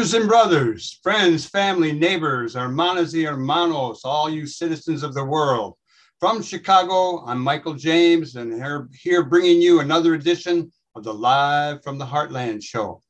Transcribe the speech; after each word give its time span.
Sisters 0.00 0.22
and 0.22 0.30
brothers, 0.30 0.98
friends, 1.02 1.44
family, 1.44 1.92
neighbors, 1.92 2.54
hermanas 2.54 3.12
y 3.12 3.24
hermanos, 3.30 4.00
all 4.02 4.30
you 4.30 4.46
citizens 4.46 5.02
of 5.02 5.12
the 5.12 5.22
world. 5.22 5.74
From 6.18 6.42
Chicago, 6.42 7.22
I'm 7.26 7.38
Michael 7.38 7.74
James, 7.74 8.36
and 8.36 8.50
here, 8.50 8.88
here 8.98 9.22
bringing 9.22 9.60
you 9.60 9.80
another 9.80 10.14
edition 10.14 10.72
of 10.94 11.04
the 11.04 11.12
Live 11.12 11.84
from 11.84 11.98
the 11.98 12.06
Heartland 12.06 12.64
show. 12.64 13.02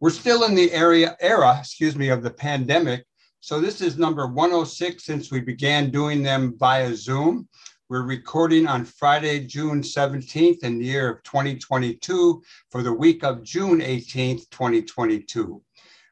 We're 0.00 0.08
still 0.08 0.44
in 0.44 0.54
the 0.54 0.72
area 0.72 1.18
era, 1.20 1.58
excuse 1.60 1.94
me, 1.94 2.08
of 2.08 2.22
the 2.22 2.30
pandemic. 2.30 3.04
So 3.40 3.60
this 3.60 3.82
is 3.82 3.98
number 3.98 4.26
106 4.26 5.04
since 5.04 5.30
we 5.30 5.40
began 5.40 5.90
doing 5.90 6.22
them 6.22 6.54
via 6.58 6.94
Zoom. 6.94 7.46
We're 7.90 8.06
recording 8.06 8.66
on 8.66 8.86
Friday, 8.86 9.40
June 9.40 9.82
17th 9.82 10.64
in 10.64 10.78
the 10.78 10.86
year 10.86 11.10
of 11.10 11.22
2022 11.24 12.42
for 12.70 12.82
the 12.82 12.92
week 12.94 13.22
of 13.22 13.42
June 13.42 13.80
18th, 13.80 14.48
2022. 14.48 15.62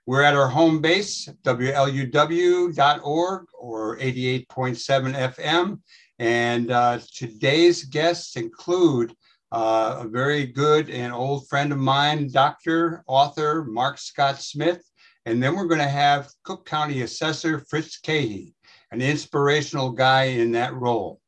We're 0.06 0.23
at 0.23 0.37
our 0.37 0.46
home 0.46 0.80
base, 0.80 1.28
WLUW.org 1.42 3.47
or 3.59 3.98
88.7 3.98 5.34
FM. 5.34 5.80
And 6.20 6.70
uh, 6.70 7.01
today's 7.12 7.83
guests 7.83 8.37
include 8.37 9.16
uh, 9.50 10.02
a 10.05 10.09
very 10.09 10.47
good 10.47 10.91
and 10.91 11.12
old 11.12 11.48
friend 11.48 11.73
of 11.73 11.78
mine, 11.78 12.30
Dr. 12.30 13.02
author 13.09 13.64
Mark 13.64 13.98
Scott 13.98 14.41
Smith. 14.41 14.88
And 15.24 15.42
then 15.42 15.56
we're 15.56 15.66
going 15.66 15.80
to 15.80 15.88
have 15.88 16.30
Cook 16.45 16.66
County 16.66 17.02
Assessor 17.02 17.64
Fritz 17.69 17.98
Kaegi, 18.00 18.55
an 18.92 19.02
inspirational 19.02 19.91
guy 19.91 20.27
in 20.27 20.52
that 20.52 20.73
role. 20.75 21.20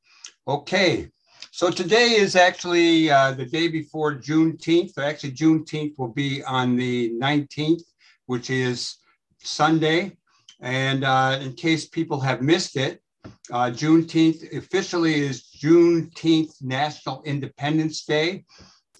Okay, 0.46 1.08
so 1.50 1.68
today 1.68 2.12
is 2.12 2.36
actually 2.36 3.10
uh, 3.10 3.32
the 3.32 3.44
day 3.44 3.66
before 3.66 4.14
Juneteenth. 4.14 4.96
Actually, 4.98 5.32
Juneteenth 5.32 5.98
will 5.98 6.12
be 6.12 6.44
on 6.44 6.76
the 6.76 7.10
19th, 7.20 7.82
which 8.28 8.50
is 8.50 8.96
Sunday. 9.38 10.16
And 10.60 11.02
uh, 11.04 11.38
in 11.42 11.54
case 11.54 11.88
people 11.88 12.20
have 12.20 12.42
missed 12.42 12.76
it, 12.76 13.00
uh, 13.50 13.70
Juneteenth 13.70 14.40
officially 14.56 15.14
is 15.14 15.48
Juneteenth 15.62 16.52
National 16.60 17.22
Independence 17.24 18.04
Day. 18.04 18.44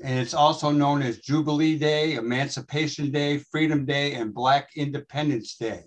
And 0.02 0.18
it's 0.18 0.34
also 0.34 0.70
known 0.70 1.02
as 1.02 1.18
Jubilee 1.18 1.78
Day, 1.78 2.14
Emancipation 2.14 3.10
Day, 3.10 3.38
Freedom 3.52 3.84
Day, 3.84 4.14
and 4.14 4.32
Black 4.32 4.70
Independence 4.76 5.56
Day. 5.56 5.82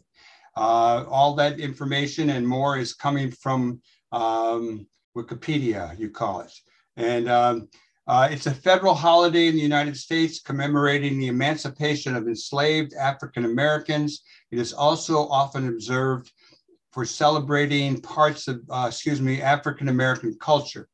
Uh, 0.55 1.05
all 1.09 1.33
that 1.35 1.59
information 1.59 2.29
and 2.29 2.47
more 2.47 2.77
is 2.77 2.93
coming 2.93 3.31
from 3.31 3.81
um, 4.11 4.85
Wikipedia, 5.17 5.97
you 5.97 6.09
call 6.09 6.41
it. 6.41 6.53
And 6.97 7.27
um, 7.29 7.69
uh, 8.11 8.27
it's 8.29 8.45
a 8.45 8.53
federal 8.53 8.93
holiday 8.93 9.47
in 9.47 9.55
the 9.55 9.61
United 9.61 9.95
States 9.95 10.41
commemorating 10.41 11.17
the 11.17 11.27
emancipation 11.29 12.13
of 12.13 12.27
enslaved 12.27 12.93
African 12.93 13.45
Americans. 13.45 14.23
It 14.51 14.59
is 14.59 14.73
also 14.73 15.29
often 15.29 15.69
observed 15.69 16.29
for 16.91 17.05
celebrating 17.05 18.01
parts 18.01 18.49
of, 18.49 18.63
uh, 18.69 18.87
excuse 18.89 19.21
me, 19.21 19.41
African 19.41 19.87
American 19.87 20.35
culture. 20.41 20.89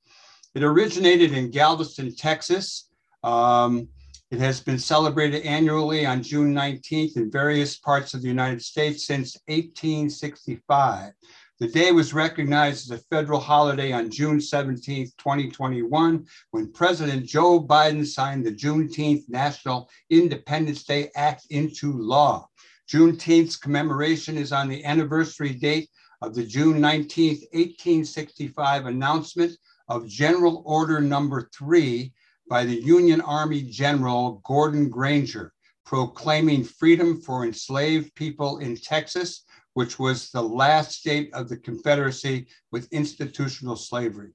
It 0.54 0.62
originated 0.62 1.34
in 1.34 1.50
Galveston, 1.50 2.16
Texas. 2.16 2.88
Um, 3.24 3.88
it 4.30 4.38
has 4.38 4.60
been 4.60 4.78
celebrated 4.78 5.42
annually 5.42 6.06
on 6.06 6.22
June 6.22 6.54
19th 6.54 7.18
in 7.18 7.32
various 7.32 7.80
parts 7.80 8.14
of 8.14 8.22
the 8.22 8.28
United 8.28 8.62
States 8.62 9.08
since 9.08 9.36
1865. 9.48 11.14
The 11.60 11.68
day 11.68 11.92
was 11.92 12.14
recognized 12.14 12.92
as 12.92 13.00
a 13.00 13.04
federal 13.06 13.40
holiday 13.40 13.92
on 13.92 14.12
June 14.12 14.40
17, 14.40 15.08
2021, 15.18 16.28
when 16.52 16.72
President 16.72 17.26
Joe 17.26 17.60
Biden 17.60 18.06
signed 18.06 18.46
the 18.46 18.52
Juneteenth 18.52 19.28
National 19.28 19.90
Independence 20.12 20.84
Day 20.84 21.10
Act 21.16 21.48
into 21.50 21.94
law. 21.94 22.48
Juneteenth's 22.88 23.56
commemoration 23.56 24.38
is 24.38 24.52
on 24.52 24.70
the 24.70 24.86
anniversary 24.86 25.50
date 25.50 25.90
of 26.22 26.36
the 26.36 26.44
June 26.44 26.80
19, 26.80 27.30
1865 27.52 28.86
announcement 28.86 29.58
of 29.88 30.08
General 30.08 30.62
Order 30.64 31.02
Number 31.02 31.50
Three 31.58 32.14
by 32.48 32.66
the 32.66 32.80
Union 32.84 33.20
Army 33.22 33.64
General 33.64 34.44
Gordon 34.46 34.90
Granger, 34.90 35.54
proclaiming 35.88 36.64
freedom 36.64 37.20
for 37.20 37.46
enslaved 37.46 38.14
people 38.14 38.60
in 38.60 38.78
Texas 38.78 39.44
which 39.78 40.00
was 40.00 40.32
the 40.32 40.42
last 40.42 40.92
state 40.92 41.32
of 41.36 41.48
the 41.48 41.56
Confederacy 41.56 42.48
with 42.72 42.92
institutional 42.92 43.76
slavery. 43.76 44.32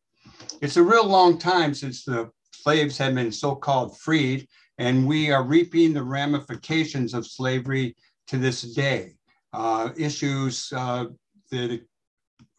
It's 0.60 0.76
a 0.76 0.82
real 0.84 1.04
long 1.04 1.36
time 1.36 1.74
since 1.74 2.04
the 2.04 2.30
slaves 2.52 2.96
had 2.96 3.16
been 3.16 3.32
so 3.32 3.56
called 3.56 3.98
freed, 3.98 4.46
and 4.78 5.04
we 5.04 5.32
are 5.32 5.42
reaping 5.42 5.92
the 5.92 6.04
ramifications 6.04 7.12
of 7.12 7.26
slavery 7.26 7.96
to 8.28 8.38
this 8.38 8.62
day. 8.62 9.14
Uh, 9.52 9.88
issues 9.96 10.72
uh, 10.76 11.06
that 11.50 11.80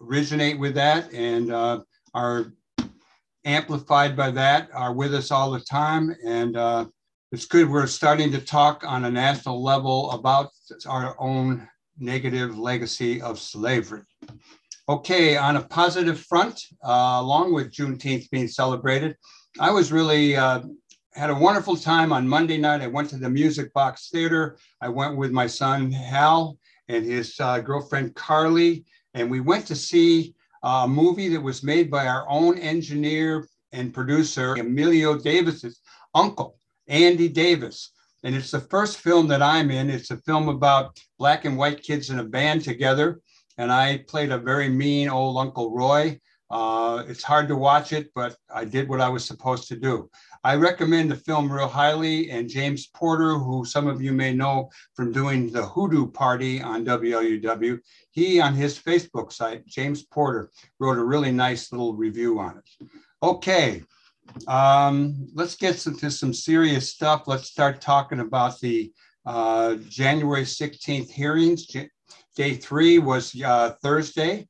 originate 0.02 0.60
with 0.60 0.76
that 0.76 1.10
and 1.14 1.54
uh, 1.54 1.80
are 2.14 2.52
amplified 3.46 4.18
by 4.18 4.30
that 4.30 4.68
are 4.74 4.92
with 4.92 5.16
us 5.16 5.32
all 5.32 5.52
the 5.52 5.62
time. 5.62 6.14
And 6.28 6.58
uh, 6.58 6.88
it's 7.32 7.46
good 7.46 7.70
we're 7.70 7.88
starting 7.88 8.30
to 8.34 8.42
talk 8.42 8.84
on 8.86 9.06
a 9.06 9.10
national 9.10 9.64
level 9.64 10.12
about 10.12 10.50
our 10.86 11.16
own 11.18 11.70
negative 12.04 12.58
legacy 12.58 13.22
of 13.22 13.40
slavery. 13.40 14.02
Okay, 14.90 15.38
on 15.38 15.56
a 15.56 15.62
positive 15.62 16.20
front, 16.20 16.62
uh, 16.86 17.18
along 17.20 17.54
with 17.54 17.72
Juneteenth 17.72 18.30
being 18.30 18.50
celebrated, 18.50 19.16
I 19.60 19.72
was 19.72 19.92
really 19.92 20.36
uh, 20.36 20.62
had 21.14 21.30
a 21.30 21.36
wonderful 21.36 21.78
time 21.78 22.12
on 22.12 22.28
Monday 22.28 22.58
night. 22.58 22.82
I 22.82 22.88
went 22.88 23.10
to 23.12 23.18
the 23.18 23.30
Music 23.30 23.72
Box 23.74 24.10
Theater. 24.10 24.58
I 24.82 24.90
went 24.90 25.16
with 25.16 25.32
my 25.32 25.48
son 25.48 25.92
Hal 25.92 26.58
and 26.90 27.06
his 27.06 27.40
uh, 27.40 27.60
girlfriend 27.60 28.16
Carly, 28.16 28.84
and 29.14 29.32
we 29.32 29.40
went 29.40 29.66
to 29.68 29.76
see 29.76 30.36
a 30.64 30.88
movie 30.88 31.30
that 31.30 31.42
was 31.42 31.64
made 31.64 31.90
by 31.90 32.08
our 32.08 32.28
own 32.28 32.58
engineer 32.58 33.48
and 33.72 33.94
producer 33.94 34.56
Emilio 34.56 35.18
Davis's 35.18 35.80
uncle, 36.14 36.58
Andy 36.88 37.30
Davis. 37.30 37.92
And 38.24 38.36
it's 38.36 38.52
the 38.52 38.60
first 38.60 39.00
film 39.00 39.28
that 39.28 39.42
I'm 39.42 39.70
in. 39.70 39.90
It's 39.90 40.12
a 40.12 40.18
film 40.18 40.48
about 40.48 41.00
black 41.20 41.46
and 41.46 41.58
white 41.58 41.84
kids 41.84 42.10
in 42.10 42.20
a 42.20 42.24
band 42.24 42.64
together. 42.64 43.20
And 43.58 43.72
I 43.72 44.06
played 44.08 44.32
a 44.32 44.38
very 44.38 44.70
mean 44.70 45.10
old 45.10 45.38
Uncle 45.38 45.76
Roy. 45.76 46.20
Uh, 46.50 47.04
it's 47.08 47.24
hard 47.24 47.48
to 47.48 47.56
watch 47.56 47.94
it, 47.94 48.12
but 48.14 48.36
I 48.54 48.64
did 48.64 48.88
what 48.88 49.02
I 49.02 49.10
was 49.10 49.26
supposed 49.26 49.68
to 49.70 49.76
do. 49.76 50.10
I 50.44 50.56
recommend 50.56 51.10
the 51.10 51.16
film 51.16 51.52
real 51.52 51.68
highly. 51.68 52.30
And 52.30 52.48
James 52.48 52.88
Porter, 52.88 53.34
who 53.34 53.66
some 53.66 53.88
of 53.88 54.02
you 54.02 54.14
may 54.14 54.34
know 54.34 54.70
from 54.96 55.12
doing 55.12 55.52
the 55.52 55.66
Hoodoo 55.66 56.08
Party 56.12 56.62
on 56.62 56.86
WLUW, 56.86 57.80
he 58.12 58.40
on 58.40 58.54
his 58.54 58.78
Facebook 58.80 59.34
site, 59.34 59.66
James 59.66 60.04
Porter, 60.04 60.52
wrote 60.80 60.98
a 60.98 61.04
really 61.04 61.32
nice 61.32 61.72
little 61.72 61.96
review 61.96 62.40
on 62.40 62.60
it. 62.60 62.88
Okay, 63.22 63.84
um, 64.48 65.28
let's 65.34 65.56
get 65.56 65.86
into 65.86 66.10
some 66.12 66.34
serious 66.34 66.90
stuff. 66.90 67.24
Let's 67.28 67.50
start 67.50 67.82
talking 67.82 68.20
about 68.20 68.60
the 68.60 68.92
uh, 69.26 69.76
January 69.88 70.44
16th 70.44 71.10
hearings. 71.10 71.68
Day 72.36 72.56
three 72.56 73.00
was 73.00 73.40
uh, 73.42 73.76
Thursday. 73.82 74.48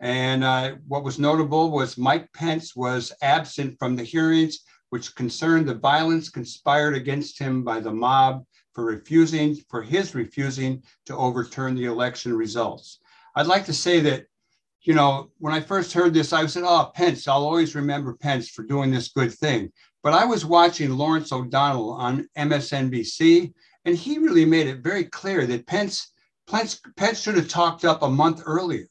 And 0.00 0.44
uh, 0.44 0.76
what 0.86 1.04
was 1.04 1.18
notable 1.18 1.70
was 1.70 1.96
Mike 1.96 2.30
Pence 2.32 2.76
was 2.76 3.12
absent 3.22 3.78
from 3.78 3.96
the 3.96 4.02
hearings, 4.02 4.60
which 4.90 5.14
concerned 5.14 5.68
the 5.68 5.74
violence 5.74 6.28
conspired 6.28 6.94
against 6.94 7.38
him 7.38 7.64
by 7.64 7.80
the 7.80 7.92
mob 7.92 8.44
for 8.74 8.84
refusing, 8.84 9.56
for 9.70 9.82
his 9.82 10.14
refusing 10.14 10.82
to 11.06 11.16
overturn 11.16 11.74
the 11.74 11.86
election 11.86 12.34
results. 12.34 13.00
I'd 13.34 13.46
like 13.46 13.64
to 13.66 13.72
say 13.72 14.00
that 14.00 14.26
you 14.86 14.94
know, 14.94 15.32
when 15.38 15.52
I 15.52 15.60
first 15.60 15.92
heard 15.92 16.14
this, 16.14 16.32
I 16.32 16.46
said, 16.46 16.62
oh, 16.64 16.92
Pence, 16.94 17.26
I'll 17.26 17.44
always 17.44 17.74
remember 17.74 18.14
Pence 18.14 18.48
for 18.48 18.62
doing 18.62 18.92
this 18.92 19.08
good 19.08 19.32
thing. 19.32 19.72
But 20.04 20.14
I 20.14 20.24
was 20.24 20.44
watching 20.44 20.96
Lawrence 20.96 21.32
O'Donnell 21.32 21.90
on 21.90 22.28
MSNBC, 22.38 23.52
and 23.84 23.96
he 23.96 24.18
really 24.18 24.44
made 24.44 24.68
it 24.68 24.84
very 24.84 25.02
clear 25.02 25.44
that 25.44 25.66
Pence, 25.66 26.12
Pence, 26.48 26.80
Pence 26.96 27.20
should 27.20 27.34
have 27.34 27.48
talked 27.48 27.84
up 27.84 28.02
a 28.02 28.08
month 28.08 28.42
earlier. 28.46 28.86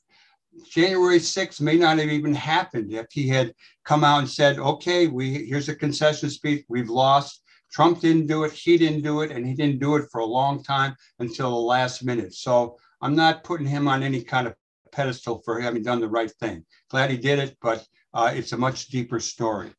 January 0.70 1.20
6th 1.20 1.62
may 1.62 1.78
not 1.78 1.98
have 1.98 2.10
even 2.10 2.34
happened 2.34 2.92
if 2.92 3.06
he 3.12 3.30
had 3.30 3.54
come 3.86 4.04
out 4.04 4.20
and 4.20 4.30
said, 4.30 4.60
okay, 4.60 5.08
we 5.08 5.46
here's 5.46 5.70
a 5.70 5.76
concession 5.76 6.30
speech, 6.30 6.66
we've 6.68 6.90
lost. 6.90 7.42
Trump 7.72 8.02
didn't 8.02 8.28
do 8.28 8.44
it, 8.44 8.52
he 8.52 8.78
didn't 8.78 9.02
do 9.02 9.22
it, 9.22 9.32
and 9.32 9.46
he 9.46 9.54
didn't 9.54 9.80
do 9.80 9.96
it 9.96 10.10
for 10.12 10.20
a 10.20 10.26
long 10.26 10.62
time 10.62 10.94
until 11.20 11.52
the 11.52 11.56
last 11.56 12.04
minute. 12.04 12.34
So 12.34 12.78
I'm 13.02 13.16
not 13.16 13.46
putting 13.46 13.68
him 13.68 13.88
on 13.88 14.04
any 14.04 14.22
kind 14.22 14.48
of 14.48 14.56
pedestal 14.96 15.42
for 15.44 15.60
having 15.60 15.84
done 15.84 16.00
the 16.00 16.08
right 16.08 16.32
thing. 16.40 16.66
Glad 16.90 17.12
he 17.12 17.18
did 17.18 17.40
it, 17.40 17.58
but 17.62 17.86
uh, 18.14 18.32
it's 18.34 18.54
a 18.54 18.58
much 18.58 18.88
deeper 18.88 19.20
story. 19.20 19.72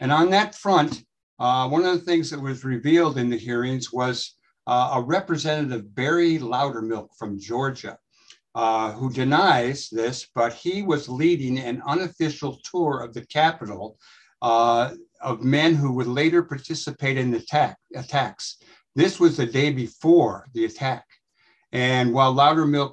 And 0.00 0.10
on 0.10 0.30
that 0.30 0.54
front, 0.54 1.04
uh, 1.38 1.68
one 1.68 1.84
of 1.84 1.92
the 1.92 2.04
things 2.04 2.30
that 2.30 2.40
was 2.40 2.64
revealed 2.64 3.18
in 3.18 3.30
the 3.30 3.38
hearings 3.38 3.92
was 3.92 4.36
uh, 4.66 4.90
a 4.94 5.02
representative, 5.02 5.94
Barry 5.94 6.38
Loudermilk 6.38 7.08
from 7.18 7.38
Georgia, 7.38 7.98
uh, 8.54 8.92
who 8.92 9.12
denies 9.12 9.88
this, 9.90 10.28
but 10.34 10.52
he 10.52 10.82
was 10.82 11.08
leading 11.08 11.58
an 11.58 11.82
unofficial 11.86 12.58
tour 12.70 13.00
of 13.00 13.12
the 13.12 13.26
Capitol 13.26 13.98
uh, 14.42 14.94
of 15.20 15.42
men 15.42 15.74
who 15.74 15.92
would 15.92 16.06
later 16.06 16.42
participate 16.42 17.16
in 17.16 17.30
the 17.30 17.38
attack, 17.38 17.76
attacks. 17.94 18.58
This 18.94 19.18
was 19.18 19.36
the 19.36 19.46
day 19.46 19.72
before 19.72 20.46
the 20.54 20.66
attack. 20.66 21.04
And 21.72 22.14
while 22.14 22.32
Loudermilk 22.32 22.92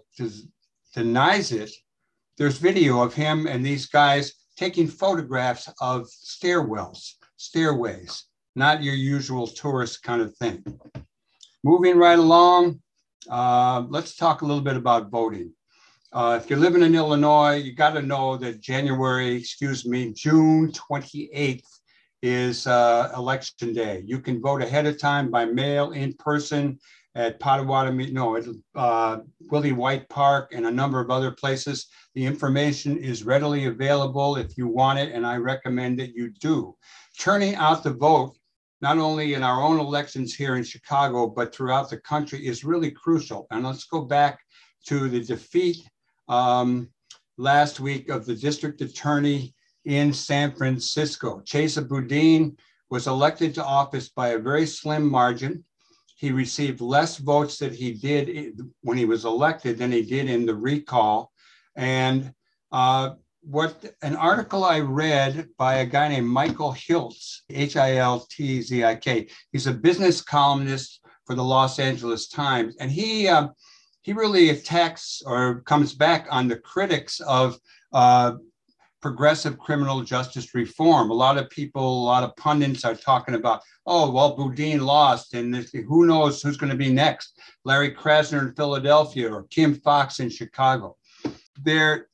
denies 0.93 1.51
it, 1.51 1.71
there's 2.38 2.57
video 2.57 3.01
of 3.01 3.13
him 3.13 3.47
and 3.47 3.65
these 3.65 3.85
guys 3.88 4.33
taking 4.57 4.88
photographs 4.88 5.69
of 5.79 6.07
stairwells, 6.07 7.13
stairways, 7.38 8.25
not 8.55 8.83
your 8.83 8.95
usual 8.95 9.47
tourist 9.47 10.03
kind 10.03 10.21
of 10.21 10.35
thing. 10.38 10.63
Moving 11.63 11.97
right 11.97 12.19
along, 12.19 12.81
uh, 13.29 13.85
let's 13.89 14.15
talk 14.15 14.41
a 14.41 14.45
little 14.45 14.63
bit 14.63 14.75
about 14.75 15.09
voting. 15.09 15.53
Uh, 16.13 16.38
if 16.41 16.49
you're 16.49 16.59
living 16.59 16.81
in 16.81 16.95
Illinois, 16.95 17.55
you 17.55 17.73
got 17.73 17.91
to 17.91 18.01
know 18.01 18.35
that 18.35 18.59
January, 18.59 19.35
excuse 19.35 19.85
me, 19.85 20.11
June 20.11 20.71
28th 20.71 21.63
is 22.21 22.67
uh, 22.67 23.11
election 23.15 23.73
day. 23.73 24.03
You 24.05 24.19
can 24.19 24.41
vote 24.41 24.61
ahead 24.61 24.85
of 24.85 24.99
time 24.99 25.31
by 25.31 25.45
mail, 25.45 25.91
in 25.91 26.13
person 26.13 26.79
at 27.15 27.39
Potawatomi, 27.39 28.11
no, 28.11 28.37
at 28.37 28.45
uh, 28.75 29.19
Willye 29.51 29.75
White 29.75 30.07
Park 30.09 30.53
and 30.53 30.65
a 30.65 30.71
number 30.71 30.99
of 30.99 31.09
other 31.09 31.31
places. 31.31 31.87
The 32.15 32.25
information 32.25 32.97
is 32.97 33.23
readily 33.23 33.65
available 33.65 34.37
if 34.37 34.57
you 34.57 34.67
want 34.67 34.99
it, 34.99 35.11
and 35.13 35.25
I 35.25 35.37
recommend 35.37 35.99
that 35.99 36.15
you 36.15 36.29
do. 36.29 36.75
Turning 37.19 37.55
out 37.55 37.83
the 37.83 37.93
vote 37.93 38.35
not 38.81 38.97
only 38.97 39.35
in 39.35 39.43
our 39.43 39.61
own 39.61 39.79
elections 39.79 40.33
here 40.33 40.55
in 40.55 40.63
Chicago, 40.63 41.27
but 41.27 41.53
throughout 41.53 41.89
the 41.89 41.97
country 41.97 42.45
is 42.45 42.63
really 42.63 42.91
crucial. 42.91 43.45
And 43.51 43.63
let's 43.63 43.85
go 43.85 44.01
back 44.01 44.39
to 44.87 45.07
the 45.07 45.23
defeat 45.23 45.77
um, 46.27 46.89
last 47.37 47.79
week 47.79 48.09
of 48.09 48.25
the 48.25 48.35
district 48.35 48.81
attorney 48.81 49.53
in 49.85 50.11
San 50.13 50.51
Francisco. 50.51 51.41
Chesa 51.45 51.87
Boudin 51.87 52.57
was 52.89 53.07
elected 53.07 53.53
to 53.55 53.63
office 53.63 54.09
by 54.09 54.29
a 54.29 54.39
very 54.39 54.65
slim 54.65 55.07
margin. 55.09 55.63
He 56.21 56.31
received 56.31 56.81
less 56.81 57.18
votes 57.18 57.57
that 57.57 57.73
he 57.73 57.94
did 57.94 58.62
when 58.81 58.95
he 58.95 59.06
was 59.06 59.25
elected 59.25 59.79
than 59.79 59.91
he 59.91 60.03
did 60.03 60.29
in 60.29 60.45
the 60.45 60.56
recall. 60.56 61.31
And 61.75 62.31
uh, 62.71 63.15
what 63.41 63.83
an 64.03 64.15
article 64.15 64.63
I 64.63 64.81
read 64.81 65.50
by 65.57 65.77
a 65.77 65.85
guy 65.88 66.09
named 66.09 66.27
Michael 66.27 66.73
Hiltzik, 66.73 67.41
H 67.50 67.75
I 67.75 67.95
L 67.95 68.19
T 68.29 68.62
Z 68.62 68.83
I 68.83 68.95
K. 68.97 69.29
He's 69.51 69.65
a 69.65 69.73
business 69.73 70.21
columnist 70.21 71.01
for 71.25 71.33
the 71.33 71.44
Los 71.44 71.79
Angeles 71.79 72.27
Times, 72.27 72.75
and 72.79 72.91
he 72.91 73.27
uh, 73.27 73.47
he 74.03 74.13
really 74.13 74.51
attacks 74.51 75.24
or 75.25 75.62
comes 75.62 75.91
back 75.91 76.27
on 76.29 76.47
the 76.47 76.57
critics 76.57 77.19
of 77.21 77.57
uh, 77.94 78.33
progressive 79.01 79.57
criminal 79.57 80.01
justice 80.01 80.53
reform. 80.53 81.09
A 81.09 81.13
lot 81.13 81.38
of 81.38 81.50
people, 81.50 82.03
a 82.03 82.06
lot 82.06 82.24
of 82.24 82.36
pundits 82.36 82.86
are 82.86 82.95
talking 82.95 83.36
about, 83.36 83.62
oh, 83.86 84.12
well, 84.12 84.36
Boudin 84.36 84.81
lost, 84.81 85.33
and 85.33 85.56
who 85.74 86.06
knows 86.06 86.42
who's 86.42 86.57
going 86.57 86.71
to 86.71 86.77
be 86.77 86.92
next? 86.92 87.39
Larry 87.65 87.92
Krasner 87.94 88.42
in 88.42 88.53
Philadelphia 88.53 89.31
or 89.31 89.44
Kim 89.50 89.75
Foxx 89.75 90.19
in 90.19 90.30
Chicago. 90.30 90.95
There 91.63 92.07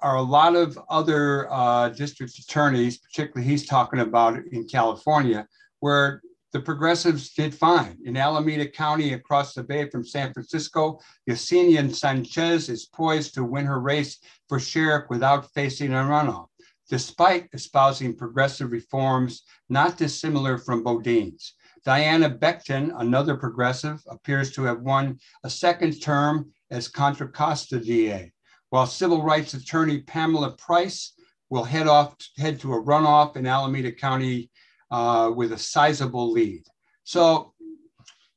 are 0.00 0.16
a 0.16 0.22
lot 0.22 0.56
of 0.56 0.78
other 0.88 1.52
uh, 1.52 1.90
district 1.90 2.38
attorneys, 2.38 2.98
particularly 2.98 3.48
he's 3.48 3.66
talking 3.66 4.00
about 4.00 4.38
in 4.52 4.66
California, 4.66 5.46
where 5.80 6.22
the 6.52 6.60
progressives 6.60 7.32
did 7.32 7.54
fine. 7.54 7.96
In 8.04 8.16
Alameda 8.16 8.68
County, 8.68 9.12
across 9.12 9.54
the 9.54 9.62
bay 9.62 9.88
from 9.88 10.04
San 10.04 10.32
Francisco, 10.32 11.00
Yesenia 11.28 11.94
Sanchez 11.94 12.68
is 12.68 12.86
poised 12.86 13.34
to 13.34 13.44
win 13.44 13.66
her 13.66 13.80
race 13.80 14.18
for 14.48 14.58
sheriff 14.58 15.04
without 15.10 15.52
facing 15.52 15.92
a 15.92 15.96
runoff, 15.96 16.48
despite 16.88 17.48
espousing 17.52 18.16
progressive 18.16 18.72
reforms 18.72 19.42
not 19.68 19.96
dissimilar 19.96 20.58
from 20.58 20.82
Boudin's. 20.82 21.54
Diana 21.84 22.28
Becton, 22.28 22.92
another 22.98 23.36
progressive, 23.36 24.02
appears 24.08 24.50
to 24.52 24.64
have 24.64 24.80
won 24.80 25.18
a 25.44 25.50
second 25.50 26.00
term 26.02 26.50
as 26.70 26.88
Contra 26.88 27.28
Costa 27.28 27.78
DA 27.78 28.32
while 28.70 28.86
civil 28.86 29.22
rights 29.22 29.54
attorney 29.54 30.00
Pamela 30.00 30.52
Price 30.52 31.12
will 31.50 31.64
head 31.64 31.88
off 31.88 32.14
head 32.38 32.58
to 32.60 32.72
a 32.72 32.82
runoff 32.82 33.36
in 33.36 33.46
Alameda 33.46 33.92
County 33.92 34.50
uh, 34.90 35.30
with 35.34 35.52
a 35.52 35.58
sizable 35.58 36.30
lead. 36.30 36.62
So 37.04 37.54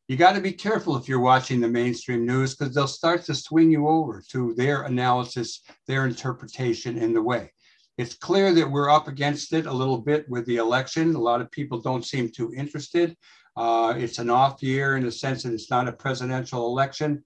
you 0.07 0.17
got 0.17 0.33
to 0.33 0.41
be 0.41 0.51
careful 0.51 0.97
if 0.97 1.07
you're 1.07 1.19
watching 1.19 1.59
the 1.59 1.67
mainstream 1.67 2.25
news 2.25 2.55
because 2.55 2.75
they'll 2.75 2.87
start 2.87 3.23
to 3.25 3.35
swing 3.35 3.71
you 3.71 3.87
over 3.87 4.21
to 4.31 4.53
their 4.55 4.83
analysis, 4.83 5.61
their 5.87 6.05
interpretation 6.05 6.97
in 6.97 7.13
the 7.13 7.21
way. 7.21 7.51
It's 7.97 8.15
clear 8.15 8.53
that 8.53 8.69
we're 8.69 8.89
up 8.89 9.07
against 9.07 9.53
it 9.53 9.65
a 9.65 9.73
little 9.73 9.99
bit 9.99 10.27
with 10.27 10.45
the 10.45 10.57
election. 10.57 11.15
A 11.15 11.19
lot 11.19 11.41
of 11.41 11.51
people 11.51 11.79
don't 11.79 12.05
seem 12.05 12.29
too 12.29 12.53
interested. 12.55 13.15
Uh, 13.55 13.93
it's 13.95 14.17
an 14.17 14.29
off 14.29 14.63
year 14.63 14.97
in 14.97 15.03
the 15.03 15.11
sense 15.11 15.43
that 15.43 15.53
it's 15.53 15.69
not 15.69 15.87
a 15.87 15.93
presidential 15.93 16.65
election 16.65 17.23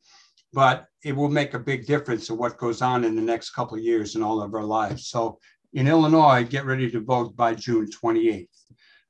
but 0.53 0.85
it 1.03 1.15
will 1.15 1.30
make 1.30 1.53
a 1.53 1.59
big 1.59 1.85
difference 1.85 2.30
in 2.30 2.38
what 2.38 2.57
goes 2.57 2.81
on 2.81 3.03
in 3.03 3.15
the 3.15 3.21
next 3.21 3.51
couple 3.51 3.77
of 3.77 3.83
years 3.83 4.15
in 4.15 4.23
all 4.23 4.41
of 4.41 4.53
our 4.53 4.63
lives. 4.63 5.07
So 5.07 5.39
in 5.73 5.88
Illinois, 5.88 6.44
get 6.44 6.65
ready 6.65 6.89
to 6.91 7.00
vote 7.00 7.35
by 7.35 7.53
June 7.53 7.88
28th. 8.03 8.47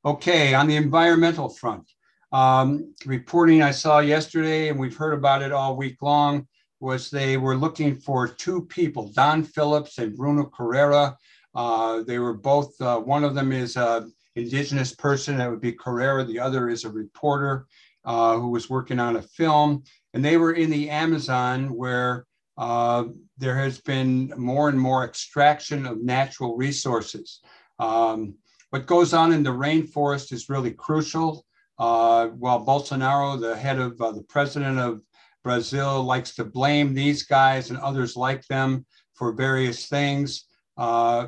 Okay, 0.07 0.53
on 0.53 0.67
the 0.67 0.77
environmental 0.77 1.49
front, 1.49 1.83
um, 2.31 2.93
reporting 3.05 3.61
I 3.61 3.71
saw 3.71 3.99
yesterday, 3.99 4.69
and 4.69 4.79
we've 4.79 4.95
heard 4.95 5.13
about 5.13 5.41
it 5.41 5.51
all 5.51 5.75
week 5.75 6.01
long, 6.01 6.47
was 6.79 7.09
they 7.09 7.35
were 7.35 7.57
looking 7.57 7.93
for 7.93 8.25
two 8.25 8.61
people, 8.67 9.11
Don 9.11 9.43
Phillips 9.43 9.97
and 9.97 10.15
Bruno 10.15 10.45
Carrera. 10.45 11.17
Uh, 11.53 12.03
they 12.03 12.19
were 12.19 12.33
both, 12.33 12.79
uh, 12.79 12.97
one 12.97 13.25
of 13.25 13.35
them 13.35 13.51
is 13.51 13.75
an 13.75 14.13
indigenous 14.37 14.95
person, 14.95 15.35
that 15.35 15.51
would 15.51 15.59
be 15.59 15.73
Carrera. 15.73 16.23
The 16.23 16.39
other 16.39 16.69
is 16.69 16.85
a 16.85 16.89
reporter 16.89 17.67
uh, 18.05 18.37
who 18.37 18.47
was 18.47 18.69
working 18.69 19.01
on 19.01 19.17
a 19.17 19.21
film 19.21 19.83
and 20.13 20.23
they 20.23 20.37
were 20.37 20.53
in 20.53 20.69
the 20.69 20.89
Amazon 20.89 21.75
where 21.75 22.25
uh, 22.57 23.03
there 23.37 23.57
has 23.57 23.81
been 23.81 24.31
more 24.37 24.69
and 24.69 24.79
more 24.79 25.03
extraction 25.03 25.85
of 25.85 26.01
natural 26.01 26.55
resources. 26.55 27.41
Um, 27.77 28.35
what 28.69 28.85
goes 28.85 29.13
on 29.13 29.31
in 29.33 29.43
the 29.43 29.49
rainforest 29.49 30.31
is 30.31 30.49
really 30.49 30.71
crucial. 30.71 31.45
Uh, 31.79 32.27
while 32.27 32.65
Bolsonaro, 32.65 33.39
the 33.39 33.55
head 33.55 33.79
of 33.79 33.99
uh, 34.01 34.11
the 34.11 34.23
president 34.23 34.79
of 34.79 35.01
Brazil, 35.43 36.03
likes 36.03 36.35
to 36.35 36.43
blame 36.43 36.93
these 36.93 37.23
guys 37.23 37.69
and 37.69 37.79
others 37.79 38.15
like 38.15 38.45
them 38.47 38.85
for 39.13 39.31
various 39.31 39.87
things, 39.87 40.45
uh, 40.77 41.27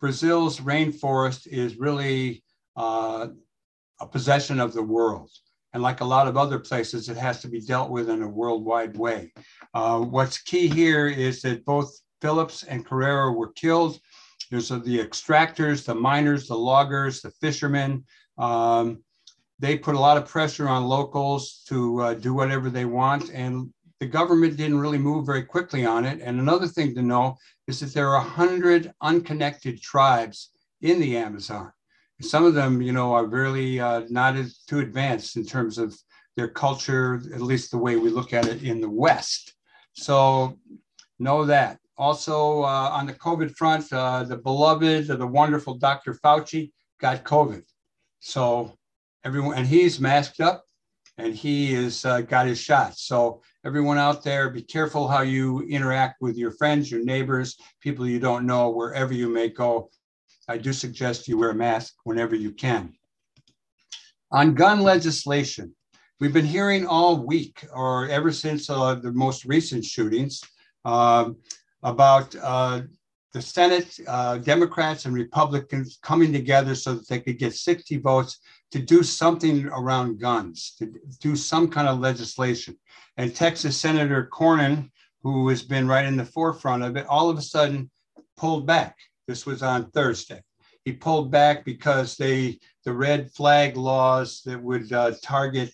Brazil's 0.00 0.60
rainforest 0.60 1.46
is 1.46 1.76
really 1.78 2.42
uh, 2.76 3.28
a 4.00 4.06
possession 4.06 4.60
of 4.60 4.72
the 4.72 4.82
world. 4.82 5.30
And 5.72 5.82
like 5.82 6.00
a 6.00 6.04
lot 6.04 6.28
of 6.28 6.36
other 6.36 6.58
places, 6.58 7.08
it 7.08 7.16
has 7.16 7.40
to 7.42 7.48
be 7.48 7.60
dealt 7.60 7.90
with 7.90 8.08
in 8.08 8.22
a 8.22 8.28
worldwide 8.28 8.96
way. 8.96 9.32
Uh, 9.74 10.00
what's 10.00 10.40
key 10.42 10.68
here 10.68 11.08
is 11.08 11.42
that 11.42 11.64
both 11.64 11.92
Phillips 12.20 12.62
and 12.62 12.86
Carrera 12.86 13.32
were 13.32 13.52
killed. 13.52 14.00
There's 14.50 14.68
the 14.68 14.98
extractors, 14.98 15.84
the 15.84 15.94
miners, 15.94 16.48
the 16.48 16.56
loggers, 16.56 17.20
the 17.20 17.30
fishermen. 17.30 18.04
Um, 18.38 19.02
they 19.58 19.76
put 19.76 19.94
a 19.94 20.00
lot 20.00 20.16
of 20.16 20.26
pressure 20.26 20.68
on 20.68 20.84
locals 20.84 21.62
to 21.68 22.00
uh, 22.00 22.14
do 22.14 22.32
whatever 22.32 22.70
they 22.70 22.84
want. 22.84 23.30
And 23.30 23.72
the 24.00 24.06
government 24.06 24.56
didn't 24.56 24.78
really 24.78 24.98
move 24.98 25.26
very 25.26 25.42
quickly 25.42 25.84
on 25.84 26.04
it. 26.04 26.20
And 26.22 26.38
another 26.38 26.68
thing 26.68 26.94
to 26.94 27.02
know 27.02 27.36
is 27.66 27.80
that 27.80 27.92
there 27.92 28.08
are 28.08 28.22
100 28.22 28.92
unconnected 29.02 29.82
tribes 29.82 30.50
in 30.80 31.00
the 31.00 31.16
Amazon 31.16 31.72
some 32.20 32.44
of 32.44 32.54
them, 32.54 32.82
you 32.82 32.92
know, 32.92 33.12
are 33.12 33.26
really 33.26 33.80
uh, 33.80 34.02
not 34.08 34.36
as 34.36 34.58
too 34.58 34.80
advanced 34.80 35.36
in 35.36 35.46
terms 35.46 35.78
of 35.78 35.96
their 36.36 36.48
culture, 36.48 37.20
at 37.34 37.40
least 37.40 37.70
the 37.70 37.78
way 37.78 37.96
we 37.96 38.10
look 38.10 38.32
at 38.32 38.46
it 38.46 38.62
in 38.62 38.80
the 38.80 38.90
West. 38.90 39.54
So 39.92 40.58
know 41.18 41.44
that. 41.46 41.78
Also, 41.98 42.62
uh, 42.62 42.90
on 42.92 43.06
the 43.06 43.12
COVID 43.12 43.56
front, 43.56 43.92
uh, 43.92 44.22
the 44.22 44.36
beloved, 44.36 45.08
the 45.08 45.26
wonderful 45.26 45.74
Dr. 45.74 46.14
Fauci 46.14 46.70
got 47.00 47.24
COVID. 47.24 47.64
So 48.20 48.72
everyone, 49.24 49.58
and 49.58 49.66
he's 49.66 49.98
masked 49.98 50.40
up 50.40 50.64
and 51.18 51.34
he 51.34 51.74
has 51.74 52.04
uh, 52.04 52.20
got 52.20 52.46
his 52.46 52.60
shot. 52.60 52.96
So 52.96 53.42
everyone 53.64 53.98
out 53.98 54.22
there, 54.22 54.48
be 54.48 54.62
careful 54.62 55.08
how 55.08 55.22
you 55.22 55.62
interact 55.62 56.22
with 56.22 56.36
your 56.36 56.52
friends, 56.52 56.88
your 56.88 57.04
neighbors, 57.04 57.56
people 57.80 58.06
you 58.06 58.20
don't 58.20 58.46
know, 58.46 58.70
wherever 58.70 59.12
you 59.12 59.28
may 59.28 59.48
go. 59.48 59.90
I 60.46 60.56
do 60.56 60.72
suggest 60.72 61.26
you 61.26 61.36
wear 61.36 61.50
a 61.50 61.54
mask 61.54 61.94
whenever 62.04 62.36
you 62.36 62.52
can. 62.52 62.94
On 64.30 64.54
gun 64.54 64.82
legislation, 64.82 65.74
we've 66.20 66.32
been 66.32 66.46
hearing 66.46 66.86
all 66.86 67.26
week 67.26 67.66
or 67.74 68.08
ever 68.08 68.30
since 68.30 68.70
uh, 68.70 68.94
the 68.94 69.12
most 69.12 69.44
recent 69.44 69.84
shootings 69.84 70.40
uh, 70.84 71.30
about 71.82 72.34
uh, 72.42 72.82
the 73.32 73.42
Senate, 73.42 73.98
uh, 74.06 74.38
Democrats 74.38 75.04
and 75.04 75.14
Republicans 75.14 75.98
coming 76.02 76.32
together 76.32 76.74
so 76.74 76.94
that 76.94 77.08
they 77.08 77.20
could 77.20 77.38
get 77.38 77.54
60 77.54 77.98
votes 77.98 78.40
to 78.70 78.78
do 78.78 79.02
something 79.02 79.66
around 79.66 80.20
guns, 80.20 80.74
to 80.78 80.92
do 81.20 81.36
some 81.36 81.68
kind 81.68 81.88
of 81.88 82.00
legislation. 82.00 82.76
And 83.16 83.34
Texas 83.34 83.76
Senator 83.76 84.28
Cornyn, 84.32 84.90
who 85.22 85.48
has 85.48 85.62
been 85.62 85.86
right 85.86 86.04
in 86.04 86.16
the 86.16 86.24
forefront 86.24 86.82
of 86.82 86.96
it, 86.96 87.06
all 87.06 87.28
of 87.28 87.38
a 87.38 87.42
sudden 87.42 87.90
pulled 88.36 88.66
back 88.66 88.96
this 89.28 89.46
was 89.46 89.62
on 89.62 89.90
Thursday. 89.90 90.42
He 90.84 90.92
pulled 90.94 91.30
back 91.30 91.64
because 91.64 92.16
they 92.16 92.58
the 92.84 92.92
red 92.94 93.30
flag 93.32 93.76
laws 93.76 94.40
that 94.46 94.60
would 94.60 94.90
uh, 94.90 95.12
target 95.22 95.70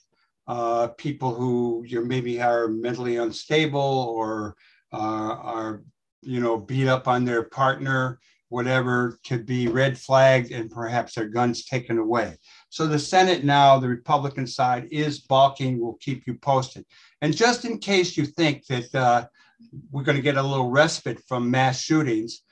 uh, 0.48 0.88
people 0.98 1.32
who 1.32 1.84
you 1.86 2.04
maybe 2.04 2.42
are 2.42 2.66
mentally 2.66 3.16
unstable 3.16 3.80
or 3.80 4.56
uh, 4.92 4.96
are 4.96 5.84
you 6.24 6.40
know 6.40 6.58
beat 6.58 6.88
up 6.88 7.08
on 7.08 7.24
their 7.24 7.44
partner, 7.44 8.18
whatever, 8.48 9.18
to 9.24 9.38
be 9.38 9.68
red 9.68 9.98
flagged 9.98 10.52
and 10.52 10.70
perhaps 10.70 11.14
their 11.14 11.28
guns 11.28 11.64
taken 11.64 11.98
away. 11.98 12.36
So 12.68 12.86
the 12.86 12.98
Senate 12.98 13.44
now, 13.44 13.78
the 13.78 13.88
Republican 13.88 14.46
side, 14.46 14.88
is 14.90 15.20
balking. 15.20 15.80
We'll 15.80 15.98
keep 16.00 16.26
you 16.26 16.34
posted. 16.34 16.84
And 17.22 17.36
just 17.36 17.64
in 17.64 17.78
case 17.78 18.16
you 18.16 18.26
think 18.26 18.66
that 18.66 18.94
uh, 18.94 19.26
we're 19.90 20.02
going 20.02 20.16
to 20.16 20.22
get 20.22 20.36
a 20.36 20.42
little 20.42 20.70
respite 20.70 21.20
from 21.26 21.50
mass 21.50 21.80
shootings. 21.80 22.42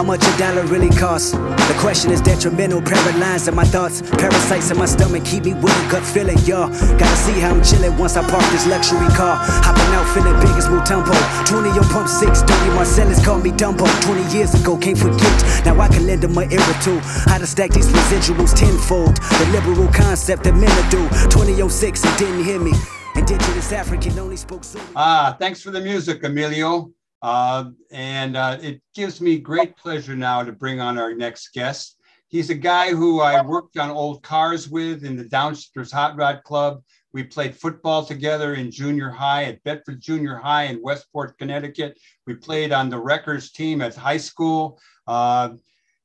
How 0.00 0.06
much 0.06 0.26
a 0.26 0.38
dollar 0.38 0.64
really 0.64 0.88
costs? 0.88 1.32
The 1.32 1.76
question 1.78 2.10
is 2.10 2.22
detrimental, 2.22 2.80
paralyzed 2.80 3.48
in 3.48 3.54
my 3.54 3.64
thoughts. 3.64 4.00
Parasites 4.00 4.70
in 4.70 4.78
my 4.78 4.86
stomach 4.86 5.26
keep 5.26 5.44
me 5.44 5.52
with 5.52 5.76
a 5.76 5.90
gut 5.92 6.02
feeling, 6.02 6.38
y'all. 6.48 6.70
Gotta 6.96 7.16
see 7.16 7.38
how 7.38 7.50
I'm 7.50 7.62
chilling 7.62 7.98
once 7.98 8.16
I 8.16 8.26
park 8.26 8.42
this 8.50 8.66
luxury 8.66 9.06
car. 9.08 9.36
Hopping 9.36 9.92
out 9.92 10.08
feeling 10.14 10.40
big 10.40 10.56
as 10.56 10.68
Mutombo. 10.68 11.12
20 11.44 11.68
on 11.78 11.84
pump 11.92 12.08
6, 12.08 12.40
30 12.40 12.70
Marcellus 12.74 13.22
called 13.22 13.44
me 13.44 13.50
Dumbo. 13.50 13.84
20 14.00 14.34
years 14.34 14.54
ago, 14.54 14.78
can't 14.78 14.96
forget. 14.96 15.66
Now 15.66 15.78
I 15.78 15.88
can 15.88 16.06
lend 16.06 16.22
them 16.22 16.32
my 16.32 16.48
ear 16.48 16.64
or 16.64 16.80
two. 16.80 16.98
How 17.28 17.36
to 17.36 17.46
stack 17.46 17.72
these 17.72 17.88
residuals 17.88 18.56
tenfold. 18.56 19.16
The 19.16 19.50
liberal 19.52 19.92
concept 19.92 20.44
that 20.44 20.54
men 20.54 20.72
do. 20.88 21.06
2006, 21.28 22.06
and 22.06 22.16
didn't 22.16 22.44
hear 22.44 22.58
me. 22.58 22.72
Indigenous 23.16 23.70
African 23.70 24.18
only 24.18 24.38
spoke 24.38 24.64
Zulu. 24.64 24.82
Ah, 24.96 25.36
thanks 25.38 25.60
for 25.60 25.70
the 25.70 25.80
music, 25.82 26.24
Emilio. 26.24 26.90
Uh, 27.22 27.70
and 27.90 28.36
uh, 28.36 28.58
it 28.60 28.80
gives 28.94 29.20
me 29.20 29.38
great 29.38 29.76
pleasure 29.76 30.16
now 30.16 30.42
to 30.42 30.52
bring 30.52 30.80
on 30.80 30.98
our 30.98 31.14
next 31.14 31.52
guest. 31.52 31.96
He's 32.28 32.50
a 32.50 32.54
guy 32.54 32.90
who 32.90 33.20
I 33.20 33.42
worked 33.42 33.76
on 33.76 33.90
old 33.90 34.22
cars 34.22 34.68
with 34.68 35.04
in 35.04 35.16
the 35.16 35.24
Downstairs 35.24 35.90
Hot 35.92 36.16
Rod 36.16 36.42
Club. 36.44 36.82
We 37.12 37.24
played 37.24 37.56
football 37.56 38.04
together 38.04 38.54
in 38.54 38.70
junior 38.70 39.10
high 39.10 39.44
at 39.44 39.62
Bedford 39.64 40.00
Junior 40.00 40.36
High 40.36 40.64
in 40.64 40.80
Westport, 40.80 41.36
Connecticut. 41.38 41.98
We 42.26 42.36
played 42.36 42.72
on 42.72 42.88
the 42.88 42.98
Wreckers 42.98 43.50
team 43.50 43.82
at 43.82 43.96
high 43.96 44.16
school. 44.16 44.80
Uh, 45.08 45.54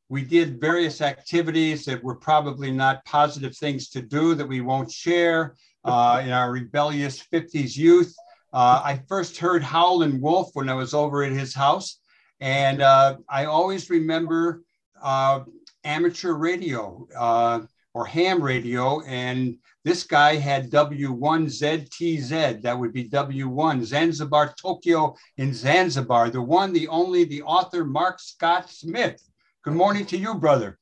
we 0.10 0.24
did 0.24 0.60
various 0.60 1.01
activities 1.01 1.86
that 1.86 2.03
were 2.03 2.15
probably 2.15 2.72
not 2.72 3.05
positive 3.05 3.55
things 3.55 3.89
to 3.89 4.01
do 4.01 4.34
that 4.34 4.48
we 4.48 4.62
won't 4.62 4.91
share 4.91 5.55
uh, 5.84 6.22
in 6.24 6.31
our 6.31 6.51
rebellious 6.51 7.24
50s 7.31 7.77
youth. 7.77 8.15
Uh, 8.55 8.81
I 8.85 9.01
first 9.09 9.38
heard 9.38 9.62
Howlin' 9.62 10.21
Wolf 10.21 10.51
when 10.53 10.69
I 10.69 10.75
was 10.75 10.93
over 10.93 11.24
at 11.24 11.33
his 11.33 11.53
house. 11.53 12.00
And 12.39 12.81
uh, 12.81 13.17
I 13.29 13.45
always 13.45 13.89
remember 13.89 14.63
uh, 15.03 15.41
amateur 15.83 16.35
radio 16.35 17.05
uh, 17.17 17.63
or 17.93 18.05
ham 18.05 18.41
radio. 18.41 19.01
And 19.01 19.57
this 19.83 20.03
guy 20.03 20.38
had 20.38 20.71
W1ZTZ. 20.71 22.62
That 22.62 22.79
would 22.79 22.93
be 22.93 23.09
W1, 23.09 23.83
Zanzibar, 23.83 24.55
Tokyo 24.59 25.17
in 25.35 25.53
Zanzibar. 25.53 26.29
The 26.29 26.41
one, 26.41 26.71
the 26.71 26.88
only, 26.88 27.25
the 27.25 27.41
author, 27.41 27.83
Mark 27.83 28.21
Scott 28.21 28.69
Smith. 28.69 29.21
Good 29.65 29.74
morning 29.74 30.05
to 30.05 30.17
you, 30.17 30.33
brother. 30.33 30.79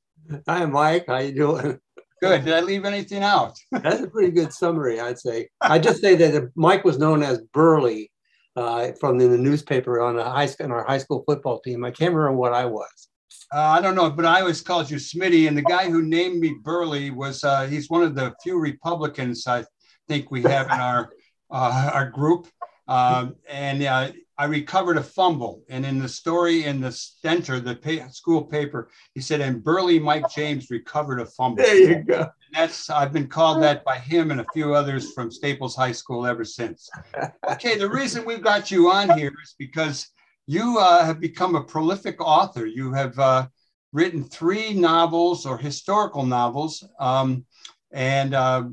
Hi, 0.47 0.63
Mike. 0.67 1.07
How 1.07 1.17
you 1.17 1.33
doing? 1.33 1.79
Good. 2.23 2.45
Did 2.45 2.53
I 2.53 2.61
leave 2.61 2.85
anything 2.85 3.21
out? 3.21 3.59
That's 3.71 3.99
a 3.99 4.07
pretty 4.07 4.31
good 4.31 4.53
summary, 4.53 4.97
I'd 4.97 5.19
say. 5.19 5.49
I 5.59 5.77
just 5.77 5.99
say 5.99 6.15
that 6.15 6.51
Mike 6.55 6.85
was 6.85 6.97
known 6.97 7.21
as 7.21 7.41
Burley 7.53 8.13
uh, 8.55 8.93
from 8.97 9.17
the, 9.17 9.27
the 9.27 9.37
newspaper 9.37 9.99
on 9.99 10.17
high 10.17 10.47
on 10.61 10.71
our 10.71 10.85
high 10.85 10.99
school 10.99 11.25
football 11.27 11.59
team. 11.59 11.83
I 11.83 11.91
can't 11.91 12.13
remember 12.13 12.37
what 12.37 12.53
I 12.53 12.63
was. 12.63 13.09
Uh, 13.53 13.59
I 13.59 13.81
don't 13.81 13.95
know, 13.95 14.09
but 14.09 14.25
I 14.25 14.39
always 14.39 14.61
called 14.61 14.89
you 14.89 14.95
Smitty. 14.95 15.49
And 15.49 15.57
the 15.57 15.63
guy 15.63 15.89
who 15.89 16.01
named 16.01 16.39
me 16.39 16.55
Burley 16.63 17.09
was 17.09 17.43
uh, 17.43 17.67
he's 17.67 17.89
one 17.89 18.03
of 18.03 18.15
the 18.15 18.33
few 18.41 18.57
Republicans 18.57 19.45
I 19.45 19.65
think 20.07 20.31
we 20.31 20.43
have 20.43 20.67
in 20.67 20.79
our 20.79 21.09
uh, 21.51 21.91
our 21.93 22.09
group. 22.09 22.47
Um, 22.87 23.35
and 23.49 23.83
uh, 23.83 24.11
I 24.37 24.45
recovered 24.45 24.97
a 24.97 25.03
fumble. 25.03 25.63
And 25.69 25.85
in 25.85 25.99
the 25.99 26.09
story 26.09 26.65
in 26.65 26.81
the 26.81 26.91
center, 26.91 27.59
the 27.59 27.75
pay, 27.75 28.03
school 28.09 28.43
paper, 28.43 28.89
he 29.13 29.21
said, 29.21 29.41
and 29.41 29.63
Burley 29.63 29.99
Mike 29.99 30.29
James 30.33 30.71
recovered 30.71 31.19
a 31.19 31.25
fumble. 31.25 31.63
There 31.63 31.75
you 31.75 32.03
go. 32.03 32.21
And 32.21 32.29
that's 32.53 32.89
I've 32.89 33.13
been 33.13 33.27
called 33.27 33.61
that 33.61 33.83
by 33.83 33.97
him 33.97 34.31
and 34.31 34.41
a 34.41 34.45
few 34.53 34.73
others 34.73 35.13
from 35.13 35.31
Staples 35.31 35.75
High 35.75 35.91
School 35.91 36.25
ever 36.25 36.43
since. 36.43 36.89
Okay, 37.49 37.77
the 37.77 37.89
reason 37.89 38.25
we've 38.25 38.43
got 38.43 38.71
you 38.71 38.91
on 38.91 39.17
here 39.17 39.33
is 39.43 39.55
because 39.57 40.07
you 40.47 40.79
uh, 40.79 41.05
have 41.05 41.19
become 41.19 41.55
a 41.55 41.63
prolific 41.63 42.19
author. 42.19 42.65
You 42.65 42.91
have 42.93 43.17
uh, 43.19 43.47
written 43.91 44.23
three 44.23 44.73
novels 44.73 45.45
or 45.45 45.57
historical 45.57 46.25
novels, 46.25 46.83
um, 46.99 47.45
and 47.91 48.33
uh, 48.33 48.63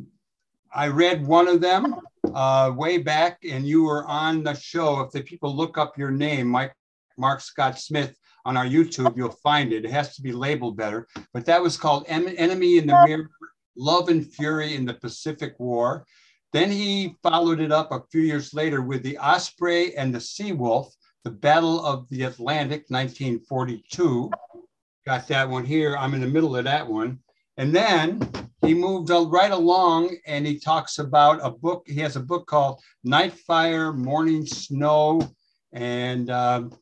I 0.75 0.89
read 0.89 1.27
one 1.27 1.49
of 1.49 1.61
them 1.61 1.97
uh, 2.35 2.73
way 2.77 2.99
back, 2.99 3.39
and 3.49 3.67
you 3.67 3.85
were 3.85 4.07
on 4.07 4.43
the 4.43 4.55
show. 4.55 5.01
If 5.01 5.13
the 5.13 5.23
people 5.23 5.55
look 5.55 5.79
up 5.79 5.99
your 5.99 6.11
name, 6.11 6.47
Mike 6.47 6.75
Mark 7.17 7.41
Scott 7.41 7.79
Smith, 7.79 8.17
on 8.45 8.57
our 8.57 8.65
YouTube, 8.65 9.17
you'll 9.17 9.31
find 9.31 9.73
it. 9.73 9.85
It 9.85 9.91
has 9.91 10.17
to 10.17 10.23
be 10.23 10.33
labeled 10.33 10.77
better, 10.77 11.07
but 11.35 11.45
that 11.47 11.63
was 11.63 11.77
called 11.77 12.05
Enemy 12.09 12.79
in 12.79 12.87
the 12.87 13.05
Mirror: 13.07 13.29
Love 13.77 14.09
and 14.09 14.27
Fury 14.27 14.75
in 14.75 14.85
the 14.85 14.95
Pacific 14.95 15.55
War. 15.59 16.05
Then 16.53 16.71
he 16.71 17.17
followed 17.23 17.61
it 17.61 17.71
up 17.71 17.93
a 17.93 18.03
few 18.11 18.23
years 18.23 18.53
later 18.53 18.83
with 18.83 19.03
the 19.03 19.19
Osprey 19.19 19.97
and 19.97 20.13
the 20.15 20.21
Sea 20.21 20.53
Wolf, 20.53 20.93
the 21.23 21.31
Battle 21.31 21.85
of 21.85 22.09
the 22.09 22.25
Atlantic, 22.25 22.87
1942. 22.89 24.31
Got 25.07 25.29
that 25.29 25.49
one 25.49 25.65
here. 25.65 25.97
I'm 25.97 26.15
in 26.15 26.21
the 26.21 26.27
middle 26.27 26.57
of 26.57 26.65
that 26.65 26.89
one. 26.89 27.21
And 27.57 27.75
then 27.75 28.50
he 28.63 28.75
moved 28.75 29.11
right 29.11 29.51
along 29.51 30.17
and 30.27 30.47
he 30.47 30.59
talks 30.59 30.99
about 30.99 31.41
a 31.43 31.51
book. 31.51 31.85
He 31.87 32.01
has 32.01 32.17
a 32.17 32.21
book 32.21 32.47
called 32.47 32.81
Night 33.05 33.33
Fire, 33.33 33.93
Morning 33.93 34.45
Snow, 34.45 35.23
and 35.73 36.31
um, 36.31 36.73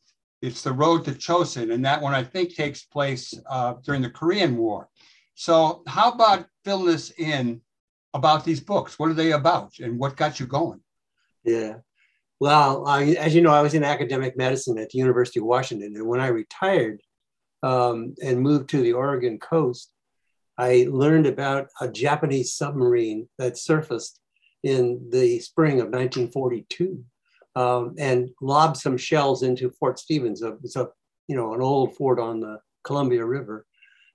it's 0.42 0.62
The 0.62 0.72
Road 0.72 1.04
to 1.04 1.12
Chosin. 1.12 1.72
And 1.72 1.84
that 1.84 2.02
one, 2.02 2.14
I 2.14 2.24
think, 2.24 2.54
takes 2.54 2.82
place 2.82 3.32
uh, 3.48 3.74
during 3.84 4.02
the 4.02 4.10
Korean 4.10 4.56
War. 4.56 4.88
So, 5.34 5.82
how 5.86 6.10
about 6.10 6.46
filling 6.64 6.94
us 6.94 7.12
in 7.16 7.60
about 8.12 8.44
these 8.44 8.60
books? 8.60 8.98
What 8.98 9.10
are 9.10 9.14
they 9.14 9.32
about 9.32 9.78
and 9.78 9.98
what 9.98 10.16
got 10.16 10.40
you 10.40 10.46
going? 10.46 10.80
Yeah. 11.44 11.76
Well, 12.40 12.86
I, 12.86 13.04
as 13.12 13.34
you 13.34 13.40
know, 13.40 13.52
I 13.52 13.62
was 13.62 13.74
in 13.74 13.84
academic 13.84 14.36
medicine 14.36 14.78
at 14.78 14.90
the 14.90 14.98
University 14.98 15.38
of 15.38 15.46
Washington. 15.46 15.94
And 15.94 16.06
when 16.06 16.20
I 16.20 16.28
retired 16.28 17.00
um, 17.62 18.14
and 18.22 18.40
moved 18.40 18.70
to 18.70 18.82
the 18.82 18.92
Oregon 18.92 19.38
coast, 19.38 19.92
I 20.58 20.88
learned 20.90 21.26
about 21.26 21.68
a 21.80 21.88
Japanese 21.88 22.52
submarine 22.52 23.28
that 23.38 23.56
surfaced 23.56 24.20
in 24.64 25.08
the 25.10 25.38
spring 25.38 25.80
of 25.80 25.86
1942 25.86 27.04
um, 27.54 27.94
and 27.98 28.30
lobbed 28.42 28.76
some 28.76 28.96
shells 28.96 29.42
into 29.42 29.70
Fort 29.70 29.98
Stevens. 29.98 30.42
It's 30.64 30.76
a, 30.76 30.88
you 31.28 31.36
know, 31.36 31.54
an 31.54 31.62
old 31.62 31.94
fort 31.96 32.18
on 32.18 32.40
the 32.40 32.58
Columbia 32.82 33.24
River. 33.24 33.66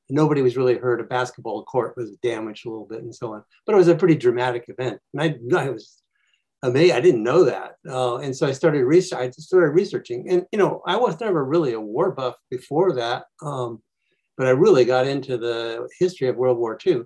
Nobody 0.09 0.41
was 0.41 0.57
really 0.57 0.75
hurt. 0.77 0.99
A 0.99 1.05
basketball 1.05 1.63
court 1.63 1.95
was 1.95 2.17
damaged 2.17 2.65
a 2.65 2.69
little 2.69 2.87
bit 2.87 3.03
and 3.03 3.15
so 3.15 3.33
on. 3.33 3.43
But 3.65 3.73
it 3.73 3.77
was 3.77 3.87
a 3.87 3.95
pretty 3.95 4.15
dramatic 4.15 4.65
event. 4.67 4.99
And 5.13 5.21
I, 5.21 5.57
I 5.57 5.69
was 5.69 6.01
amazed. 6.61 6.93
I 6.93 6.99
didn't 6.99 7.23
know 7.23 7.45
that. 7.45 7.75
Uh, 7.87 8.17
and 8.17 8.35
so 8.35 8.47
I 8.47 8.51
started 8.51 8.83
research. 8.83 9.19
I 9.19 9.29
started 9.29 9.69
researching. 9.69 10.29
And, 10.29 10.45
you 10.51 10.59
know, 10.59 10.81
I 10.85 10.97
was 10.97 11.19
never 11.21 11.43
really 11.43 11.73
a 11.73 11.79
war 11.79 12.11
buff 12.11 12.35
before 12.51 12.93
that. 12.95 13.25
Um, 13.41 13.81
but 14.37 14.47
I 14.47 14.51
really 14.51 14.85
got 14.85 15.07
into 15.07 15.37
the 15.37 15.87
history 15.99 16.27
of 16.27 16.35
World 16.35 16.57
War 16.57 16.77
II. 16.85 17.03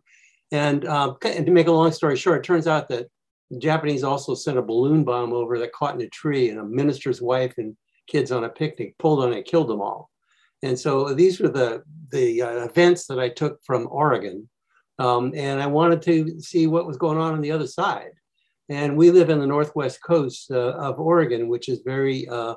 And, 0.52 0.88
um, 0.88 1.18
and 1.24 1.46
to 1.46 1.52
make 1.52 1.68
a 1.68 1.72
long 1.72 1.92
story 1.92 2.16
short, 2.16 2.40
it 2.40 2.44
turns 2.44 2.68
out 2.68 2.88
that 2.90 3.08
the 3.50 3.60
Japanese 3.60 4.04
also 4.04 4.34
sent 4.34 4.58
a 4.58 4.62
balloon 4.62 5.04
bomb 5.04 5.34
over 5.34 5.60
that 5.60 5.74
caught 5.74 5.96
in 5.96 6.02
a 6.02 6.10
tree, 6.10 6.50
and 6.50 6.60
a 6.60 6.64
minister's 6.64 7.22
wife 7.22 7.58
and 7.58 7.76
kids 8.08 8.32
on 8.32 8.44
a 8.44 8.50
picnic 8.50 8.98
pulled 8.98 9.24
on 9.24 9.34
it, 9.34 9.46
killed 9.46 9.70
them 9.70 9.82
all. 9.82 10.10
And 10.64 10.78
so 10.78 11.14
these 11.14 11.40
were 11.40 11.50
the 11.50 11.84
the 12.10 12.42
uh, 12.42 12.66
events 12.66 13.06
that 13.08 13.20
I 13.20 13.30
took 13.30 13.60
from 13.64 13.88
Oregon, 13.92 14.50
um, 14.98 15.34
and 15.36 15.62
I 15.62 15.68
wanted 15.68 16.02
to 16.04 16.40
see 16.40 16.68
what 16.68 16.88
was 16.88 16.98
going 16.98 17.18
on 17.18 17.34
on 17.34 17.42
the 17.42 17.52
other 17.52 17.68
side. 17.68 18.12
And 18.70 18.98
we 18.98 19.12
live 19.12 19.30
in 19.30 19.40
the 19.40 19.48
northwest 19.48 20.02
coast 20.04 20.52
uh, 20.52 20.74
of 20.74 21.00
Oregon, 21.00 21.48
which 21.48 21.70
is 21.70 21.82
very, 21.86 22.28
uh, 22.28 22.56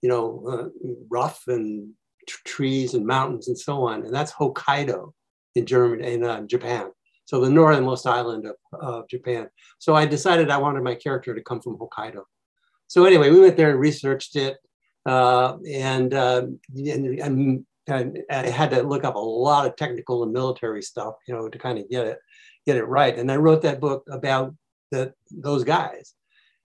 you 0.00 0.08
know, 0.08 0.42
uh, 0.48 0.90
rough 1.08 1.42
and 1.46 1.90
trees 2.26 2.94
and 2.94 3.06
mountains 3.06 3.48
and 3.48 3.58
so 3.58 3.86
on. 3.86 4.04
And 4.04 4.14
that's 4.14 4.32
Hokkaido 4.32 5.12
in 5.54 5.66
Germany, 5.66 6.14
in 6.14 6.24
uh, 6.24 6.42
Japan. 6.42 6.90
So 7.24 7.40
the 7.40 7.50
northernmost 7.50 8.06
island 8.06 8.46
of, 8.46 8.56
of 8.72 9.08
Japan. 9.08 9.48
So 9.78 9.94
I 9.94 10.06
decided 10.06 10.50
I 10.50 10.58
wanted 10.58 10.82
my 10.82 10.94
character 10.94 11.34
to 11.34 11.42
come 11.42 11.60
from 11.60 11.78
Hokkaido. 11.78 12.22
So 12.88 13.04
anyway, 13.04 13.30
we 13.30 13.40
went 13.40 13.56
there 13.56 13.70
and 13.70 13.80
researched 13.80 14.36
it. 14.36 14.58
Uh, 15.06 15.56
and, 15.68 16.14
uh, 16.14 16.46
and, 16.76 17.20
and, 17.20 17.64
and, 17.88 18.18
I 18.30 18.46
had 18.46 18.70
to 18.70 18.82
look 18.82 19.02
up 19.02 19.16
a 19.16 19.18
lot 19.18 19.66
of 19.66 19.74
technical 19.74 20.22
and 20.22 20.32
military 20.32 20.82
stuff, 20.82 21.14
you 21.26 21.34
know, 21.34 21.48
to 21.48 21.58
kind 21.58 21.78
of 21.78 21.90
get 21.90 22.06
it, 22.06 22.18
get 22.64 22.76
it 22.76 22.84
right. 22.84 23.18
And 23.18 23.32
I 23.32 23.36
wrote 23.36 23.62
that 23.62 23.80
book 23.80 24.04
about 24.08 24.54
the, 24.92 25.12
those 25.32 25.64
guys, 25.64 26.14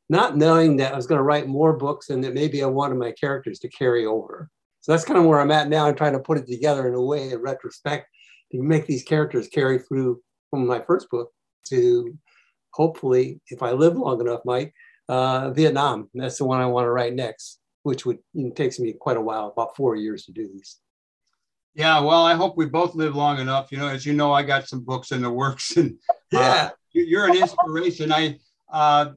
not 0.10 0.38
knowing 0.38 0.78
that 0.78 0.94
I 0.94 0.96
was 0.96 1.08
going 1.08 1.18
to 1.18 1.24
write 1.24 1.48
more 1.48 1.74
books 1.74 2.12
and 2.12 2.24
that 2.24 2.36
maybe 2.36 2.62
I 2.62 2.68
wanted 2.68 3.00
my 3.00 3.14
characters 3.14 3.58
to 3.60 3.70
carry 3.70 4.06
over. 4.06 4.50
So 4.88 4.94
that's 4.94 5.04
kind 5.04 5.20
of 5.20 5.26
where 5.26 5.42
I'm 5.42 5.52
at 5.52 5.68
now. 5.68 5.86
I'm 5.86 5.98
trying 5.98 6.14
to 6.14 6.20
put 6.20 6.38
it 6.38 6.48
together 6.48 6.88
in 6.88 6.94
a 6.94 7.02
way 7.02 7.30
in 7.30 7.42
retrospect. 7.42 8.08
to 8.54 8.64
make 8.64 8.86
these 8.86 9.04
characters 9.04 9.50
carry 9.50 9.80
through 9.80 10.22
from 10.50 10.66
my 10.66 10.80
first 10.80 11.10
book 11.10 11.30
to 11.66 12.18
hopefully, 12.72 13.42
if 13.50 13.62
I 13.62 13.72
live 13.72 13.98
long 13.98 14.22
enough, 14.22 14.40
Mike, 14.46 14.74
uh, 15.10 15.52
Vietnam. 15.52 16.10
That's 16.14 16.38
the 16.38 16.46
one 16.46 16.62
I 16.62 16.68
want 16.68 16.86
to 16.86 16.92
write 16.92 17.14
next, 17.14 17.60
which 17.84 18.06
would 18.06 18.20
takes 18.56 18.80
me 18.80 18.94
quite 18.94 19.18
a 19.18 19.22
while, 19.22 19.48
about 19.48 19.76
four 19.76 19.98
years 19.98 20.24
to 20.24 20.32
do 20.32 20.48
these. 20.48 20.78
Yeah, 21.76 22.00
well, 22.00 22.24
I 22.24 22.36
hope 22.36 22.56
we 22.56 22.66
both 22.66 22.96
live 22.96 23.14
long 23.14 23.40
enough. 23.40 23.74
You 23.74 23.80
know, 23.80 23.90
as 23.90 24.06
you 24.06 24.14
know, 24.14 24.32
I 24.32 24.42
got 24.42 24.70
some 24.70 24.86
books 24.86 25.12
in 25.12 25.22
the 25.22 25.30
works, 25.30 25.76
and 25.76 26.00
uh, 26.34 26.40
yeah, 26.40 26.70
you're 26.94 27.28
an 27.28 27.36
inspiration. 27.36 28.14
I 28.14 28.40
uh, 28.72 29.12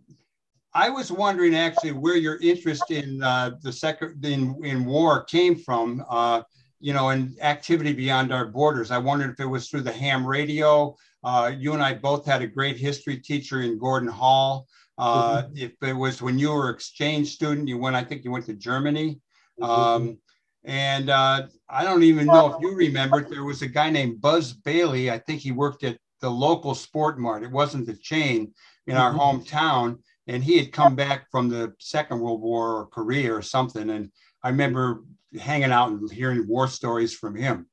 I 0.72 0.88
was 0.88 1.10
wondering 1.10 1.54
actually 1.54 1.92
where 1.92 2.16
your 2.16 2.38
interest 2.40 2.90
in 2.90 3.22
uh, 3.22 3.52
the 3.62 3.72
second 3.72 4.24
in, 4.24 4.58
in 4.64 4.84
war 4.84 5.24
came 5.24 5.56
from. 5.56 6.04
Uh, 6.08 6.42
you 6.80 6.94
know, 6.94 7.10
and 7.10 7.36
activity 7.42 7.92
beyond 7.92 8.32
our 8.32 8.46
borders. 8.46 8.90
I 8.90 8.98
wondered 8.98 9.32
if 9.32 9.40
it 9.40 9.44
was 9.46 9.68
through 9.68 9.82
the 9.82 9.92
ham 9.92 10.26
radio. 10.26 10.96
Uh, 11.22 11.52
you 11.56 11.74
and 11.74 11.82
I 11.82 11.94
both 11.94 12.24
had 12.24 12.40
a 12.40 12.46
great 12.46 12.78
history 12.78 13.18
teacher 13.18 13.60
in 13.60 13.78
Gordon 13.78 14.08
Hall. 14.08 14.66
Uh, 14.96 15.42
mm-hmm. 15.42 15.56
If 15.56 15.72
it 15.82 15.92
was 15.92 16.22
when 16.22 16.38
you 16.38 16.52
were 16.52 16.70
exchange 16.70 17.34
student, 17.34 17.68
you 17.68 17.78
went. 17.78 17.96
I 17.96 18.04
think 18.04 18.24
you 18.24 18.30
went 18.30 18.46
to 18.46 18.54
Germany. 18.54 19.20
Mm-hmm. 19.60 19.70
Um, 19.70 20.18
and 20.64 21.10
uh, 21.10 21.46
I 21.68 21.84
don't 21.84 22.02
even 22.02 22.26
know 22.26 22.54
if 22.54 22.60
you 22.60 22.74
remember. 22.74 23.22
There 23.22 23.44
was 23.44 23.62
a 23.62 23.68
guy 23.68 23.90
named 23.90 24.20
Buzz 24.20 24.52
Bailey. 24.52 25.10
I 25.10 25.18
think 25.18 25.40
he 25.40 25.52
worked 25.52 25.84
at 25.84 25.98
the 26.20 26.30
local 26.30 26.74
sport 26.74 27.18
mart. 27.18 27.42
It 27.42 27.50
wasn't 27.50 27.86
the 27.86 27.96
chain 27.96 28.52
in 28.86 28.96
our 28.96 29.12
mm-hmm. 29.12 29.40
hometown, 29.40 29.98
and 30.26 30.44
he 30.44 30.58
had 30.58 30.72
come 30.72 30.94
back 30.94 31.30
from 31.30 31.48
the 31.48 31.74
Second 31.78 32.20
World 32.20 32.40
War 32.40 32.76
or 32.76 32.86
Korea 32.86 33.34
or 33.34 33.42
something. 33.42 33.90
And 33.90 34.10
I 34.42 34.50
remember 34.50 35.02
hanging 35.38 35.72
out 35.72 35.90
and 35.90 36.10
hearing 36.10 36.46
war 36.46 36.68
stories 36.68 37.14
from 37.14 37.34
him. 37.34 37.66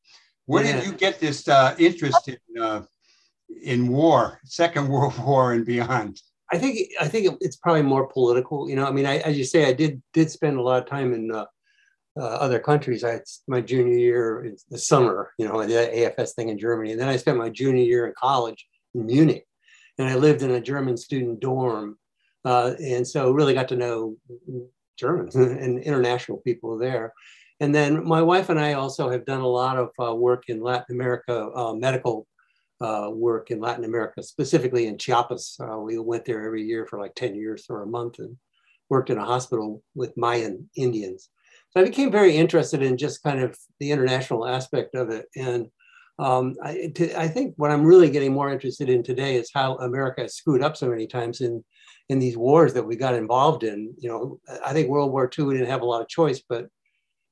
Where 0.46 0.64
yeah. 0.64 0.78
did 0.78 0.86
you 0.86 0.94
get 0.94 1.20
this 1.20 1.48
uh, 1.48 1.76
interest 1.78 2.30
in 2.30 2.62
uh, 2.62 2.84
in 3.62 3.88
war, 3.88 4.40
Second 4.46 4.88
World 4.90 5.18
War 5.20 5.54
and 5.54 5.66
beyond? 5.66 6.22
I 6.52 6.58
think 6.58 6.90
I 7.00 7.08
think 7.08 7.38
it's 7.42 7.58
probably 7.58 7.82
more 7.82 8.08
political. 8.08 8.70
You 8.70 8.78
know, 8.78 8.86
I 8.86 8.92
mean, 8.92 9.06
I, 9.06 9.18
as 9.18 9.38
you 9.38 9.44
say, 9.44 9.66
I 9.66 9.74
did 9.74 10.02
did 10.14 10.32
spend 10.32 10.58
a 10.58 10.62
lot 10.62 10.82
of 10.82 10.90
time 10.90 11.14
in 11.14 11.32
uh, 11.32 11.46
uh, 12.18 12.24
other 12.24 12.60
countries. 12.60 13.04
I 13.04 13.20
my 13.48 13.60
junior 13.60 13.98
year 13.98 14.46
in 14.46 14.58
the 14.70 14.78
summer, 14.78 15.34
you 15.38 15.48
know, 15.48 15.66
the 15.66 15.74
AFS 15.74 16.34
thing 16.36 16.50
in 16.50 16.58
Germany, 16.58 16.94
and 16.94 17.02
then 17.02 17.10
I 17.10 17.18
spent 17.18 17.38
my 17.38 17.50
junior 17.50 17.84
year 17.84 18.08
in 18.08 18.14
college 18.18 18.66
in 18.96 19.06
Munich, 19.06 19.46
and 19.98 20.08
I 20.08 20.16
lived 20.16 20.42
in 20.42 20.52
a 20.52 20.62
German 20.62 20.96
student 20.96 21.42
dorm, 21.42 21.98
uh, 22.48 22.76
and 22.82 23.06
so 23.06 23.32
really 23.32 23.54
got 23.54 23.68
to 23.68 23.76
know 23.76 24.16
Germans 24.98 25.36
and 25.64 25.84
international 25.84 26.38
people 26.38 26.78
there. 26.78 27.14
And 27.60 27.76
then 27.76 28.08
my 28.08 28.22
wife 28.22 28.48
and 28.48 28.58
I 28.58 28.74
also 28.74 29.10
have 29.10 29.26
done 29.26 29.42
a 29.42 29.48
lot 29.48 29.78
of 29.78 29.90
uh, 30.00 30.16
work 30.16 30.46
in 30.48 30.62
Latin 30.62 30.96
America, 30.96 31.50
uh, 31.54 31.74
medical 31.74 32.26
uh, 32.80 33.10
work 33.12 33.52
in 33.52 33.60
Latin 33.60 33.84
America, 33.84 34.24
specifically 34.24 34.88
in 34.88 34.98
Chiapas. 34.98 35.58
Uh, 35.60 35.80
we 35.80 36.00
went 36.00 36.24
there 36.24 36.46
every 36.46 36.64
year 36.64 36.86
for 36.86 36.98
like 36.98 37.16
10 37.16 37.36
years 37.36 37.66
for 37.66 37.84
a 37.84 37.88
month 37.88 38.20
and 38.20 38.38
worked 38.90 39.10
in 39.10 39.18
a 39.18 39.26
hospital 39.26 39.84
with 39.94 40.16
Mayan 40.16 40.70
Indians. 40.78 41.30
So 41.72 41.82
I 41.82 41.84
became 41.84 42.12
very 42.12 42.38
interested 42.38 42.82
in 42.82 42.96
just 42.96 43.24
kind 43.24 43.42
of 43.42 43.58
the 43.82 43.92
international 43.92 44.48
aspect 44.48 44.96
of 44.96 45.10
it. 45.10 45.26
And 45.36 45.68
um, 46.20 46.56
I, 46.64 46.92
I, 47.16 47.28
think 47.28 47.54
what 47.58 47.70
I'm 47.70 47.84
really 47.84 48.10
getting 48.10 48.34
more 48.34 48.52
interested 48.52 48.90
in 48.90 49.04
today 49.04 49.36
is 49.36 49.52
how 49.54 49.76
America 49.76 50.22
has 50.22 50.36
screwed 50.36 50.64
up 50.64 50.76
so 50.76 50.90
many 50.90 51.06
times 51.06 51.42
in, 51.42 51.64
in 52.10 52.18
these 52.18 52.36
wars 52.36 52.74
that 52.74 52.84
we 52.84 52.96
got 52.96 53.14
involved 53.14 53.64
in. 53.64 53.94
You 54.00 54.10
know, 54.10 54.40
I 54.66 54.74
think 54.74 54.90
World 54.90 55.12
War 55.12 55.30
II, 55.38 55.46
we 55.46 55.54
didn't 55.54 55.70
have 55.70 55.84
a 55.84 55.86
lot 55.86 56.02
of 56.02 56.08
choice, 56.08 56.42
but 56.48 56.68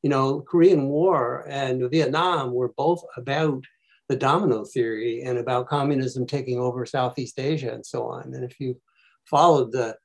you 0.04 0.10
know, 0.10 0.42
Korean 0.42 0.88
War 0.88 1.46
and 1.50 1.90
Vietnam 1.90 2.54
were 2.54 2.74
both 2.78 3.04
about 3.18 3.64
the 4.08 4.16
domino 4.16 4.64
theory 4.64 5.24
and 5.24 5.40
about 5.40 5.68
communism 5.68 6.28
taking 6.28 6.60
over 6.60 6.86
Southeast 6.86 7.40
Asia 7.40 7.72
and 7.74 7.84
so 7.84 8.04
on. 8.04 8.36
And 8.36 8.44
if 8.44 8.60
you 8.60 8.80
followed 9.26 9.72
the 9.72 9.98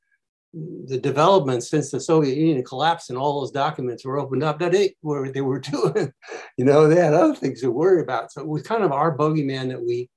the 0.52 0.98
developments 0.98 1.70
since 1.70 1.90
the 1.90 2.00
Soviet 2.00 2.36
Union 2.36 2.64
collapsed 2.64 3.10
and 3.10 3.18
all 3.18 3.40
those 3.40 3.52
documents 3.52 4.04
were 4.04 4.18
opened 4.18 4.42
up, 4.42 4.58
that 4.58 4.74
it 4.74 4.94
were 5.02 5.30
they 5.30 5.40
were 5.40 5.60
doing, 5.60 6.12
you 6.56 6.64
know, 6.64 6.88
they 6.88 7.00
had 7.00 7.14
other 7.14 7.34
things 7.34 7.60
to 7.60 7.70
worry 7.70 8.02
about. 8.02 8.32
So 8.32 8.40
it 8.40 8.48
was 8.48 8.62
kind 8.62 8.82
of 8.82 8.92
our 8.92 9.16
bogeyman 9.16 9.68
that 9.68 9.82
we 9.82 10.10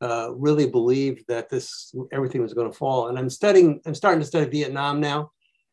uh, 0.00 0.30
really 0.34 0.66
believed 0.66 1.24
that 1.28 1.50
this 1.50 1.94
everything 2.12 2.42
was 2.42 2.54
going 2.54 2.70
to 2.70 2.76
fall. 2.76 3.08
And 3.08 3.18
I'm 3.18 3.30
studying, 3.30 3.80
I'm 3.84 3.94
starting 3.94 4.20
to 4.20 4.26
study 4.26 4.48
Vietnam 4.48 5.00
now. 5.00 5.32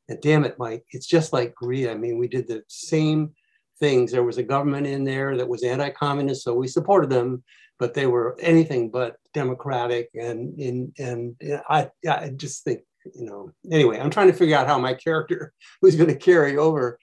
And 0.10 0.20
damn 0.22 0.46
it, 0.46 0.58
Mike, 0.58 0.84
it's 0.92 1.08
just 1.08 1.34
like 1.34 1.56
Korea. 1.56 1.92
I 1.92 1.96
mean, 1.96 2.18
we 2.18 2.28
did 2.28 2.48
the 2.48 2.64
same 2.68 3.34
things. 3.80 4.12
There 4.12 4.24
was 4.24 4.38
a 4.38 4.44
government 4.44 4.88
in 4.88 5.04
there 5.04 5.38
that 5.38 5.48
was 5.48 5.64
anti-communist, 5.64 6.44
so 6.44 6.54
we 6.54 6.68
supported 6.68 7.10
them, 7.10 7.44
but 7.78 7.94
they 7.94 8.08
were 8.08 8.38
anything 8.40 8.90
but 8.90 9.18
democratic. 9.34 10.10
And 10.16 10.58
and 10.60 10.94
and 10.98 11.36
I 11.70 11.90
I 12.10 12.30
just 12.30 12.64
think 12.64 12.82
you 13.16 13.26
know. 13.26 13.52
Anyway, 13.72 14.00
I'm 14.00 14.10
trying 14.10 14.28
to 14.28 14.34
figure 14.34 14.56
out 14.56 14.68
how 14.68 14.78
my 14.78 14.94
character, 14.94 15.54
who's 15.82 15.96
going 15.96 16.10
to 16.10 16.16
carry 16.16 16.58
over, 16.58 17.00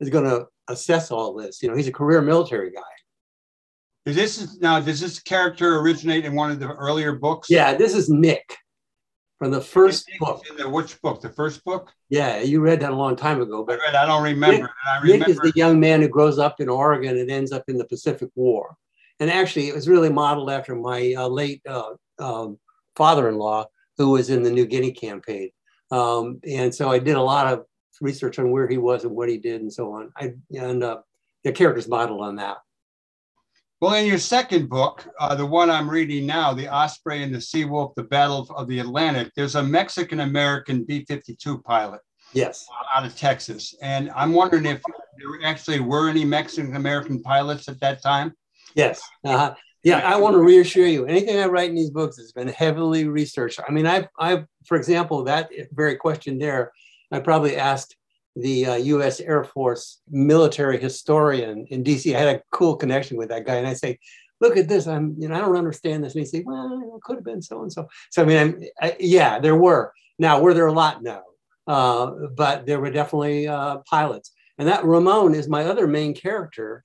is 0.00 0.10
going 0.10 0.24
to 0.24 0.46
assess 0.68 1.10
all 1.10 1.34
this. 1.34 1.62
You 1.62 1.68
know, 1.68 1.76
he's 1.76 1.88
a 1.88 1.92
career 1.92 2.20
military 2.20 2.70
guy. 2.70 2.82
Is 4.06 4.16
this 4.16 4.58
now? 4.60 4.80
Does 4.80 5.00
this 5.00 5.20
character 5.20 5.80
originate 5.80 6.24
in 6.24 6.34
one 6.34 6.50
of 6.50 6.60
the 6.60 6.68
earlier 6.68 7.14
books? 7.14 7.50
Yeah, 7.50 7.74
this 7.74 7.94
is 7.94 8.08
Nick 8.08 8.56
from 9.38 9.50
the 9.50 9.60
first 9.60 10.10
book. 10.18 10.42
In 10.48 10.56
the, 10.56 10.68
which 10.68 11.00
book? 11.02 11.20
The 11.20 11.28
first 11.28 11.64
book? 11.64 11.92
Yeah, 12.08 12.40
you 12.40 12.60
read 12.60 12.80
that 12.80 12.92
a 12.92 12.96
long 12.96 13.16
time 13.16 13.40
ago. 13.40 13.64
But 13.64 13.80
I, 13.80 13.86
read, 13.86 13.94
I 13.94 14.06
don't 14.06 14.22
remember. 14.22 14.62
Nick, 14.62 14.70
I 14.86 15.00
remember. 15.00 15.18
Nick 15.18 15.28
is 15.28 15.38
the 15.38 15.52
young 15.54 15.78
man 15.78 16.00
who 16.00 16.08
grows 16.08 16.38
up 16.38 16.60
in 16.60 16.68
Oregon 16.68 17.18
and 17.18 17.30
ends 17.30 17.52
up 17.52 17.64
in 17.68 17.76
the 17.76 17.84
Pacific 17.84 18.30
War. 18.34 18.76
And 19.20 19.30
actually, 19.30 19.68
it 19.68 19.74
was 19.74 19.88
really 19.88 20.10
modeled 20.10 20.50
after 20.50 20.74
my 20.74 21.14
uh, 21.16 21.28
late 21.28 21.60
uh, 21.68 21.94
um, 22.18 22.58
father-in-law, 22.96 23.66
who 23.98 24.10
was 24.10 24.30
in 24.30 24.42
the 24.42 24.50
New 24.50 24.64
Guinea 24.64 24.92
campaign. 24.92 25.50
Um, 25.90 26.40
and 26.48 26.74
so 26.74 26.90
I 26.90 26.98
did 26.98 27.16
a 27.16 27.22
lot 27.22 27.52
of 27.52 27.64
research 28.00 28.38
on 28.38 28.50
where 28.50 28.68
he 28.68 28.78
was 28.78 29.04
and 29.04 29.14
what 29.14 29.28
he 29.28 29.38
did 29.38 29.60
and 29.60 29.72
so 29.72 29.92
on. 29.92 30.12
I 30.16 30.34
and 30.56 30.82
uh, 30.82 30.98
the 31.44 31.52
character's 31.52 31.88
modeled 31.88 32.22
on 32.22 32.36
that. 32.36 32.58
Well, 33.80 33.94
in 33.94 34.06
your 34.06 34.18
second 34.18 34.68
book, 34.68 35.06
uh, 35.20 35.36
the 35.36 35.46
one 35.46 35.70
I'm 35.70 35.88
reading 35.88 36.26
now, 36.26 36.52
The 36.52 36.68
Osprey 36.68 37.22
and 37.22 37.32
the 37.32 37.38
Seawolf, 37.38 37.94
The 37.94 38.02
Battle 38.02 38.48
of 38.56 38.66
the 38.66 38.80
Atlantic, 38.80 39.30
there's 39.36 39.54
a 39.54 39.62
Mexican 39.62 40.20
American 40.20 40.82
B 40.82 41.04
52 41.06 41.58
pilot. 41.58 42.00
Yes. 42.32 42.66
Out 42.92 43.06
of 43.06 43.16
Texas. 43.16 43.76
And 43.80 44.10
I'm 44.16 44.32
wondering 44.32 44.66
if 44.66 44.82
there 45.16 45.48
actually 45.48 45.78
were 45.78 46.08
any 46.08 46.24
Mexican 46.24 46.74
American 46.74 47.22
pilots 47.22 47.68
at 47.68 47.78
that 47.80 48.02
time? 48.02 48.32
Yes. 48.74 49.00
Uh-huh. 49.24 49.54
Yeah, 49.84 49.98
I 49.98 50.16
want 50.16 50.34
to 50.34 50.40
reassure 50.40 50.86
you. 50.86 51.06
Anything 51.06 51.38
I 51.38 51.46
write 51.46 51.70
in 51.70 51.76
these 51.76 51.90
books 51.90 52.16
has 52.16 52.32
been 52.32 52.48
heavily 52.48 53.06
researched. 53.06 53.60
I 53.66 53.70
mean, 53.70 53.86
I've, 53.86 54.08
I've, 54.18 54.44
for 54.66 54.76
example, 54.76 55.22
that 55.24 55.50
very 55.72 55.94
question 55.96 56.38
there, 56.38 56.72
I 57.12 57.20
probably 57.20 57.56
asked 57.56 57.96
the 58.34 58.66
uh, 58.66 58.74
U.S. 58.74 59.20
Air 59.20 59.44
Force 59.44 60.00
military 60.10 60.78
historian 60.78 61.66
in 61.70 61.82
D.C. 61.82 62.14
I 62.14 62.18
had 62.18 62.36
a 62.36 62.42
cool 62.52 62.76
connection 62.76 63.16
with 63.16 63.28
that 63.30 63.46
guy, 63.46 63.56
and 63.56 63.66
I 63.66 63.74
say, 63.74 63.98
"Look 64.40 64.56
at 64.56 64.68
this. 64.68 64.86
I'm, 64.86 65.16
you 65.18 65.28
know, 65.28 65.34
I 65.34 65.40
don't 65.40 65.56
understand 65.56 66.04
this." 66.04 66.14
And 66.14 66.20
he 66.20 66.26
say, 66.26 66.42
"Well, 66.44 66.92
it 66.96 67.02
could 67.02 67.16
have 67.16 67.24
been 67.24 67.42
so 67.42 67.62
and 67.62 67.72
so." 67.72 67.88
So 68.10 68.22
I 68.22 68.26
mean, 68.26 68.68
I, 68.80 68.96
yeah, 69.00 69.38
there 69.38 69.56
were. 69.56 69.92
Now, 70.18 70.40
were 70.40 70.54
there 70.54 70.66
a 70.66 70.72
lot? 70.72 71.02
No, 71.02 71.22
uh, 71.66 72.10
but 72.36 72.66
there 72.66 72.80
were 72.80 72.90
definitely 72.90 73.48
uh, 73.48 73.78
pilots, 73.90 74.32
and 74.58 74.68
that 74.68 74.84
Ramon 74.84 75.34
is 75.34 75.48
my 75.48 75.64
other 75.64 75.86
main 75.86 76.14
character. 76.14 76.84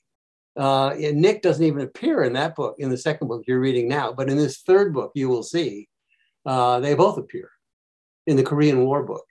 Uh, 0.56 0.94
Nick 0.98 1.42
doesn't 1.42 1.66
even 1.66 1.82
appear 1.82 2.24
in 2.24 2.34
that 2.34 2.56
book 2.56 2.76
in 2.78 2.89
the 2.89 2.98
second 2.98 3.28
book 3.28 3.44
you're 3.48 3.60
reading 3.60 3.88
now, 3.88 4.13
but 4.13 4.30
in 4.30 4.38
this 4.38 4.62
third 4.62 4.94
book 4.94 5.12
you 5.16 5.28
will 5.30 5.44
see 5.44 5.89
uh, 6.46 6.80
they 6.80 6.94
both 6.94 7.18
appear 7.18 7.50
in 8.28 8.36
the 8.36 8.44
Korean 8.44 8.86
War 8.86 9.04
book. 9.04 9.26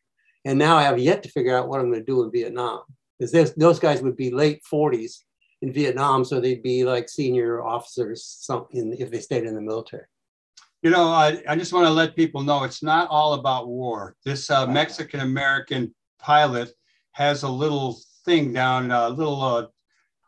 And 0.45 0.59
now 0.59 0.77
I 0.77 0.83
have 0.83 0.99
yet 0.99 1.23
to 1.23 1.29
figure 1.29 1.57
out 1.57 1.69
what 1.69 1.81
I'm 1.81 1.89
going 1.89 2.01
to 2.01 2.05
do 2.05 2.25
in 2.25 2.33
Vietnam 2.33 2.81
because 3.19 3.55
those 3.55 3.79
guys 3.79 4.03
would 4.03 4.17
be 4.17 4.31
late 4.31 4.63
40s 4.71 5.19
in 5.61 5.73
Vietnam, 5.73 6.25
so 6.25 6.41
they'd 6.41 6.63
be 6.63 6.85
like 6.85 7.09
senior 7.09 7.63
officers 7.63 8.25
some 8.41 8.67
in, 8.73 8.93
if 8.99 9.11
they 9.11 9.21
stayed 9.21 9.45
in 9.45 9.55
the 9.55 9.61
military. 9.61 10.07
You 10.83 10.91
know, 10.91 11.09
I, 11.09 11.41
I 11.49 11.55
just 11.55 11.73
want 11.73 11.87
to 11.87 11.93
let 11.93 12.17
people 12.17 12.43
know 12.43 12.65
it's 12.65 12.83
not 12.83 13.09
all 13.09 13.35
about 13.35 13.69
war. 13.69 14.17
This 14.25 14.51
uh, 14.51 14.67
Mexican 14.67 15.21
American 15.21 15.95
pilot 16.19 16.73
has 17.13 17.45
a 17.45 17.49
little 17.49 18.01
thing 18.25 18.53
down, 18.53 18.91
a 18.91 19.09
little 19.09 19.41
uh, 19.41 19.67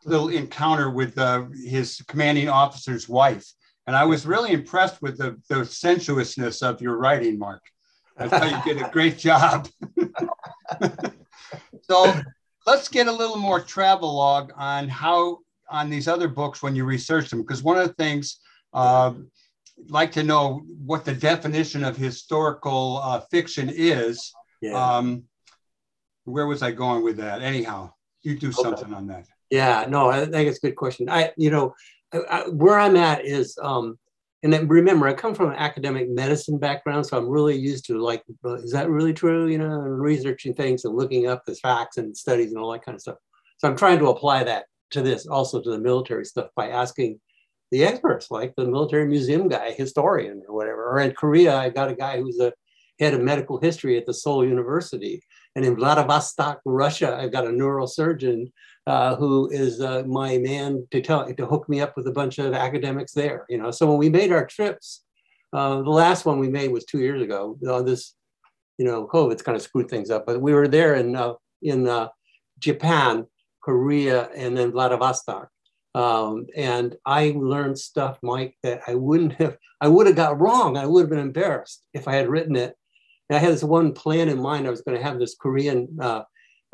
little 0.05 0.29
encounter 0.29 0.89
with 0.89 1.17
uh, 1.17 1.45
his 1.65 2.01
commanding 2.07 2.49
officer's 2.49 3.09
wife, 3.09 3.45
and 3.87 3.95
I 3.95 4.05
was 4.05 4.25
really 4.25 4.51
impressed 4.51 5.01
with 5.01 5.17
the, 5.17 5.39
the 5.49 5.65
sensuousness 5.65 6.61
of 6.61 6.81
your 6.81 6.97
writing, 6.97 7.37
Mark. 7.37 7.61
I 8.17 8.27
thought 8.29 8.65
you 8.65 8.73
did 8.73 8.83
a 8.83 8.89
great 8.89 9.17
job. 9.17 9.67
so 11.81 12.13
let's 12.65 12.87
get 12.87 13.07
a 13.07 13.11
little 13.11 13.37
more 13.37 13.59
travel 13.61 14.15
log 14.15 14.51
on 14.55 14.87
how 14.87 15.39
on 15.69 15.89
these 15.89 16.07
other 16.07 16.27
books 16.27 16.61
when 16.61 16.75
you 16.75 16.85
research 16.85 17.29
them, 17.29 17.41
because 17.41 17.63
one 17.63 17.77
of 17.77 17.87
the 17.87 17.93
things 17.95 18.39
uh, 18.73 19.13
like 19.89 20.11
to 20.13 20.23
know 20.23 20.63
what 20.85 21.05
the 21.05 21.13
definition 21.13 21.83
of 21.83 21.97
historical 21.97 22.99
uh, 23.03 23.19
fiction 23.31 23.71
is. 23.73 24.33
Yeah. 24.61 24.73
Um, 24.73 25.23
where 26.23 26.47
was 26.47 26.63
I 26.63 26.71
going 26.71 27.03
with 27.03 27.17
that? 27.17 27.41
Anyhow, 27.41 27.91
you 28.23 28.37
do 28.37 28.51
something 28.51 28.93
on 28.93 29.07
that. 29.07 29.27
Yeah, 29.49 29.85
no, 29.87 30.09
I 30.09 30.25
think 30.25 30.49
it's 30.49 30.57
a 30.57 30.67
good 30.67 30.75
question. 30.75 31.09
I, 31.09 31.31
you 31.37 31.51
know, 31.51 31.75
I, 32.13 32.17
I, 32.17 32.49
where 32.49 32.79
I'm 32.79 32.95
at 32.95 33.25
is, 33.25 33.57
um, 33.61 33.97
and 34.43 34.53
then 34.53 34.67
remember, 34.67 35.07
I 35.07 35.13
come 35.13 35.33
from 35.33 35.49
an 35.49 35.55
academic 35.55 36.09
medicine 36.09 36.59
background, 36.59 37.05
so 37.05 37.17
I'm 37.17 37.27
really 37.27 37.57
used 37.57 37.85
to 37.85 37.97
like, 37.97 38.23
is 38.45 38.71
that 38.71 38.89
really 38.89 39.13
true? 39.13 39.47
You 39.47 39.57
know, 39.57 39.81
and 39.81 39.99
researching 39.99 40.53
things 40.53 40.85
and 40.85 40.95
looking 40.95 41.27
up 41.27 41.45
the 41.45 41.55
facts 41.55 41.97
and 41.97 42.15
studies 42.15 42.51
and 42.51 42.61
all 42.61 42.71
that 42.71 42.85
kind 42.85 42.95
of 42.95 43.01
stuff. 43.01 43.17
So 43.57 43.67
I'm 43.67 43.77
trying 43.77 43.99
to 43.99 44.09
apply 44.09 44.43
that 44.43 44.65
to 44.91 45.01
this, 45.01 45.25
also 45.25 45.61
to 45.61 45.69
the 45.71 45.79
military 45.79 46.25
stuff 46.25 46.49
by 46.55 46.69
asking 46.69 47.19
the 47.71 47.83
experts, 47.83 48.29
like 48.29 48.53
the 48.55 48.65
military 48.65 49.07
museum 49.07 49.47
guy, 49.47 49.71
historian 49.71 50.43
or 50.47 50.55
whatever. 50.55 50.91
Or 50.91 50.99
in 50.99 51.13
Korea, 51.13 51.55
I 51.55 51.69
got 51.69 51.89
a 51.89 51.95
guy 51.95 52.19
who's 52.19 52.39
a 52.39 52.53
head 52.99 53.13
of 53.13 53.21
medical 53.21 53.59
history 53.59 53.97
at 53.97 54.05
the 54.05 54.13
Seoul 54.13 54.45
University. 54.45 55.21
And 55.55 55.65
in 55.65 55.75
Vladivostok, 55.75 56.61
Russia, 56.65 57.17
I've 57.19 57.31
got 57.31 57.45
a 57.45 57.49
neurosurgeon 57.49 58.51
uh, 58.87 59.15
who 59.15 59.49
is 59.49 59.81
uh, 59.81 60.03
my 60.05 60.37
man 60.37 60.87
to 60.91 61.01
tell 61.01 61.31
to 61.33 61.45
hook 61.45 61.67
me 61.67 61.81
up 61.81 61.95
with 61.97 62.07
a 62.07 62.11
bunch 62.11 62.37
of 62.37 62.53
academics 62.53 63.13
there. 63.13 63.45
You 63.49 63.57
know, 63.57 63.71
so 63.71 63.87
when 63.87 63.97
we 63.97 64.09
made 64.09 64.31
our 64.31 64.45
trips, 64.45 65.03
uh, 65.53 65.81
the 65.81 65.89
last 65.89 66.25
one 66.25 66.39
we 66.39 66.49
made 66.49 66.71
was 66.71 66.85
two 66.85 66.99
years 66.99 67.21
ago. 67.21 67.57
Uh, 67.67 67.81
this, 67.81 68.15
you 68.77 68.85
know, 68.85 69.07
COVID's 69.07 69.41
kind 69.41 69.55
of 69.55 69.61
screwed 69.61 69.89
things 69.89 70.09
up, 70.09 70.25
but 70.25 70.41
we 70.41 70.53
were 70.53 70.67
there 70.67 70.95
in 70.95 71.15
uh, 71.15 71.33
in 71.61 72.09
Japan, 72.59 73.25
Korea, 73.61 74.29
and 74.35 74.57
then 74.57 74.71
Vladivostok. 74.71 75.49
Um, 75.95 76.47
and 76.55 76.97
I 77.05 77.33
learned 77.37 77.79
stuff, 77.79 78.19
Mike, 78.21 78.57
that 78.63 78.81
I 78.85 78.95
wouldn't 78.95 79.33
have, 79.33 79.57
I 79.79 79.87
would 79.87 80.07
have 80.07 80.15
got 80.17 80.39
wrong. 80.39 80.77
I 80.77 80.85
would 80.85 81.01
have 81.01 81.09
been 81.09 81.19
embarrassed 81.19 81.85
if 81.93 82.07
I 82.07 82.15
had 82.15 82.27
written 82.27 82.57
it. 82.57 82.75
And 83.29 83.37
I 83.37 83.39
had 83.39 83.53
this 83.53 83.63
one 83.63 83.93
plan 83.93 84.27
in 84.27 84.41
mind. 84.41 84.67
I 84.67 84.71
was 84.71 84.81
going 84.81 84.97
to 84.97 85.03
have 85.03 85.19
this 85.19 85.35
Korean 85.35 85.87
uh, 86.01 86.23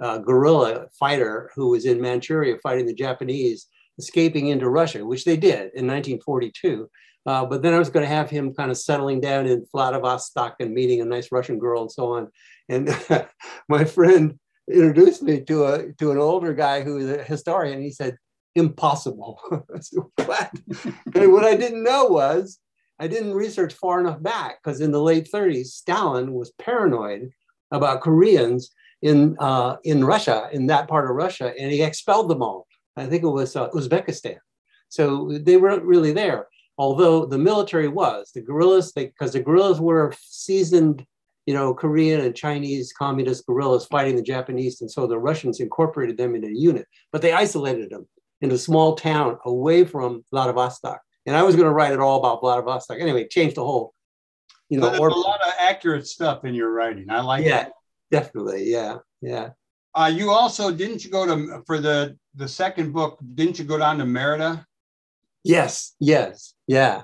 uh, 0.01 0.17
guerrilla 0.17 0.87
fighter 0.99 1.51
who 1.55 1.69
was 1.69 1.85
in 1.85 2.01
Manchuria 2.01 2.57
fighting 2.61 2.85
the 2.85 2.93
Japanese, 2.93 3.67
escaping 3.97 4.47
into 4.47 4.69
Russia, 4.69 5.05
which 5.05 5.25
they 5.25 5.37
did 5.37 5.71
in 5.75 5.87
1942. 5.87 6.89
Uh, 7.25 7.45
but 7.45 7.61
then 7.61 7.73
I 7.73 7.79
was 7.79 7.89
going 7.89 8.03
to 8.03 8.15
have 8.15 8.29
him 8.29 8.53
kind 8.53 8.71
of 8.71 8.77
settling 8.77 9.21
down 9.21 9.45
in 9.45 9.65
Vladivostok 9.71 10.55
and 10.59 10.73
meeting 10.73 11.01
a 11.01 11.05
nice 11.05 11.31
Russian 11.31 11.59
girl 11.59 11.83
and 11.83 11.91
so 11.91 12.13
on. 12.13 12.29
And 12.67 12.89
my 13.69 13.85
friend 13.85 14.39
introduced 14.69 15.21
me 15.21 15.41
to 15.41 15.65
a 15.65 15.93
to 15.93 16.11
an 16.11 16.17
older 16.17 16.53
guy 16.53 16.81
who 16.81 16.97
is 16.97 17.09
a 17.09 17.23
historian. 17.23 17.81
He 17.81 17.91
said, 17.91 18.17
impossible. 18.55 19.39
what? 20.25 20.51
and 21.15 21.31
what 21.31 21.45
I 21.45 21.55
didn't 21.55 21.83
know 21.83 22.05
was 22.05 22.59
I 22.99 23.07
didn't 23.07 23.33
research 23.33 23.73
far 23.73 23.99
enough 23.99 24.21
back 24.21 24.59
because 24.63 24.81
in 24.81 24.91
the 24.91 25.01
late 25.01 25.29
30s, 25.31 25.67
Stalin 25.67 26.33
was 26.33 26.51
paranoid 26.59 27.29
about 27.71 28.01
Koreans 28.01 28.71
in 29.01 29.35
uh, 29.39 29.77
in 29.83 30.03
Russia, 30.03 30.49
in 30.51 30.67
that 30.67 30.87
part 30.87 31.09
of 31.09 31.15
Russia, 31.15 31.53
and 31.59 31.71
he 31.71 31.81
expelled 31.81 32.29
them 32.29 32.41
all. 32.41 32.67
I 32.97 33.05
think 33.05 33.23
it 33.23 33.29
was 33.29 33.55
uh, 33.55 33.69
Uzbekistan. 33.69 34.37
So 34.89 35.37
they 35.41 35.57
weren't 35.57 35.83
really 35.83 36.11
there. 36.11 36.47
Although 36.77 37.25
the 37.25 37.37
military 37.37 37.87
was 37.87 38.31
the 38.33 38.41
guerrillas, 38.41 38.91
because 38.91 39.33
the 39.33 39.39
guerrillas 39.39 39.79
were 39.79 40.13
seasoned, 40.19 41.05
you 41.45 41.53
know, 41.53 41.73
Korean 41.73 42.21
and 42.21 42.35
Chinese 42.35 42.91
communist 42.93 43.45
guerrillas 43.45 43.85
fighting 43.85 44.15
the 44.15 44.21
Japanese, 44.21 44.81
and 44.81 44.91
so 44.91 45.07
the 45.07 45.19
Russians 45.19 45.59
incorporated 45.59 46.17
them 46.17 46.35
into 46.35 46.47
a 46.47 46.53
unit, 46.53 46.87
but 47.11 47.21
they 47.21 47.33
isolated 47.33 47.89
them 47.89 48.07
in 48.41 48.51
a 48.51 48.57
small 48.57 48.95
town 48.95 49.37
away 49.45 49.85
from 49.85 50.25
Vladivostok. 50.31 51.01
And 51.25 51.35
I 51.35 51.43
was 51.43 51.55
going 51.55 51.67
to 51.67 51.73
write 51.73 51.93
it 51.93 51.99
all 51.99 52.19
about 52.19 52.41
Vladivostok. 52.41 52.97
Anyway, 52.99 53.27
change 53.27 53.53
the 53.53 53.63
whole, 53.63 53.93
you 54.69 54.79
know. 54.79 54.89
there's 54.89 54.99
a 54.99 55.17
lot 55.17 55.41
of 55.45 55.53
accurate 55.59 56.07
stuff 56.07 56.43
in 56.45 56.55
your 56.55 56.71
writing. 56.71 57.09
I 57.11 57.21
like 57.21 57.45
yeah, 57.45 57.67
it. 57.67 57.73
Definitely. 58.11 58.69
Yeah, 58.69 58.97
yeah. 59.21 59.49
Uh, 59.93 60.11
you 60.13 60.31
also 60.31 60.71
didn't 60.71 61.03
you 61.03 61.11
go 61.11 61.25
to 61.25 61.63
for 61.65 61.79
the 61.79 62.17
the 62.35 62.47
second 62.47 62.93
book? 62.93 63.19
Didn't 63.35 63.59
you 63.59 63.65
go 63.65 63.77
down 63.77 63.97
to 63.97 64.05
Merida? 64.05 64.65
Yes, 65.43 65.95
yes, 65.99 66.53
yeah, 66.67 67.01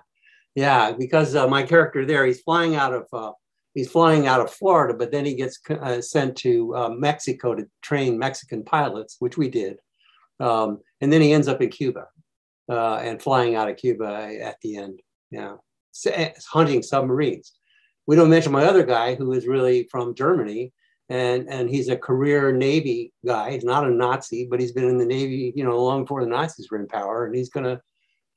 yeah. 0.56 0.92
Because 0.92 1.36
uh, 1.36 1.48
my 1.48 1.64
character 1.64 2.06
there, 2.06 2.26
he's 2.26 2.42
flying 2.42 2.76
out 2.76 2.94
of 2.94 3.08
uh, 3.12 3.32
he's 3.74 3.92
flying 3.92 4.28
out 4.28 4.42
of 4.42 4.52
Florida, 4.52 4.94
but 4.94 5.12
then 5.12 5.26
he 5.26 5.36
gets 5.36 5.60
uh, 5.70 6.02
sent 6.02 6.36
to 6.38 6.76
uh, 6.76 6.90
Mexico 6.90 7.56
to 7.56 7.68
train 7.82 8.18
Mexican 8.18 8.64
pilots, 8.64 9.18
which 9.20 9.38
we 9.38 9.50
did. 9.50 9.78
Um, 10.40 10.80
and 11.02 11.12
then 11.12 11.22
he 11.22 11.34
ends 11.34 11.48
up 11.48 11.62
in 11.62 11.70
Cuba 11.70 12.08
uh, 12.70 12.98
and 12.98 13.22
flying 13.22 13.56
out 13.56 13.70
of 13.70 13.78
Cuba 13.78 14.38
at 14.42 14.58
the 14.62 14.78
end. 14.78 15.00
Yeah, 15.32 15.56
eh, 16.06 16.32
hunting 16.52 16.84
submarines. 16.84 17.54
We 18.06 18.16
don't 18.16 18.30
mention 18.30 18.52
my 18.52 18.64
other 18.64 18.86
guy 18.86 19.16
who 19.16 19.34
is 19.34 19.46
really 19.46 19.88
from 19.92 20.16
Germany, 20.16 20.72
and 21.10 21.48
and 21.50 21.70
he's 21.70 21.90
a 21.90 21.98
career 21.98 22.52
Navy 22.52 23.14
guy. 23.26 23.52
He's 23.52 23.64
not 23.64 23.88
a 23.88 23.92
Nazi, 23.92 24.48
but 24.50 24.60
he's 24.60 24.72
been 24.72 24.90
in 24.90 24.98
the 24.98 25.06
Navy, 25.06 25.54
you 25.56 25.64
know, 25.64 25.82
long 25.82 26.04
before 26.04 26.24
the 26.24 26.30
Nazis 26.30 26.70
were 26.70 26.80
in 26.80 26.88
power, 26.88 27.26
and 27.26 27.36
he's 27.36 27.50
gonna 27.50 27.82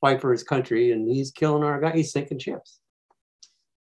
fight 0.01 0.21
for 0.21 0.33
his 0.33 0.43
country, 0.43 0.93
and 0.93 1.09
he's 1.09 1.31
killing 1.31 1.65
our 1.65 1.81
guy. 1.81 1.93
He's 1.93 2.13
sinking 2.13 2.39
ships. 2.39 2.81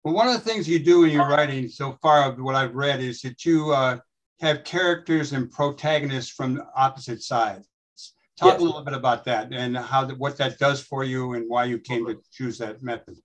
Well, 0.04 0.14
one 0.14 0.28
of 0.28 0.34
the 0.36 0.40
things 0.40 0.70
you 0.70 0.78
do 0.78 1.04
in 1.04 1.10
your 1.10 1.28
writing 1.28 1.68
so 1.68 1.98
far, 2.02 2.32
of 2.32 2.40
what 2.40 2.54
I've 2.54 2.76
read, 2.76 3.02
is 3.02 3.22
that 3.22 3.44
you 3.44 3.72
uh, 3.72 3.98
have 4.40 4.64
characters 4.64 5.34
and 5.34 5.50
protagonists 5.50 6.32
from 6.32 6.62
opposite 6.76 7.24
sides. 7.24 7.68
Talk 8.38 8.54
yes. 8.54 8.62
a 8.62 8.64
little 8.64 8.84
bit 8.84 8.94
about 8.94 9.24
that 9.26 9.54
and 9.54 9.78
how 9.78 10.08
what 10.16 10.38
that 10.38 10.60
does 10.60 10.82
for 10.82 11.04
you 11.04 11.34
and 11.34 11.50
why 11.50 11.64
you 11.64 11.80
came 11.80 12.06
to 12.06 12.22
choose 12.32 12.58
that 12.58 12.84
method. 12.84 13.16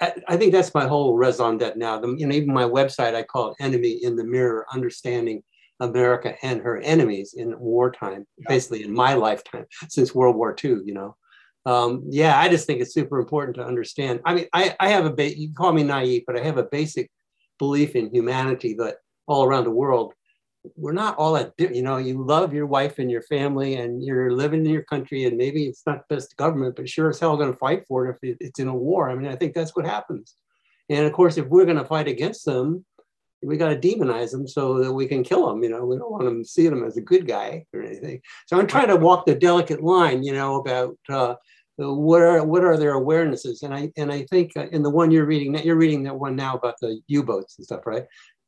I 0.00 0.36
think 0.36 0.52
that's 0.52 0.74
my 0.74 0.86
whole 0.86 1.16
raison 1.16 1.58
d'etre 1.58 1.76
now. 1.76 1.98
The, 2.00 2.14
you 2.16 2.26
know, 2.26 2.34
even 2.34 2.52
my 2.52 2.64
website, 2.64 3.14
I 3.14 3.22
call 3.22 3.50
it 3.50 3.56
"Enemy 3.60 4.00
in 4.02 4.16
the 4.16 4.24
Mirror: 4.24 4.66
Understanding 4.72 5.42
America 5.80 6.34
and 6.42 6.60
Her 6.60 6.78
Enemies 6.78 7.34
in 7.36 7.58
Wartime." 7.58 8.26
Yeah. 8.38 8.46
Basically, 8.48 8.84
in 8.84 8.94
my 8.94 9.14
lifetime 9.14 9.66
since 9.88 10.14
World 10.14 10.36
War 10.36 10.56
II. 10.62 10.78
You 10.84 10.94
know, 10.94 11.16
um, 11.66 12.04
yeah, 12.08 12.38
I 12.38 12.48
just 12.48 12.66
think 12.66 12.80
it's 12.80 12.94
super 12.94 13.18
important 13.18 13.56
to 13.56 13.64
understand. 13.64 14.20
I 14.24 14.34
mean, 14.34 14.46
I, 14.52 14.74
I 14.80 14.88
have 14.88 15.04
a 15.04 15.12
ba- 15.12 15.38
you 15.38 15.52
call 15.52 15.72
me 15.72 15.82
naive, 15.82 16.22
but 16.26 16.36
I 16.36 16.42
have 16.44 16.58
a 16.58 16.64
basic 16.64 17.10
belief 17.58 17.96
in 17.96 18.14
humanity 18.14 18.74
that 18.74 18.96
all 19.26 19.44
around 19.44 19.64
the 19.64 19.70
world 19.70 20.14
we're 20.76 20.92
not 20.92 21.16
all 21.16 21.32
that 21.34 21.52
you 21.58 21.82
know 21.82 21.96
you 21.96 22.24
love 22.24 22.52
your 22.52 22.66
wife 22.66 22.98
and 22.98 23.10
your 23.10 23.22
family 23.22 23.76
and 23.76 24.02
you're 24.02 24.30
living 24.30 24.64
in 24.64 24.72
your 24.72 24.82
country 24.82 25.24
and 25.24 25.36
maybe 25.36 25.64
it's 25.66 25.82
not 25.86 26.08
the 26.08 26.16
best 26.16 26.36
government 26.36 26.76
but 26.76 26.88
sure 26.88 27.10
as 27.10 27.20
hell 27.20 27.36
going 27.36 27.52
to 27.52 27.58
fight 27.58 27.84
for 27.86 28.06
it 28.06 28.18
if 28.22 28.36
it's 28.40 28.58
in 28.58 28.68
a 28.68 28.74
war. 28.74 29.10
I 29.10 29.14
mean 29.14 29.30
i 29.30 29.36
think 29.36 29.54
that's 29.54 29.76
what 29.76 29.86
happens. 29.86 30.34
And 30.88 31.06
of 31.06 31.12
course 31.12 31.36
if 31.36 31.46
we're 31.46 31.64
going 31.64 31.78
to 31.78 31.84
fight 31.84 32.08
against 32.08 32.44
them 32.44 32.84
we 33.42 33.56
got 33.56 33.68
to 33.68 33.88
demonize 33.88 34.30
them 34.30 34.48
so 34.48 34.82
that 34.82 34.92
we 34.92 35.06
can 35.06 35.22
kill 35.22 35.46
them 35.46 35.62
you 35.62 35.68
know 35.68 35.84
we 35.84 35.96
don't 35.96 36.10
want 36.10 36.24
them 36.24 36.42
to 36.42 36.48
see 36.48 36.68
them 36.68 36.84
as 36.84 36.96
a 36.96 37.02
good 37.02 37.26
guy 37.26 37.64
or 37.72 37.82
anything. 37.82 38.20
So 38.46 38.58
i'm 38.58 38.66
trying 38.66 38.88
to 38.88 38.96
walk 38.96 39.26
the 39.26 39.34
delicate 39.34 39.82
line 39.82 40.22
you 40.22 40.32
know 40.32 40.56
about 40.56 40.96
uh, 41.08 41.34
what 41.78 42.22
are 42.22 42.42
what 42.44 42.64
are 42.64 42.76
their 42.76 42.94
awarenesses? 42.94 43.62
And 43.62 43.74
i 43.74 43.92
and 43.96 44.10
i 44.10 44.22
think 44.30 44.52
uh, 44.56 44.66
in 44.72 44.82
the 44.82 44.90
one 44.90 45.10
you're 45.10 45.26
reading 45.26 45.54
you're 45.64 45.76
reading 45.76 46.04
that 46.04 46.18
one 46.18 46.34
now 46.36 46.56
about 46.56 46.76
the 46.80 47.00
u-boats 47.06 47.58
and 47.58 47.64
stuff 47.66 47.86
right? 47.86 48.04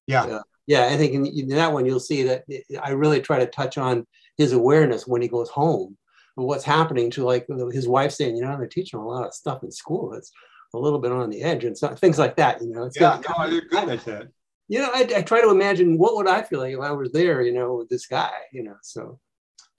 Yeah. 0.06 0.24
Uh, 0.24 0.42
yeah, 0.68 0.84
I 0.84 0.98
think 0.98 1.14
in, 1.14 1.26
in, 1.26 1.48
that 1.48 1.72
one 1.72 1.86
you'll 1.86 1.98
see 1.98 2.22
that 2.24 2.44
I 2.82 2.90
really 2.90 3.22
try 3.22 3.38
to 3.38 3.46
touch 3.46 3.78
on 3.78 4.06
his 4.36 4.52
awareness 4.52 5.06
when 5.06 5.22
he 5.22 5.26
goes 5.26 5.48
home 5.48 5.96
of 6.36 6.44
what's 6.44 6.62
happening 6.62 7.10
to 7.12 7.24
like 7.24 7.46
his 7.72 7.88
wife 7.88 8.12
saying, 8.12 8.36
you 8.36 8.42
know, 8.42 8.54
they're 8.58 8.66
teaching 8.66 9.00
a 9.00 9.06
lot 9.06 9.26
of 9.26 9.32
stuff 9.32 9.64
in 9.64 9.72
school 9.72 10.10
that's 10.10 10.30
a 10.74 10.78
little 10.78 10.98
bit 10.98 11.10
on 11.10 11.30
the 11.30 11.42
edge 11.42 11.64
and 11.64 11.76
so, 11.76 11.88
things 11.94 12.18
like 12.18 12.36
that. 12.36 12.60
You 12.60 12.68
know, 12.68 12.84
it's 12.84 13.00
yeah, 13.00 13.18
got, 13.18 13.38
no, 13.38 13.46
you're 13.46 13.62
good 13.62 13.88
at 13.88 14.04
that. 14.04 14.28
You 14.68 14.80
know, 14.80 14.90
I, 14.92 15.08
I, 15.16 15.22
try 15.22 15.40
to 15.40 15.48
imagine 15.48 15.96
what 15.96 16.14
would 16.16 16.28
I 16.28 16.42
feel 16.42 16.60
like 16.60 16.74
if 16.74 16.80
I 16.80 16.92
was 16.92 17.12
there, 17.12 17.40
you 17.40 17.54
know, 17.54 17.76
with 17.76 17.88
this 17.88 18.06
guy, 18.06 18.30
you 18.52 18.62
know. 18.62 18.76
So 18.82 19.18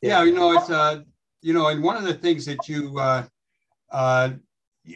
yeah, 0.01 0.17
yeah 0.17 0.23
you 0.23 0.33
know, 0.33 0.53
it's 0.53 0.71
uh, 0.71 1.01
you 1.43 1.53
know, 1.53 1.67
and 1.67 1.83
one 1.83 1.97
of 1.97 2.03
the 2.03 2.15
things 2.15 2.47
that 2.47 2.67
you 2.67 2.97
uh, 2.97 3.27
uh, 3.91 4.31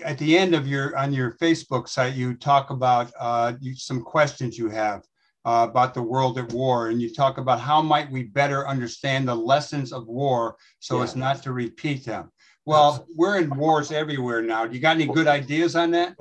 at 0.04 0.18
the 0.18 0.36
end 0.36 0.56
of 0.56 0.68
your 0.68 0.98
on 0.98 1.14
your 1.14 1.34
Facebook 1.34 1.88
site, 1.88 2.16
you 2.16 2.34
talk 2.34 2.72
about 2.72 3.12
uh, 3.20 3.54
you, 3.62 3.76
some 3.76 4.02
questions 4.02 4.58
you 4.58 4.70
have 4.70 5.04
uh, 5.46 5.68
about 5.70 5.94
the 5.94 6.02
world 6.02 6.38
at 6.38 6.52
war, 6.54 6.90
and 6.90 7.02
you 7.02 7.14
talk 7.14 7.38
about 7.38 7.60
how 7.60 7.82
might 7.82 8.10
we 8.12 8.24
better 8.24 8.68
understand 8.68 9.28
the 9.28 9.36
lessons 9.36 9.92
of 9.92 10.08
war 10.08 10.56
so 10.80 10.98
yeah. 10.98 11.04
as 11.04 11.16
not 11.16 11.44
to 11.44 11.52
repeat 11.52 12.06
them. 12.06 12.32
Well, 12.66 13.06
we're 13.14 13.40
in 13.40 13.54
wars 13.58 13.92
everywhere 13.92 14.42
now. 14.42 14.66
Do 14.66 14.74
you 14.74 14.80
got 14.80 14.96
any 14.96 15.06
good 15.06 15.28
ideas 15.40 15.76
on 15.76 15.92
that? 15.92 16.16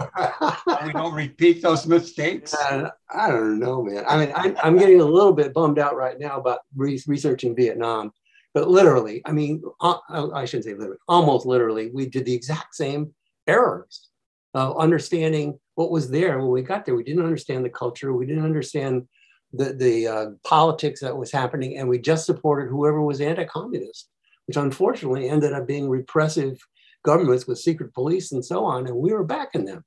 we 0.85 0.93
don't 0.93 1.15
repeat 1.15 1.63
those 1.63 1.87
mistakes. 1.87 2.53
Uh, 2.53 2.91
I 3.15 3.29
don't 3.29 3.61
know, 3.61 3.83
man. 3.83 4.05
I 4.09 4.17
mean, 4.17 4.33
I, 4.35 4.67
am 4.67 4.77
getting 4.77 5.01
a 5.01 5.05
little 5.05 5.33
bit 5.33 5.55
bummed 5.55 5.79
out 5.79 5.97
right 5.97 6.19
now 6.19 6.39
about 6.39 6.61
re- 6.75 7.01
researching 7.07 7.55
Vietnam, 7.55 8.13
but 8.55 8.69
literally, 8.69 9.23
I 9.25 9.33
mean, 9.33 9.63
uh, 9.81 9.99
I 10.09 10.45
shouldn't 10.45 10.65
say 10.65 10.75
literally, 10.75 10.99
almost 11.07 11.47
literally, 11.47 11.91
we 11.93 12.07
did 12.07 12.25
the 12.25 12.35
exact 12.35 12.75
same 12.75 13.15
errors 13.47 14.09
of 14.55 14.77
understanding 14.79 15.59
what 15.75 15.91
was 15.91 16.11
there 16.11 16.39
when 16.39 16.51
we 16.51 16.63
got 16.63 16.85
there. 16.85 16.95
We 16.95 17.05
didn't 17.05 17.25
understand 17.25 17.65
the 17.65 17.71
culture. 17.71 18.13
We 18.13 18.27
didn't 18.27 18.45
understand 18.45 19.09
the, 19.53 19.73
the 19.73 20.07
uh, 20.07 20.27
politics 20.45 21.01
that 21.01 21.17
was 21.17 21.33
happening. 21.33 21.79
And 21.79 21.89
we 21.89 21.99
just 21.99 22.27
supported 22.27 22.69
whoever 22.69 23.03
was 23.03 23.21
anti 23.21 23.45
communist, 23.45 24.09
which 24.47 24.57
unfortunately 24.57 25.29
ended 25.29 25.53
up 25.53 25.67
being 25.67 25.89
repressive 25.89 26.59
governments 27.05 27.47
with 27.47 27.59
secret 27.59 27.93
police 27.95 28.33
and 28.33 28.45
so 28.45 28.65
on. 28.65 28.87
And 28.87 28.97
we 28.97 29.13
were 29.13 29.25
backing 29.25 29.65
them. 29.65 29.85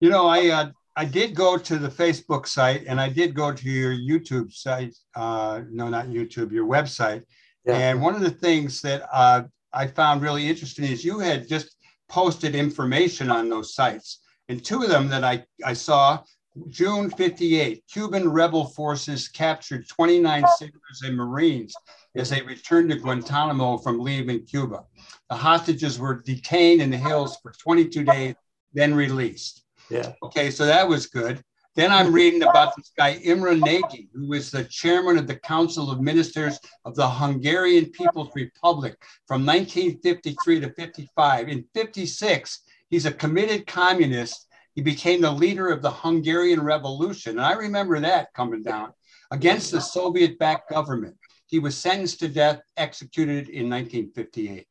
You 0.00 0.10
know, 0.10 0.26
I, 0.26 0.48
uh, 0.48 0.70
I 0.96 1.04
did 1.04 1.34
go 1.34 1.56
to 1.56 1.78
the 1.78 1.88
Facebook 1.88 2.46
site 2.46 2.84
and 2.86 3.00
I 3.00 3.08
did 3.08 3.34
go 3.34 3.52
to 3.52 3.70
your 3.70 3.92
YouTube 3.92 4.52
site. 4.52 4.96
Uh, 5.14 5.62
no, 5.70 5.88
not 5.88 6.06
YouTube, 6.06 6.52
your 6.52 6.66
website. 6.66 7.22
Yeah. 7.64 7.76
And 7.76 8.02
one 8.02 8.14
of 8.14 8.20
the 8.20 8.30
things 8.30 8.80
that 8.82 9.02
uh, 9.12 9.42
I 9.72 9.86
found 9.86 10.22
really 10.22 10.48
interesting 10.48 10.86
is 10.86 11.04
you 11.04 11.18
had 11.18 11.48
just 11.48 11.76
posted 12.08 12.54
information 12.54 13.30
on 13.30 13.48
those 13.48 13.74
sites. 13.74 14.20
And 14.48 14.64
two 14.64 14.82
of 14.82 14.88
them 14.88 15.08
that 15.08 15.24
I, 15.24 15.44
I 15.64 15.74
saw, 15.74 16.22
June 16.68 17.10
58, 17.10 17.84
Cuban 17.92 18.28
rebel 18.28 18.64
forces 18.64 19.28
captured 19.28 19.88
29 19.88 20.44
sailors 20.58 21.02
and 21.04 21.16
Marines 21.16 21.74
as 22.16 22.30
they 22.30 22.42
returned 22.42 22.90
to 22.90 22.96
Guantanamo 22.96 23.78
from 23.78 24.00
leaving 24.00 24.44
Cuba. 24.44 24.84
The 25.28 25.36
hostages 25.36 25.98
were 25.98 26.22
detained 26.22 26.82
in 26.82 26.90
the 26.90 26.96
hills 26.96 27.36
for 27.42 27.52
22 27.52 28.04
days, 28.04 28.34
then 28.72 28.94
released. 28.94 29.64
Yeah. 29.90 30.12
Okay, 30.22 30.50
so 30.50 30.66
that 30.66 30.88
was 30.88 31.06
good. 31.06 31.42
Then 31.76 31.92
I'm 31.92 32.12
reading 32.12 32.42
about 32.42 32.74
this 32.74 32.90
guy, 32.96 33.20
Imre 33.22 33.54
Nagy, 33.54 34.08
who 34.12 34.26
was 34.26 34.50
the 34.50 34.64
chairman 34.64 35.16
of 35.16 35.28
the 35.28 35.36
Council 35.36 35.92
of 35.92 36.00
Ministers 36.00 36.58
of 36.84 36.96
the 36.96 37.08
Hungarian 37.08 37.86
People's 37.86 38.34
Republic 38.34 38.96
from 39.28 39.46
1953 39.46 40.60
to 40.60 40.72
55. 40.72 41.48
In 41.48 41.64
56, 41.74 42.62
he's 42.90 43.06
a 43.06 43.12
committed 43.12 43.66
communist. 43.66 44.46
He 44.74 44.82
became 44.82 45.20
the 45.20 45.30
leader 45.30 45.68
of 45.68 45.82
the 45.82 45.90
Hungarian 45.90 46.62
Revolution. 46.62 47.32
And 47.32 47.46
I 47.46 47.52
remember 47.52 47.98
that 48.00 48.32
coming 48.34 48.62
down 48.62 48.92
against 49.30 49.72
the 49.72 49.80
Soviet 49.80 50.38
backed 50.38 50.70
government. 50.70 51.16
He 51.46 51.58
was 51.58 51.76
sentenced 51.76 52.20
to 52.20 52.28
death, 52.28 52.60
executed 52.76 53.48
in 53.48 53.68
1958. 53.68 54.66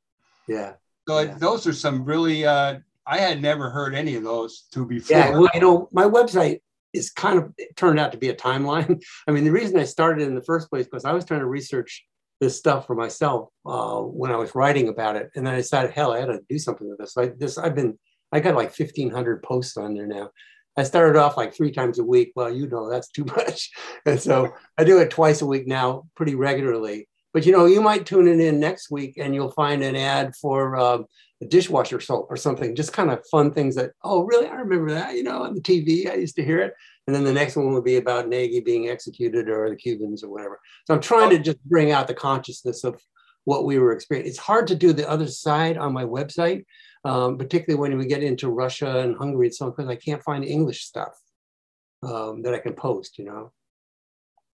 Yeah. 0.47 0.73
So 1.07 1.19
Yeah. 1.19 1.37
those 1.37 1.67
are 1.67 1.73
some 1.73 2.05
really, 2.05 2.45
uh, 2.45 2.79
I 3.05 3.17
had 3.17 3.41
never 3.41 3.69
heard 3.69 3.95
any 3.95 4.15
of 4.15 4.23
those 4.23 4.67
two 4.71 4.85
before. 4.85 5.17
Yeah, 5.17 5.31
well, 5.31 5.49
you 5.53 5.61
know, 5.61 5.89
my 5.91 6.03
website 6.03 6.61
is 6.93 7.09
kind 7.09 7.37
of 7.37 7.53
it 7.57 7.75
turned 7.75 7.99
out 7.99 8.11
to 8.11 8.17
be 8.17 8.29
a 8.29 8.35
timeline. 8.35 9.01
I 9.27 9.31
mean, 9.31 9.43
the 9.43 9.51
reason 9.51 9.77
I 9.79 9.83
started 9.83 10.27
in 10.27 10.35
the 10.35 10.43
first 10.43 10.69
place 10.69 10.85
because 10.85 11.05
I 11.05 11.13
was 11.13 11.25
trying 11.25 11.39
to 11.41 11.45
research 11.45 12.05
this 12.39 12.57
stuff 12.57 12.85
for 12.85 12.95
myself 12.95 13.49
uh, 13.65 13.99
when 13.99 14.31
I 14.31 14.35
was 14.35 14.53
writing 14.53 14.89
about 14.89 15.15
it, 15.15 15.29
and 15.35 15.45
then 15.45 15.53
I 15.53 15.57
decided, 15.57 15.91
hell, 15.91 16.13
I 16.13 16.19
had 16.19 16.27
to 16.27 16.39
do 16.49 16.59
something 16.59 16.87
with 16.87 16.99
this. 16.99 17.13
So 17.13 17.23
I, 17.23 17.27
this 17.27 17.57
I've 17.57 17.75
been, 17.75 17.97
I 18.37 18.39
got 18.39 18.55
like 18.55 18.73
fifteen 18.73 19.09
hundred 19.09 19.43
posts 19.43 19.77
on 19.77 19.93
there 19.93 20.07
now. 20.07 20.29
I 20.77 20.83
started 20.83 21.19
off 21.19 21.37
like 21.37 21.55
three 21.55 21.71
times 21.71 21.97
a 21.97 22.03
week. 22.03 22.33
Well, 22.35 22.53
you 22.53 22.67
know, 22.67 22.89
that's 22.89 23.09
too 23.09 23.25
much, 23.37 23.71
and 24.05 24.21
so 24.21 24.53
I 24.77 24.83
do 24.83 24.99
it 24.99 25.09
twice 25.09 25.41
a 25.41 25.45
week 25.45 25.67
now, 25.67 26.03
pretty 26.15 26.35
regularly. 26.35 27.07
But 27.33 27.45
you 27.45 27.51
know, 27.51 27.65
you 27.65 27.81
might 27.81 28.05
tune 28.05 28.27
it 28.27 28.39
in 28.39 28.59
next 28.59 28.91
week, 28.91 29.15
and 29.17 29.33
you'll 29.33 29.51
find 29.51 29.83
an 29.83 29.95
ad 29.95 30.35
for. 30.35 30.77
Uh, 30.77 31.03
a 31.41 31.45
dishwasher 31.45 31.99
soap 31.99 32.25
or 32.31 32.35
something, 32.35 32.75
just 32.75 32.93
kind 32.93 33.11
of 33.11 33.23
fun 33.29 33.51
things 33.51 33.75
that, 33.75 33.91
oh, 34.03 34.23
really? 34.23 34.47
I 34.47 34.55
remember 34.55 34.91
that, 34.91 35.13
you 35.13 35.21
know, 35.21 35.43
on 35.43 35.53
the 35.53 35.61
TV, 35.61 36.09
I 36.09 36.15
used 36.15 36.35
to 36.37 36.43
hear 36.43 36.59
it. 36.59 36.73
And 37.05 37.15
then 37.15 37.23
the 37.23 37.31
next 37.31 37.55
one 37.55 37.73
would 37.73 37.83
be 37.83 37.97
about 37.97 38.27
Nagy 38.27 38.59
being 38.59 38.89
executed 38.89 39.47
or 39.47 39.69
the 39.69 39.75
Cubans 39.75 40.23
or 40.23 40.29
whatever. 40.29 40.59
So 40.85 40.93
I'm 40.93 40.99
trying 40.99 41.29
to 41.29 41.39
just 41.39 41.63
bring 41.63 41.91
out 41.91 42.07
the 42.07 42.13
consciousness 42.13 42.83
of 42.83 42.99
what 43.45 43.63
we 43.63 43.79
were 43.79 43.93
experiencing. 43.93 44.29
It's 44.29 44.39
hard 44.39 44.67
to 44.67 44.75
do 44.75 44.91
the 44.91 45.09
other 45.09 45.27
side 45.27 45.77
on 45.77 45.93
my 45.93 46.03
website, 46.03 46.65
um, 47.07 47.37
particularly 47.37 47.79
when 47.79 47.97
we 47.97 48.05
get 48.05 48.23
into 48.23 48.49
Russia 48.49 48.99
and 48.99 49.15
Hungary 49.15 49.47
and 49.47 49.55
so 49.55 49.65
on, 49.65 49.71
because 49.71 49.89
I 49.89 49.95
can't 49.95 50.23
find 50.23 50.43
English 50.43 50.83
stuff 50.83 51.17
um, 52.03 52.41
that 52.43 52.53
I 52.53 52.59
can 52.59 52.73
post, 52.73 53.17
you 53.17 53.25
know. 53.25 53.51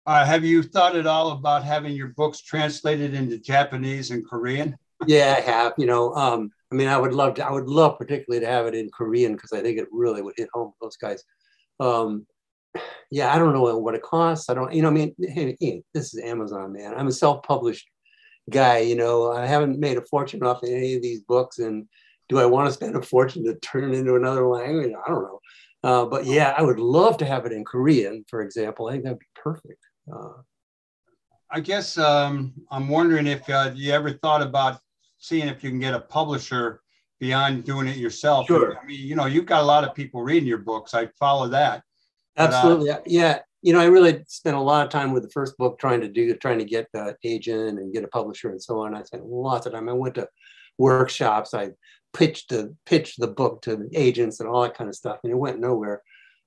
Uh, 0.04 0.24
have 0.24 0.44
you 0.44 0.62
thought 0.62 0.96
at 0.96 1.06
all 1.06 1.30
about 1.32 1.64
having 1.64 1.94
your 1.94 2.08
books 2.08 2.40
translated 2.40 3.14
into 3.14 3.38
Japanese 3.38 4.10
and 4.10 4.26
Korean? 4.28 4.76
yeah, 5.06 5.34
I 5.38 5.40
have. 5.40 5.74
You 5.78 5.86
know, 5.86 6.14
um, 6.14 6.50
I 6.70 6.74
mean, 6.74 6.88
I 6.88 6.98
would 6.98 7.12
love 7.12 7.34
to. 7.34 7.46
I 7.46 7.50
would 7.50 7.68
love 7.68 7.98
particularly 7.98 8.44
to 8.44 8.50
have 8.50 8.66
it 8.66 8.74
in 8.74 8.90
Korean 8.90 9.34
because 9.34 9.52
I 9.52 9.60
think 9.60 9.78
it 9.78 9.88
really 9.90 10.22
would 10.22 10.34
hit 10.36 10.48
home 10.52 10.68
with 10.68 10.78
those 10.80 10.96
guys. 10.96 11.24
Um, 11.80 12.26
yeah, 13.10 13.32
I 13.34 13.38
don't 13.38 13.52
know 13.52 13.78
what 13.78 13.94
it 13.94 14.02
costs. 14.02 14.50
I 14.50 14.54
don't. 14.54 14.72
You 14.72 14.82
know, 14.82 14.88
I 14.88 14.92
mean, 14.92 15.14
hey, 15.18 15.56
hey, 15.60 15.82
this 15.94 16.14
is 16.14 16.22
Amazon, 16.22 16.72
man. 16.72 16.94
I'm 16.94 17.08
a 17.08 17.12
self-published 17.12 17.86
guy. 18.50 18.78
You 18.78 18.96
know, 18.96 19.32
I 19.32 19.46
haven't 19.46 19.78
made 19.78 19.98
a 19.98 20.02
fortune 20.02 20.42
off 20.42 20.62
of 20.62 20.68
any 20.68 20.94
of 20.94 21.02
these 21.02 21.20
books, 21.20 21.58
and 21.58 21.86
do 22.28 22.38
I 22.38 22.46
want 22.46 22.68
to 22.68 22.72
spend 22.72 22.96
a 22.96 23.02
fortune 23.02 23.44
to 23.44 23.54
turn 23.56 23.92
it 23.92 23.96
into 23.96 24.16
another 24.16 24.46
language? 24.46 24.92
I 25.06 25.08
don't 25.10 25.22
know. 25.22 25.40
Uh, 25.84 26.06
but 26.06 26.24
yeah, 26.24 26.54
I 26.56 26.62
would 26.62 26.78
love 26.78 27.16
to 27.18 27.24
have 27.26 27.44
it 27.44 27.52
in 27.52 27.64
Korean, 27.64 28.24
for 28.28 28.40
example. 28.42 28.88
I 28.88 28.92
think 28.92 29.04
that'd 29.04 29.18
be 29.18 29.26
perfect. 29.34 29.84
Uh, 30.12 30.42
I 31.50 31.60
guess 31.60 31.98
um, 31.98 32.54
I'm 32.70 32.88
wondering 32.88 33.26
if 33.26 33.48
uh, 33.50 33.72
you 33.74 33.92
ever 33.92 34.12
thought 34.12 34.42
about 34.42 34.78
seeing 35.18 35.48
if 35.48 35.62
you 35.62 35.70
can 35.70 35.80
get 35.80 35.94
a 35.94 36.00
publisher 36.00 36.80
beyond 37.20 37.64
doing 37.64 37.86
it 37.86 37.96
yourself. 37.96 38.46
Sure. 38.46 38.78
I 38.78 38.86
mean, 38.86 39.06
you 39.06 39.14
know, 39.14 39.26
you've 39.26 39.46
got 39.46 39.62
a 39.62 39.66
lot 39.66 39.84
of 39.84 39.94
people 39.94 40.22
reading 40.22 40.48
your 40.48 40.58
books. 40.58 40.94
I 40.94 41.08
follow 41.18 41.48
that. 41.48 41.82
But, 42.36 42.52
uh, 42.52 42.56
Absolutely. 42.56 42.90
yeah. 43.06 43.40
You 43.60 43.72
know, 43.72 43.80
I 43.80 43.84
really 43.84 44.24
spent 44.26 44.56
a 44.56 44.60
lot 44.60 44.84
of 44.84 44.90
time 44.90 45.12
with 45.12 45.22
the 45.22 45.30
first 45.30 45.56
book 45.56 45.78
trying 45.78 46.00
to 46.00 46.08
do, 46.08 46.34
trying 46.34 46.58
to 46.58 46.64
get 46.64 46.88
the 46.92 47.16
agent 47.22 47.78
and 47.78 47.94
get 47.94 48.02
a 48.02 48.08
publisher 48.08 48.50
and 48.50 48.60
so 48.60 48.80
on. 48.80 48.94
I 48.94 49.02
spent 49.02 49.24
lots 49.24 49.66
of 49.66 49.72
time. 49.72 49.88
I 49.88 49.92
went 49.92 50.16
to 50.16 50.26
workshops. 50.78 51.54
I 51.54 51.70
pitched 52.12 52.50
the 52.50 52.74
pitched 52.86 53.18
the 53.20 53.26
book 53.28 53.62
to 53.62 53.88
agents 53.94 54.40
and 54.40 54.48
all 54.48 54.62
that 54.62 54.76
kind 54.76 54.88
of 54.88 54.94
stuff, 54.96 55.18
and 55.24 55.32
it 55.32 55.36
went 55.36 55.60
nowhere. 55.60 56.02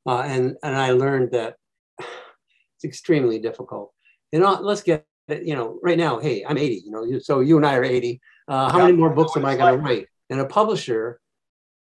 Uh, 0.06 0.22
and 0.22 0.56
and 0.64 0.76
I 0.76 0.92
learned 0.92 1.32
that 1.32 1.56
it's 2.00 2.84
extremely 2.86 3.40
difficult. 3.40 3.92
And 4.34 4.44
uh, 4.44 4.60
let's 4.62 4.82
get 4.82 5.06
you 5.30 5.56
know 5.56 5.80
right 5.82 5.98
now. 5.98 6.20
Hey, 6.20 6.44
I'm 6.48 6.58
80. 6.58 6.84
You 6.86 6.92
know, 6.92 7.20
so 7.20 7.40
you 7.40 7.58
and 7.58 7.66
I 7.66 7.76
are 7.76 7.84
80. 7.84 8.22
Uh, 8.48 8.72
how 8.72 8.78
Yeah, 8.80 8.86
many 8.86 8.98
more 8.98 9.14
books 9.14 9.36
am 9.36 9.46
I 9.46 9.56
going 9.56 9.74
to 9.76 9.82
write? 9.84 10.08
And 10.30 10.40
a 10.40 10.46
publisher, 10.46 11.20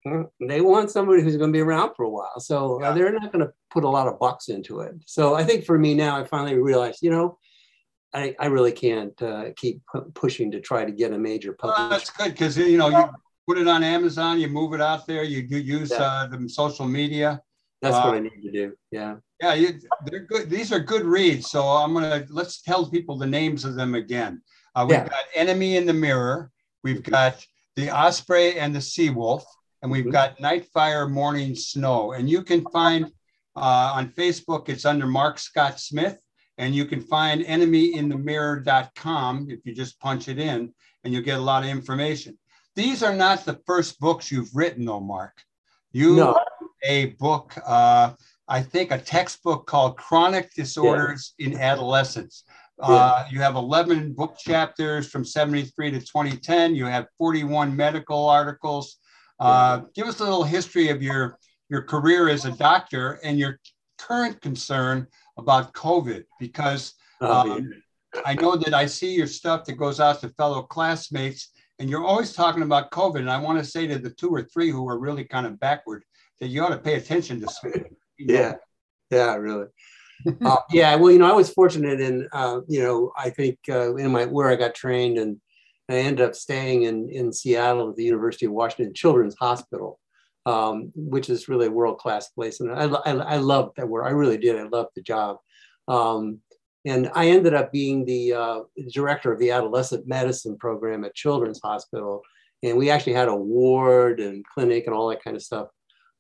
mm, 0.06 0.28
they 0.48 0.62
want 0.62 0.90
somebody 0.90 1.22
who's 1.22 1.38
going 1.38 1.52
to 1.52 1.58
be 1.58 1.62
around 1.62 1.94
for 1.96 2.06
a 2.06 2.10
while. 2.10 2.40
So 2.40 2.78
uh, 2.82 2.90
Yeah. 2.90 2.92
they're 2.94 3.12
not 3.14 3.32
going 3.32 3.46
to 3.46 3.52
put 3.72 3.84
a 3.84 3.90
lot 3.90 4.08
of 4.08 4.18
bucks 4.20 4.50
into 4.50 4.80
it. 4.80 4.94
So 5.06 5.36
I 5.36 5.44
think 5.44 5.66
for 5.66 5.78
me 5.78 5.94
now, 5.94 6.18
I 6.18 6.24
finally 6.24 6.56
realized, 6.58 7.00
you 7.04 7.12
know, 7.12 7.38
I, 8.14 8.36
I 8.40 8.48
really 8.48 8.72
can't 8.72 9.20
uh, 9.22 9.46
keep 9.56 9.82
pu- 9.92 10.12
pushing 10.16 10.50
to 10.52 10.60
try 10.60 10.86
to 10.86 10.92
get 10.92 11.12
a 11.14 11.18
major 11.20 11.56
Well, 11.62 11.72
publisher. 11.74 11.90
that's 11.90 12.10
good 12.10 12.32
because 12.32 12.58
you 12.58 12.78
know 12.78 12.90
you 12.90 13.06
put 13.50 13.58
it 13.58 13.68
on 13.68 13.82
Amazon, 13.82 14.40
you 14.40 14.48
move 14.48 14.76
it 14.76 14.82
out 14.82 15.08
there, 15.08 15.24
you, 15.24 15.40
you 15.50 15.58
use 15.58 15.90
Yeah. 15.90 16.04
uh, 16.04 16.28
the 16.28 16.48
social 16.48 16.88
media. 16.88 17.42
That's 17.82 17.96
uh, 17.96 18.04
what 18.04 18.14
I 18.14 18.20
need 18.20 18.44
to 18.44 18.52
do. 18.52 18.76
Yeah. 18.92 19.16
Yeah, 19.42 19.56
you, 19.56 19.80
they're 20.06 20.20
good. 20.26 20.52
These 20.52 20.72
are 20.72 20.80
good 20.80 21.04
reads. 21.04 21.50
So 21.50 21.64
I'm 21.64 21.92
gonna 21.96 22.28
let's 22.30 22.62
tell 22.62 22.88
people 22.88 23.18
the 23.18 23.26
names 23.26 23.66
of 23.66 23.74
them 23.74 23.96
again. 23.96 24.44
Uh, 24.76 24.86
we've 24.88 25.00
Yeah. 25.00 25.08
got 25.08 25.24
Enemy 25.34 25.78
in 25.78 25.88
the 25.88 25.94
Mirror. 25.94 26.52
We've 26.84 27.02
got 27.02 27.44
The 27.76 27.90
Osprey 27.90 28.60
and 28.60 28.76
the 28.76 28.82
Sea 28.82 29.10
Wolf, 29.10 29.44
and 29.82 29.92
we've 29.92 30.06
Mhm. 30.06 30.12
got 30.12 30.38
Nightfire 30.38 31.10
Morning 31.10 31.56
Snow. 31.56 32.12
And 32.12 32.30
you 32.30 32.44
can 32.44 32.64
find 32.70 33.12
uh, 33.56 33.94
on 33.96 34.10
Facebook. 34.10 34.70
It's 34.70 34.86
under 34.86 35.08
Mark 35.08 35.40
Scott 35.40 35.80
Smith, 35.80 36.20
and 36.60 36.76
you 36.76 36.86
can 36.86 37.02
find 37.02 37.42
enemyinthemirror.com 37.42 39.48
if 39.50 39.66
you 39.66 39.74
just 39.74 40.00
punch 40.00 40.28
it 40.28 40.38
in, 40.38 40.72
and 41.04 41.12
you'll 41.14 41.24
get 41.24 41.40
a 41.40 41.42
lot 41.42 41.64
of 41.64 41.70
information. 41.70 42.38
These 42.76 43.04
are 43.04 43.14
not 43.16 43.46
the 43.46 43.60
first 43.66 44.00
books 44.00 44.32
you've 44.32 44.56
written, 44.56 44.86
though, 44.86 45.00
Mark. 45.00 45.42
You 45.92 46.16
No. 46.18 46.40
a 46.84 47.08
book, 47.20 47.54
uh, 47.66 48.14
I 48.48 48.62
think 48.64 48.92
a 48.92 48.98
textbook 48.98 49.68
called 49.68 49.98
Chronic 49.98 50.54
Disorders 50.54 51.34
in 51.40 51.58
Adolescence. 51.60 52.44
Uh, 52.82 53.26
you 53.30 53.42
have 53.42 53.56
11 53.56 54.14
book 54.14 54.38
chapters 54.38 55.10
from 55.10 55.26
73 55.26 55.92
to 55.92 56.00
2010. 56.00 56.76
You 56.76 56.86
have 56.86 57.08
41 57.18 57.76
medical 57.76 58.30
articles. 58.30 58.98
Uh, 59.40 59.82
give 59.94 60.08
us 60.08 60.20
a 60.22 60.24
little 60.24 60.44
history 60.46 60.90
of 60.90 61.02
your, 61.04 61.38
your 61.70 61.82
career 61.82 62.30
as 62.30 62.46
a 62.46 62.52
doctor 62.52 63.20
and 63.24 63.38
your 63.38 63.60
current 63.98 64.40
concern 64.42 65.08
about 65.38 65.74
COVID, 65.74 66.24
because 66.40 66.94
Oh, 67.22 67.52
Um, 67.58 67.74
I 68.26 68.34
know 68.36 68.56
that 68.56 68.74
I 68.74 68.86
see 68.86 69.14
your 69.14 69.28
stuff 69.28 69.66
that 69.66 69.74
goes 69.74 70.00
out 70.00 70.22
to 70.22 70.30
fellow 70.30 70.62
classmates, 70.64 71.50
and 71.80 71.90
you're 71.90 72.04
always 72.04 72.34
talking 72.34 72.64
about 72.64 72.92
COVID. 72.92 73.20
And 73.20 73.32
I 73.32 73.38
want 73.38 73.58
to 73.60 73.66
say 73.66 73.88
to 73.88 73.98
the 73.98 74.10
two 74.10 74.30
or 74.30 74.44
three 74.44 74.70
who 74.70 74.88
are 74.88 75.00
really 75.00 75.24
kind 75.24 75.46
of 75.46 75.60
backward 75.60 76.04
that 76.40 76.48
you 76.48 76.64
ought 76.64 76.70
to 76.70 76.78
pay 76.78 76.96
attention 76.96 77.42
to. 77.42 77.86
yeah. 78.18 78.56
Yeah, 79.10 79.36
really. 79.36 79.68
uh, 80.46 80.58
yeah, 80.72 80.96
well, 80.96 81.12
you 81.12 81.20
know, 81.20 81.30
I 81.30 81.36
was 81.36 81.50
fortunate 81.50 82.02
in, 82.02 82.28
uh, 82.34 82.62
you 82.68 82.82
know, 82.82 83.12
I 83.18 83.30
think 83.30 83.58
uh, 83.70 83.96
in 83.96 84.12
my 84.12 84.26
where 84.26 84.50
I 84.50 84.56
got 84.56 84.76
trained, 84.76 85.18
and 85.18 85.40
I 85.90 85.96
ended 85.96 86.26
up 86.26 86.36
staying 86.36 86.84
in 86.84 87.10
in 87.10 87.32
Seattle 87.32 87.90
at 87.90 87.96
the 87.96 88.04
University 88.04 88.46
of 88.46 88.52
Washington 88.52 88.94
Children's 88.94 89.36
Hospital, 89.40 90.00
um, 90.46 90.92
which 90.96 91.30
is 91.30 91.48
really 91.48 91.68
a 91.68 91.72
world 91.72 92.00
class 92.00 92.30
place, 92.30 92.60
and 92.60 92.72
I 92.72 92.86
I, 92.86 93.12
I 93.12 93.38
loved 93.38 93.78
that 93.78 93.88
work. 93.88 94.06
I 94.06 94.12
really 94.12 94.38
did. 94.38 94.58
I 94.58 94.64
loved 94.64 94.90
the 94.96 95.02
job, 95.02 95.38
um, 95.88 96.40
and 96.90 97.10
I 97.14 97.30
ended 97.30 97.54
up 97.54 97.72
being 97.72 98.06
the 98.06 98.34
uh, 98.34 98.60
director 98.92 99.32
of 99.32 99.40
the 99.40 99.52
adolescent 99.52 100.08
medicine 100.08 100.58
program 100.58 101.04
at 101.04 101.16
Children's 101.16 101.62
Hospital, 101.62 102.22
and 102.64 102.78
we 102.78 102.90
actually 102.90 103.14
had 103.14 103.30
a 103.30 103.36
ward 103.36 104.20
and 104.20 104.46
clinic 104.46 104.86
and 104.86 104.96
all 104.96 105.10
that 105.10 105.24
kind 105.24 105.36
of 105.36 105.44
stuff 105.44 105.70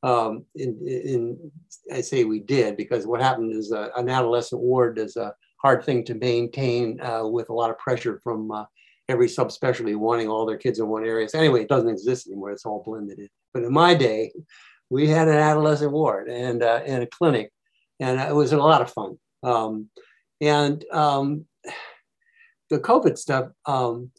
um, 0.04 0.46
in, 0.56 0.78
in, 0.88 1.52
I 1.92 2.02
say 2.02 2.24
we 2.24 2.40
did 2.40 2.78
because 2.78 3.06
what 3.06 3.22
happened 3.22 3.54
is 3.54 3.72
uh, 3.72 3.90
an 3.98 4.10
adolescent 4.10 4.62
ward 4.62 4.98
is 4.98 5.18
a 5.18 5.34
hard 5.58 5.84
thing 5.84 6.06
to 6.06 6.16
maintain 6.16 7.02
uh, 7.02 7.26
with 7.26 7.50
a 7.50 7.54
lot 7.54 7.70
of 7.70 7.78
pressure 7.78 8.20
from 8.24 8.52
uh, 8.52 8.66
every 9.10 9.28
subspecialty 9.28 9.96
wanting 9.96 10.30
all 10.30 10.46
their 10.46 10.58
kids 10.58 10.80
in 10.80 10.88
one 10.88 11.06
area. 11.06 11.28
So 11.28 11.40
anyway, 11.40 11.62
it 11.62 11.70
doesn't 11.70 11.90
exist 11.90 12.28
anymore. 12.28 12.52
It's 12.52 12.66
all 12.66 12.84
blended 12.86 13.20
in. 13.20 13.30
But 13.54 13.64
in 13.64 13.74
my 13.74 13.94
day, 13.94 14.32
we 14.90 15.08
had 15.08 15.28
an 15.28 15.36
adolescent 15.36 15.92
ward 15.92 16.30
and, 16.30 16.64
uh, 16.64 16.82
and 16.86 17.04
a 17.04 17.08
clinic, 17.08 17.52
and 18.00 18.20
it 18.20 18.34
was 18.34 18.54
a 18.54 18.58
lot 18.58 18.82
of 18.82 18.92
fun. 18.92 19.18
Um, 19.44 19.90
and 20.42 20.84
um, 20.92 21.46
the 22.70 22.80
COVID 22.80 23.18
stuff, 23.18 23.50
um, 23.66 24.12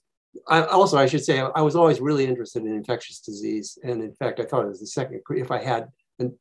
I, 0.48 0.64
also, 0.64 0.96
I 0.96 1.06
should 1.06 1.24
say, 1.24 1.40
I 1.40 1.60
was 1.62 1.76
always 1.76 2.00
really 2.00 2.26
interested 2.26 2.62
in 2.62 2.74
infectious 2.74 3.20
disease. 3.20 3.78
And 3.82 4.02
in 4.02 4.14
fact, 4.14 4.40
I 4.40 4.44
thought 4.44 4.64
it 4.64 4.68
was 4.68 4.80
the 4.80 4.86
second, 4.86 5.22
if 5.30 5.50
I 5.50 5.62
had 5.62 5.88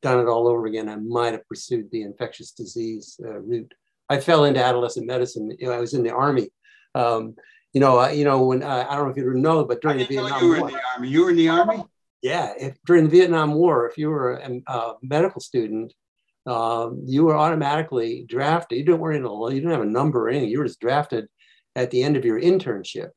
done 0.02 0.20
it 0.20 0.28
all 0.28 0.48
over 0.48 0.66
again, 0.68 0.90
I 0.90 0.96
might 0.98 1.34
have 1.34 1.48
pursued 1.48 1.90
the 1.92 2.04
infectious 2.04 2.52
disease 2.52 3.20
uh, 3.24 3.40
route. 3.40 3.74
I 4.10 4.20
fell 4.20 4.46
into 4.46 4.64
adolescent 4.64 5.06
medicine. 5.06 5.56
You 5.60 5.68
know, 5.68 5.74
I 5.74 5.80
was 5.80 5.94
in 5.94 6.04
the 6.04 6.14
army. 6.14 6.50
Um, 6.96 7.36
you 7.74 7.80
know, 7.80 8.00
uh, 8.00 8.10
you 8.10 8.26
know, 8.26 8.44
when 8.46 8.64
uh, 8.64 8.88
I 8.90 8.96
don't 8.96 9.06
know 9.06 9.12
if 9.12 9.18
you 9.18 9.34
know, 9.36 9.64
but 9.64 9.82
during 9.82 10.00
the 10.00 10.06
Vietnam 10.06 10.42
you 10.42 10.50
were 10.50 10.60
War, 10.60 10.70
in 10.70 10.76
the 10.76 10.82
army. 10.94 11.08
You 11.10 11.24
were 11.24 11.30
in 11.30 11.36
the 11.36 11.50
army. 11.50 11.84
Yeah, 12.22 12.54
if, 12.60 12.78
during 12.86 13.04
the 13.06 13.10
Vietnam 13.12 13.54
War, 13.54 13.88
if 13.88 13.98
you 13.98 14.10
were 14.10 14.34
a, 14.34 14.62
a 14.68 14.96
medical 15.04 15.40
student, 15.40 15.94
um, 16.46 17.04
you 17.06 17.26
were 17.26 17.38
automatically 17.38 18.26
drafted. 18.28 18.78
You 18.78 18.86
didn't 18.86 19.00
worry, 19.00 19.18
you 19.18 19.62
didn't 19.62 19.72
have 19.72 19.82
a 19.82 19.86
number 19.86 20.26
or 20.26 20.30
anything. 20.30 20.50
You 20.50 20.60
were 20.60 20.66
just 20.66 20.80
drafted 20.80 21.28
at 21.76 21.92
the 21.92 22.04
end 22.04 22.18
of 22.18 22.26
your 22.26 22.40
internship. 22.40 23.10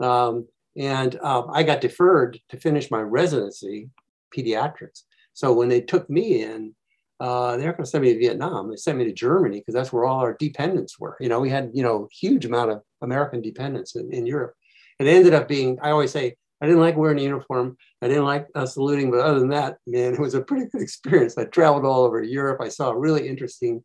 Um, 0.00 0.46
and 0.76 1.18
uh, 1.22 1.46
I 1.48 1.62
got 1.62 1.80
deferred 1.80 2.40
to 2.48 2.56
finish 2.56 2.90
my 2.90 3.00
residency, 3.00 3.90
pediatrics. 4.36 5.02
So 5.34 5.52
when 5.52 5.68
they 5.68 5.80
took 5.80 6.08
me 6.08 6.42
in, 6.42 6.74
uh, 7.20 7.56
they're 7.56 7.72
going 7.72 7.84
to 7.84 7.90
send 7.90 8.02
me 8.02 8.12
to 8.12 8.18
Vietnam. 8.18 8.68
They 8.68 8.76
sent 8.76 8.98
me 8.98 9.04
to 9.04 9.12
Germany 9.12 9.60
because 9.60 9.74
that's 9.74 9.92
where 9.92 10.04
all 10.04 10.20
our 10.20 10.34
dependents 10.38 10.98
were. 10.98 11.16
You 11.20 11.28
know, 11.28 11.40
we 11.40 11.50
had 11.50 11.70
you 11.72 11.82
know 11.82 12.08
huge 12.10 12.44
amount 12.44 12.72
of 12.72 12.82
American 13.00 13.40
dependents 13.40 13.94
in, 13.94 14.12
in 14.12 14.26
Europe. 14.26 14.54
It 14.98 15.06
ended 15.06 15.32
up 15.32 15.46
being. 15.46 15.78
I 15.80 15.90
always 15.90 16.10
say 16.10 16.34
I 16.62 16.66
didn't 16.66 16.80
like 16.80 16.96
wearing 16.96 17.18
a 17.18 17.22
uniform. 17.22 17.76
I 18.00 18.08
didn't 18.08 18.24
like 18.24 18.46
uh, 18.54 18.66
saluting, 18.66 19.10
but 19.10 19.20
other 19.20 19.40
than 19.40 19.48
that, 19.48 19.78
man, 19.86 20.14
it 20.14 20.20
was 20.20 20.34
a 20.34 20.40
pretty 20.40 20.66
good 20.70 20.80
experience. 20.80 21.36
I 21.36 21.44
traveled 21.44 21.84
all 21.84 22.04
over 22.04 22.22
Europe. 22.22 22.60
I 22.62 22.68
saw 22.68 22.92
really 22.92 23.28
interesting 23.28 23.82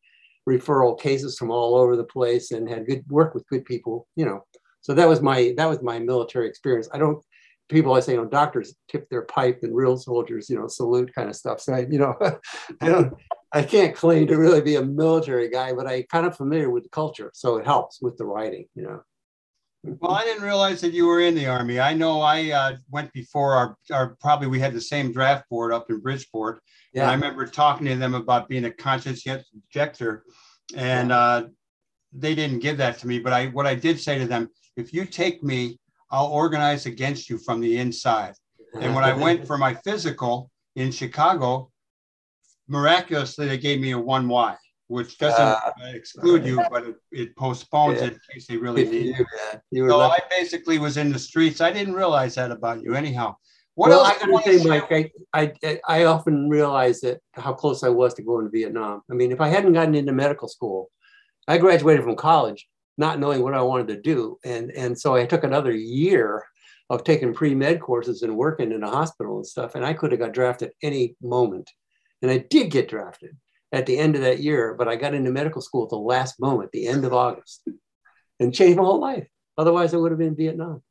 referral 0.48 0.98
cases 0.98 1.38
from 1.38 1.52
all 1.52 1.76
over 1.76 1.98
the 1.98 2.04
place 2.04 2.52
and 2.52 2.70
had 2.70 2.86
good 2.86 3.04
work 3.10 3.34
with 3.34 3.48
good 3.48 3.66
people. 3.66 4.08
You 4.16 4.26
know, 4.26 4.46
so 4.82 4.94
that 4.94 5.10
was 5.10 5.22
my 5.22 5.54
that 5.58 5.68
was 5.68 5.82
my 5.82 6.00
military 6.00 6.48
experience. 6.48 6.88
I 6.94 7.00
don't 7.00 7.22
people 7.68 7.94
I 7.94 8.00
say, 8.00 8.14
you 8.14 8.20
know, 8.20 8.26
doctors 8.26 8.76
tip 8.90 9.10
their 9.10 9.24
pipe 9.24 9.60
and 9.64 9.76
real 9.76 9.98
soldiers, 9.98 10.50
you 10.50 10.58
know, 10.58 10.68
salute 10.68 11.14
kind 11.14 11.30
of 11.30 11.36
stuff. 11.36 11.60
So 11.60 11.74
I, 11.74 11.80
you 11.80 12.00
know, 12.00 12.16
I 12.82 12.88
don't 12.88 13.14
I 13.52 13.64
can't 13.64 13.96
claim 13.96 14.28
to 14.28 14.38
really 14.38 14.62
be 14.62 14.76
a 14.76 14.84
military 14.84 15.50
guy, 15.50 15.74
but 15.74 15.88
I 15.88 16.04
kind 16.04 16.28
of 16.28 16.38
familiar 16.38 16.70
with 16.70 16.84
the 16.84 16.90
culture. 16.90 17.32
So 17.34 17.58
it 17.58 17.66
helps 17.66 18.02
with 18.02 18.18
the 18.18 18.26
writing, 18.26 18.68
you 18.76 18.84
know. 18.84 19.02
Well, 20.00 20.12
I 20.12 20.24
didn't 20.24 20.44
realize 20.44 20.82
that 20.82 20.94
you 20.94 21.08
were 21.08 21.22
in 21.22 21.36
the 21.36 21.48
army. 21.48 21.80
I 21.80 21.94
know 21.94 22.22
I 22.22 22.52
uh, 22.52 22.76
went 22.90 23.12
before 23.14 23.54
our, 23.54 23.78
our 23.92 24.18
probably 24.20 24.48
we 24.48 24.60
had 24.60 24.74
the 24.74 24.82
same 24.82 25.12
draft 25.12 25.48
board 25.50 25.72
up 25.72 25.90
in 25.90 26.00
Bridgeport. 26.00 26.62
Yeah. 26.94 27.04
And 27.04 27.12
I 27.12 27.14
remember 27.14 27.46
talking 27.46 27.88
to 27.88 27.96
them 27.96 28.14
about 28.14 28.50
being 28.50 28.66
a 28.66 28.72
conscientious 28.72 29.46
objector, 29.56 30.24
and 30.76 31.12
uh, 31.12 31.48
they 32.12 32.36
didn't 32.36 32.60
give 32.60 32.78
that 32.78 32.98
to 33.00 33.08
me. 33.08 33.20
But 33.20 33.34
I 33.34 33.48
what 33.48 33.66
I 33.66 33.76
did 33.76 34.00
say 34.00 34.18
to 34.18 34.26
them, 34.26 34.50
if 34.76 34.94
you 34.94 35.06
take 35.06 35.44
me, 35.44 35.80
I'll 36.12 36.28
organize 36.28 36.86
against 36.86 37.30
you 37.30 37.38
from 37.38 37.62
the 37.62 37.78
inside. 37.78 38.34
And 38.80 38.94
when 38.96 39.04
I 39.04 39.14
went 39.26 39.46
for 39.48 39.58
my 39.58 39.74
physical 39.74 40.52
in 40.76 40.92
Chicago, 40.92 41.72
miraculously 42.68 43.48
they 43.48 43.58
gave 43.58 43.80
me 43.80 43.92
a 43.92 44.00
one 44.00 44.28
Y, 44.28 44.56
which 44.88 45.18
doesn't 45.18 45.42
uh, 45.42 45.72
exclude 45.94 46.46
you, 46.46 46.62
but 46.70 46.84
it, 46.84 46.96
it 47.12 47.36
postpones 47.36 48.00
yeah. 48.00 48.08
it 48.08 48.14
in 48.14 48.20
case 48.34 48.48
they 48.48 48.58
really 48.58 48.86
need 48.90 49.18
you. 49.18 49.26
Yeah. 49.72 49.88
So 49.88 50.00
I 50.02 50.20
basically 50.30 50.80
was 50.80 50.98
in 50.98 51.12
the 51.12 51.20
streets. 51.20 51.62
I 51.62 51.72
didn't 51.72 51.94
realize 51.94 52.36
that 52.36 52.52
about 52.52 52.82
you, 52.82 52.96
anyhow. 52.96 53.36
What 53.76 53.90
well, 53.90 54.06
else? 54.06 54.18
I 54.24 54.26
gotta 54.26 54.60
say, 54.60 54.68
Mike, 54.68 55.14
I, 55.34 55.52
I, 55.64 55.80
I 55.88 56.04
often 56.06 56.50
realize 56.50 57.02
that 57.02 57.20
how 57.34 57.54
close 57.54 57.84
I 57.84 57.90
was 57.90 58.14
to 58.16 58.24
going 58.24 58.46
to 58.46 58.52
Vietnam. 58.52 59.02
I 59.12 59.14
mean, 59.14 59.32
if 59.32 59.40
I 59.40 59.50
hadn't 59.50 59.74
gotten 59.74 59.94
into 59.94 60.14
medical 60.14 60.48
school, 60.48 60.90
I 61.48 61.58
graduated 61.60 62.04
from 62.04 62.16
college 62.16 62.68
not 62.98 63.20
knowing 63.20 63.44
what 63.44 63.54
I 63.54 63.62
wanted 63.62 63.90
to 63.90 64.02
do. 64.02 64.40
And, 64.44 64.72
and 64.72 65.00
so 65.00 65.16
I 65.16 65.26
took 65.26 65.44
another 65.44 65.72
year 65.72 66.44
of 66.90 67.04
taking 67.04 67.34
pre-med 67.34 67.80
courses 67.80 68.24
and 68.24 68.36
working 68.36 68.72
in 68.72 68.82
a 68.82 68.90
hospital 68.90 69.38
and 69.38 69.46
stuff. 69.46 69.76
And 69.76 69.86
I 69.86 69.94
could 69.94 70.12
have 70.12 70.20
got 70.20 70.34
drafted 70.34 70.72
any 70.82 71.16
moment. 71.22 71.70
And 72.24 72.32
I 72.32 72.40
did 72.40 72.72
get 72.72 72.90
drafted 72.90 73.38
at 73.72 73.86
the 73.86 73.98
end 73.98 74.16
of 74.16 74.22
that 74.22 74.40
year, 74.40 74.76
but 74.78 74.88
I 74.88 74.96
got 74.96 75.14
into 75.14 75.32
medical 75.32 75.62
school 75.62 75.84
at 75.84 75.90
the 75.90 75.98
last 75.98 76.40
moment, 76.40 76.72
the 76.72 76.88
end 76.88 77.06
of 77.06 77.14
August, 77.14 77.68
and 78.40 78.54
changed 78.54 78.78
my 78.78 78.84
whole 78.84 79.00
life. 79.00 79.28
Otherwise, 79.58 79.94
I 79.94 79.98
would 79.98 80.12
have 80.12 80.20
been 80.20 80.30
in 80.30 80.36
Vietnam. 80.36 80.82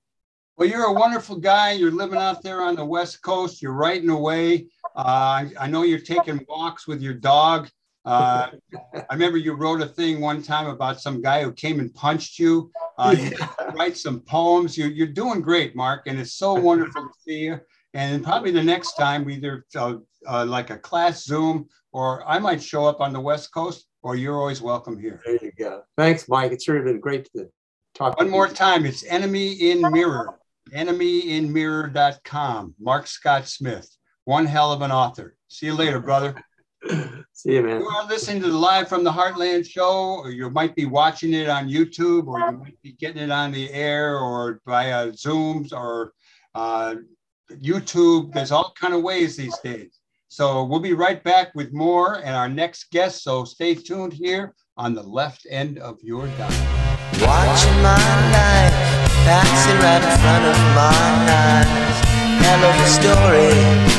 Well, 0.56 0.68
you're 0.68 0.86
a 0.86 0.92
wonderful 0.92 1.36
guy. 1.36 1.72
You're 1.72 1.90
living 1.90 2.18
out 2.18 2.42
there 2.42 2.62
on 2.62 2.76
the 2.76 2.84
West 2.84 3.22
Coast. 3.22 3.60
You're 3.60 3.72
writing 3.72 4.08
away. 4.08 4.68
Uh, 4.94 5.44
I 5.58 5.66
know 5.68 5.82
you're 5.82 5.98
taking 5.98 6.44
walks 6.48 6.86
with 6.86 7.02
your 7.02 7.14
dog. 7.14 7.68
Uh, 8.06 8.50
I 8.94 9.12
remember 9.14 9.36
you 9.36 9.52
wrote 9.54 9.82
a 9.82 9.86
thing 9.86 10.20
one 10.20 10.42
time 10.42 10.68
about 10.68 11.00
some 11.00 11.20
guy 11.20 11.42
who 11.42 11.52
came 11.52 11.80
and 11.80 11.92
punched 11.92 12.38
you. 12.38 12.70
Uh, 12.96 13.14
you 13.18 13.32
write 13.74 13.96
some 13.96 14.20
poems. 14.20 14.78
You, 14.78 14.86
you're 14.86 15.08
doing 15.08 15.42
great, 15.42 15.76
Mark, 15.76 16.04
and 16.06 16.18
it's 16.18 16.34
so 16.34 16.54
wonderful 16.54 17.02
to 17.02 17.14
see 17.18 17.40
you. 17.40 17.60
And 17.94 18.22
probably 18.22 18.52
the 18.52 18.62
next 18.62 18.92
time, 18.94 19.28
either 19.28 19.66
uh, 19.74 19.96
uh, 20.26 20.46
like 20.46 20.70
a 20.70 20.78
class 20.78 21.24
Zoom, 21.24 21.68
or 21.96 22.22
I 22.28 22.38
might 22.38 22.62
show 22.62 22.84
up 22.84 23.00
on 23.00 23.14
the 23.14 23.20
West 23.20 23.54
Coast, 23.54 23.86
or 24.02 24.16
you're 24.16 24.38
always 24.38 24.60
welcome 24.60 24.98
here. 24.98 25.22
There 25.24 25.38
you 25.40 25.50
go. 25.58 25.80
Thanks, 25.96 26.28
Mike. 26.28 26.52
It's 26.52 26.68
really 26.68 26.84
been 26.84 27.00
great 27.00 27.26
to 27.34 27.48
talk. 27.94 28.18
One 28.18 28.28
more 28.28 28.48
you. 28.48 28.52
time. 28.52 28.84
It's 28.84 29.02
Enemy 29.06 29.70
in 29.70 29.80
Mirror, 29.80 30.38
enemyinmirror.com. 30.74 32.74
Mark 32.78 33.06
Scott 33.06 33.48
Smith, 33.48 33.88
one 34.26 34.44
hell 34.44 34.72
of 34.72 34.82
an 34.82 34.92
author. 34.92 35.38
See 35.48 35.64
you 35.64 35.74
later, 35.74 35.98
brother. 35.98 36.34
See 37.32 37.54
you, 37.54 37.62
man. 37.62 37.80
You 37.80 37.86
are 37.86 38.06
listening 38.06 38.42
to 38.42 38.50
the 38.50 38.58
Live 38.58 38.90
from 38.90 39.02
the 39.02 39.10
Heartland 39.10 39.66
show, 39.66 40.18
or 40.18 40.30
you 40.30 40.50
might 40.50 40.76
be 40.76 40.84
watching 40.84 41.32
it 41.32 41.48
on 41.48 41.66
YouTube, 41.66 42.26
or 42.26 42.40
you 42.40 42.58
might 42.58 42.82
be 42.82 42.92
getting 42.92 43.22
it 43.22 43.30
on 43.30 43.52
the 43.52 43.72
air, 43.72 44.18
or 44.18 44.60
via 44.66 45.12
Zooms, 45.12 45.72
or 45.72 46.12
uh, 46.54 46.96
YouTube. 47.52 48.34
There's 48.34 48.52
all 48.52 48.74
kind 48.78 48.92
of 48.92 49.02
ways 49.02 49.38
these 49.38 49.58
days. 49.60 49.95
So 50.28 50.64
we'll 50.64 50.80
be 50.80 50.92
right 50.92 51.22
back 51.22 51.54
with 51.54 51.72
more 51.72 52.16
and 52.24 52.34
our 52.34 52.48
next 52.48 52.90
guest. 52.90 53.22
So 53.22 53.44
stay 53.44 53.74
tuned 53.74 54.12
here 54.12 54.54
on 54.76 54.94
the 54.94 55.02
left 55.02 55.46
end 55.50 55.78
of 55.78 55.98
your 56.02 56.26
dial. 56.38 56.50
Watching 57.20 57.82
my 57.82 57.96
life 58.32 58.74
passing 59.24 59.78
right 59.80 60.02
in 60.02 60.18
front 60.20 60.44
of 60.44 60.58
my 60.74 60.92
eyes. 61.30 61.86
Story 62.86 63.96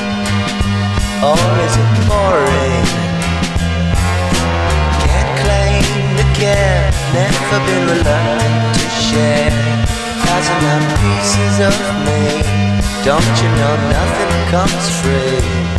or 1.21 1.37
is 1.65 1.75
it 1.77 1.91
boring? 2.07 2.85
Can't 5.03 5.33
claim 5.39 5.87
care, 6.37 6.91
never 7.13 7.59
been 7.65 7.83
reluctant 7.89 8.75
to 8.75 8.85
share. 8.89 9.51
Thousand 10.23 10.83
pieces 11.01 11.55
of 11.69 11.75
me, 12.05 12.21
don't 13.03 13.35
you 13.41 13.49
know 13.59 13.75
nothing 13.89 14.33
comes 14.51 14.85
free? 15.01 15.76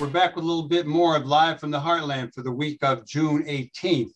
We're 0.00 0.06
back. 0.06 0.36
With 0.36 0.44
a 0.44 0.46
little 0.46 0.68
bit 0.68 0.86
more 0.86 1.16
of 1.16 1.26
Live 1.26 1.58
from 1.58 1.72
the 1.72 1.80
Heartland 1.80 2.32
for 2.32 2.42
the 2.42 2.52
week 2.52 2.78
of 2.84 3.04
June 3.04 3.42
18th. 3.42 4.12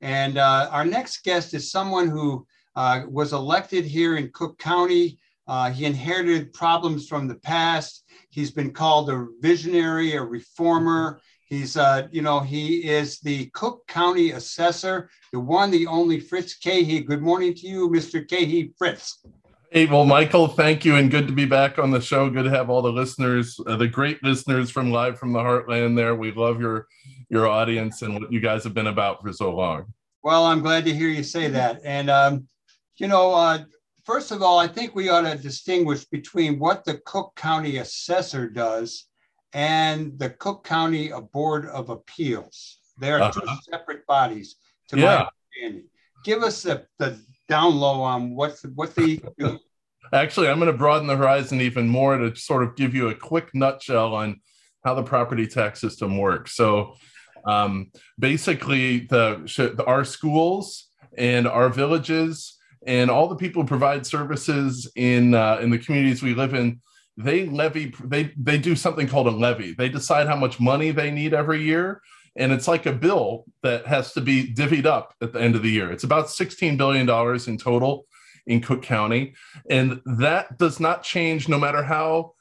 And 0.00 0.38
uh, 0.38 0.70
our 0.72 0.86
next 0.86 1.24
guest 1.24 1.52
is 1.52 1.70
someone 1.70 2.08
who 2.08 2.46
uh, 2.74 3.02
was 3.06 3.34
elected 3.34 3.84
here 3.84 4.16
in 4.16 4.30
Cook 4.32 4.58
County. 4.58 5.18
Uh, 5.46 5.70
he 5.70 5.84
inherited 5.84 6.54
problems 6.54 7.06
from 7.06 7.28
the 7.28 7.34
past. 7.34 8.04
He's 8.30 8.50
been 8.50 8.72
called 8.72 9.10
a 9.10 9.26
visionary, 9.40 10.14
a 10.14 10.22
reformer. 10.22 11.20
He's, 11.44 11.76
uh, 11.76 12.08
you 12.10 12.22
know, 12.22 12.40
he 12.40 12.88
is 12.88 13.20
the 13.20 13.50
Cook 13.52 13.86
County 13.88 14.30
assessor, 14.30 15.10
the 15.32 15.40
one, 15.40 15.70
the 15.70 15.86
only 15.86 16.18
Fritz 16.18 16.58
Kaegi. 16.58 17.04
Good 17.04 17.20
morning 17.20 17.52
to 17.56 17.66
you, 17.66 17.90
Mr. 17.90 18.26
Kaegi 18.26 18.72
Fritz. 18.78 19.22
Hey, 19.76 19.84
well, 19.84 20.06
Michael, 20.06 20.48
thank 20.48 20.86
you, 20.86 20.96
and 20.96 21.10
good 21.10 21.26
to 21.26 21.34
be 21.34 21.44
back 21.44 21.78
on 21.78 21.90
the 21.90 22.00
show. 22.00 22.30
Good 22.30 22.44
to 22.44 22.50
have 22.50 22.70
all 22.70 22.80
the 22.80 22.90
listeners, 22.90 23.60
uh, 23.66 23.76
the 23.76 23.86
great 23.86 24.24
listeners 24.24 24.70
from 24.70 24.90
Live 24.90 25.18
from 25.18 25.34
the 25.34 25.38
Heartland. 25.38 25.94
There, 25.94 26.16
we 26.16 26.32
love 26.32 26.58
your 26.58 26.86
your 27.28 27.46
audience 27.46 28.00
and 28.00 28.14
what 28.14 28.32
you 28.32 28.40
guys 28.40 28.64
have 28.64 28.72
been 28.72 28.86
about 28.86 29.20
for 29.20 29.34
so 29.34 29.54
long. 29.54 29.92
Well, 30.22 30.46
I'm 30.46 30.62
glad 30.62 30.86
to 30.86 30.94
hear 30.94 31.10
you 31.10 31.22
say 31.22 31.48
that. 31.48 31.82
And 31.84 32.08
um, 32.08 32.48
you 32.96 33.06
know, 33.06 33.34
uh, 33.34 33.64
first 34.02 34.30
of 34.30 34.40
all, 34.40 34.58
I 34.58 34.66
think 34.66 34.94
we 34.94 35.10
ought 35.10 35.30
to 35.30 35.36
distinguish 35.36 36.06
between 36.06 36.58
what 36.58 36.86
the 36.86 36.94
Cook 37.04 37.34
County 37.36 37.76
assessor 37.76 38.48
does 38.48 39.08
and 39.52 40.18
the 40.18 40.30
Cook 40.30 40.64
County 40.64 41.12
Board 41.34 41.66
of 41.66 41.90
Appeals. 41.90 42.78
They 42.98 43.12
are 43.12 43.20
uh-huh. 43.20 43.40
two 43.42 43.70
separate 43.70 44.06
bodies, 44.06 44.56
to 44.88 44.96
yeah. 44.96 45.04
my 45.04 45.28
understanding. 45.60 45.90
Give 46.24 46.42
us 46.42 46.62
the, 46.62 46.86
the 46.98 47.20
down 47.48 47.76
low 47.76 48.00
on 48.02 48.34
what 48.34 48.58
what 48.74 48.94
they 48.94 49.20
do. 49.38 49.58
Actually, 50.12 50.48
I'm 50.48 50.58
going 50.58 50.70
to 50.70 50.78
broaden 50.78 51.08
the 51.08 51.16
horizon 51.16 51.60
even 51.60 51.88
more 51.88 52.16
to 52.16 52.34
sort 52.36 52.62
of 52.62 52.76
give 52.76 52.94
you 52.94 53.08
a 53.08 53.14
quick 53.14 53.50
nutshell 53.54 54.14
on 54.14 54.40
how 54.84 54.94
the 54.94 55.02
property 55.02 55.46
tax 55.46 55.80
system 55.80 56.16
works. 56.16 56.54
So, 56.54 56.94
um, 57.44 57.90
basically, 58.18 59.00
the 59.06 59.84
our 59.86 60.04
schools 60.04 60.88
and 61.18 61.46
our 61.48 61.68
villages 61.68 62.56
and 62.86 63.10
all 63.10 63.26
the 63.28 63.36
people 63.36 63.62
who 63.62 63.68
provide 63.68 64.06
services 64.06 64.90
in 64.96 65.34
uh, 65.34 65.58
in 65.60 65.70
the 65.70 65.78
communities 65.78 66.22
we 66.22 66.34
live 66.34 66.54
in 66.54 66.80
they 67.16 67.46
levy 67.46 67.94
they 68.04 68.32
they 68.36 68.58
do 68.58 68.76
something 68.76 69.08
called 69.08 69.26
a 69.26 69.30
levy 69.30 69.72
they 69.72 69.88
decide 69.88 70.26
how 70.26 70.36
much 70.36 70.60
money 70.60 70.90
they 70.90 71.10
need 71.10 71.32
every 71.32 71.62
year 71.62 72.02
and 72.36 72.52
it's 72.52 72.68
like 72.68 72.86
a 72.86 72.92
bill 72.92 73.44
that 73.62 73.86
has 73.86 74.12
to 74.12 74.20
be 74.20 74.52
divvied 74.52 74.86
up 74.86 75.14
at 75.22 75.32
the 75.32 75.40
end 75.40 75.56
of 75.56 75.62
the 75.62 75.70
year 75.70 75.90
it's 75.90 76.04
about 76.04 76.30
16 76.30 76.76
billion 76.76 77.06
dollars 77.06 77.48
in 77.48 77.58
total 77.58 78.06
in 78.46 78.60
Cook 78.60 78.82
County. 78.82 79.34
And 79.68 80.00
that 80.04 80.58
does 80.58 80.80
not 80.80 81.02
change 81.02 81.48
no 81.48 81.58
matter 81.58 81.82
how 81.82 82.34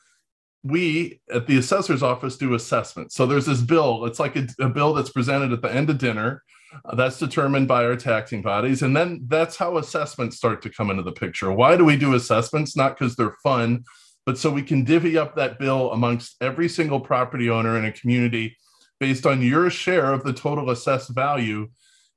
we 0.64 1.22
at 1.32 1.48
the 1.48 1.58
assessor's 1.58 2.04
office 2.04 2.38
do 2.38 2.54
assessments. 2.56 3.16
So 3.16 3.26
there's 3.26 3.46
this 3.46 3.62
bill, 3.62 4.06
it's 4.06 4.20
like 4.20 4.36
a, 4.36 4.48
a 4.60 4.70
bill 4.70 4.94
that's 4.94 5.12
presented 5.12 5.52
at 5.52 5.62
the 5.62 5.74
end 5.74 5.90
of 5.90 5.98
dinner. 5.98 6.44
Uh, 6.84 6.96
that's 6.96 7.20
determined 7.20 7.68
by 7.68 7.86
our 7.86 7.96
taxing 7.96 8.42
bodies. 8.42 8.82
And 8.82 8.98
then 8.98 9.24
that's 9.28 9.56
how 9.56 9.78
assessments 9.78 10.36
start 10.36 10.62
to 10.64 10.70
come 10.70 10.90
into 10.90 11.04
the 11.04 11.12
picture. 11.12 11.52
Why 11.52 11.78
do 11.78 11.86
we 11.86 11.96
do 11.96 12.16
assessments? 12.16 12.76
Not 12.76 12.98
because 12.98 13.16
they're 13.16 13.38
fun, 13.44 13.86
but 14.26 14.38
so 14.38 14.52
we 14.52 14.64
can 14.64 14.84
divvy 14.84 15.18
up 15.18 15.36
that 15.36 15.58
bill 15.58 15.92
amongst 15.92 16.36
every 16.42 16.68
single 16.68 17.00
property 17.00 17.50
owner 17.50 17.78
in 17.78 17.86
a 17.86 17.94
community 17.94 18.58
based 19.00 19.26
on 19.26 19.42
your 19.42 19.70
share 19.70 20.14
of 20.14 20.24
the 20.24 20.34
total 20.34 20.70
assessed 20.70 21.10
value 21.10 21.70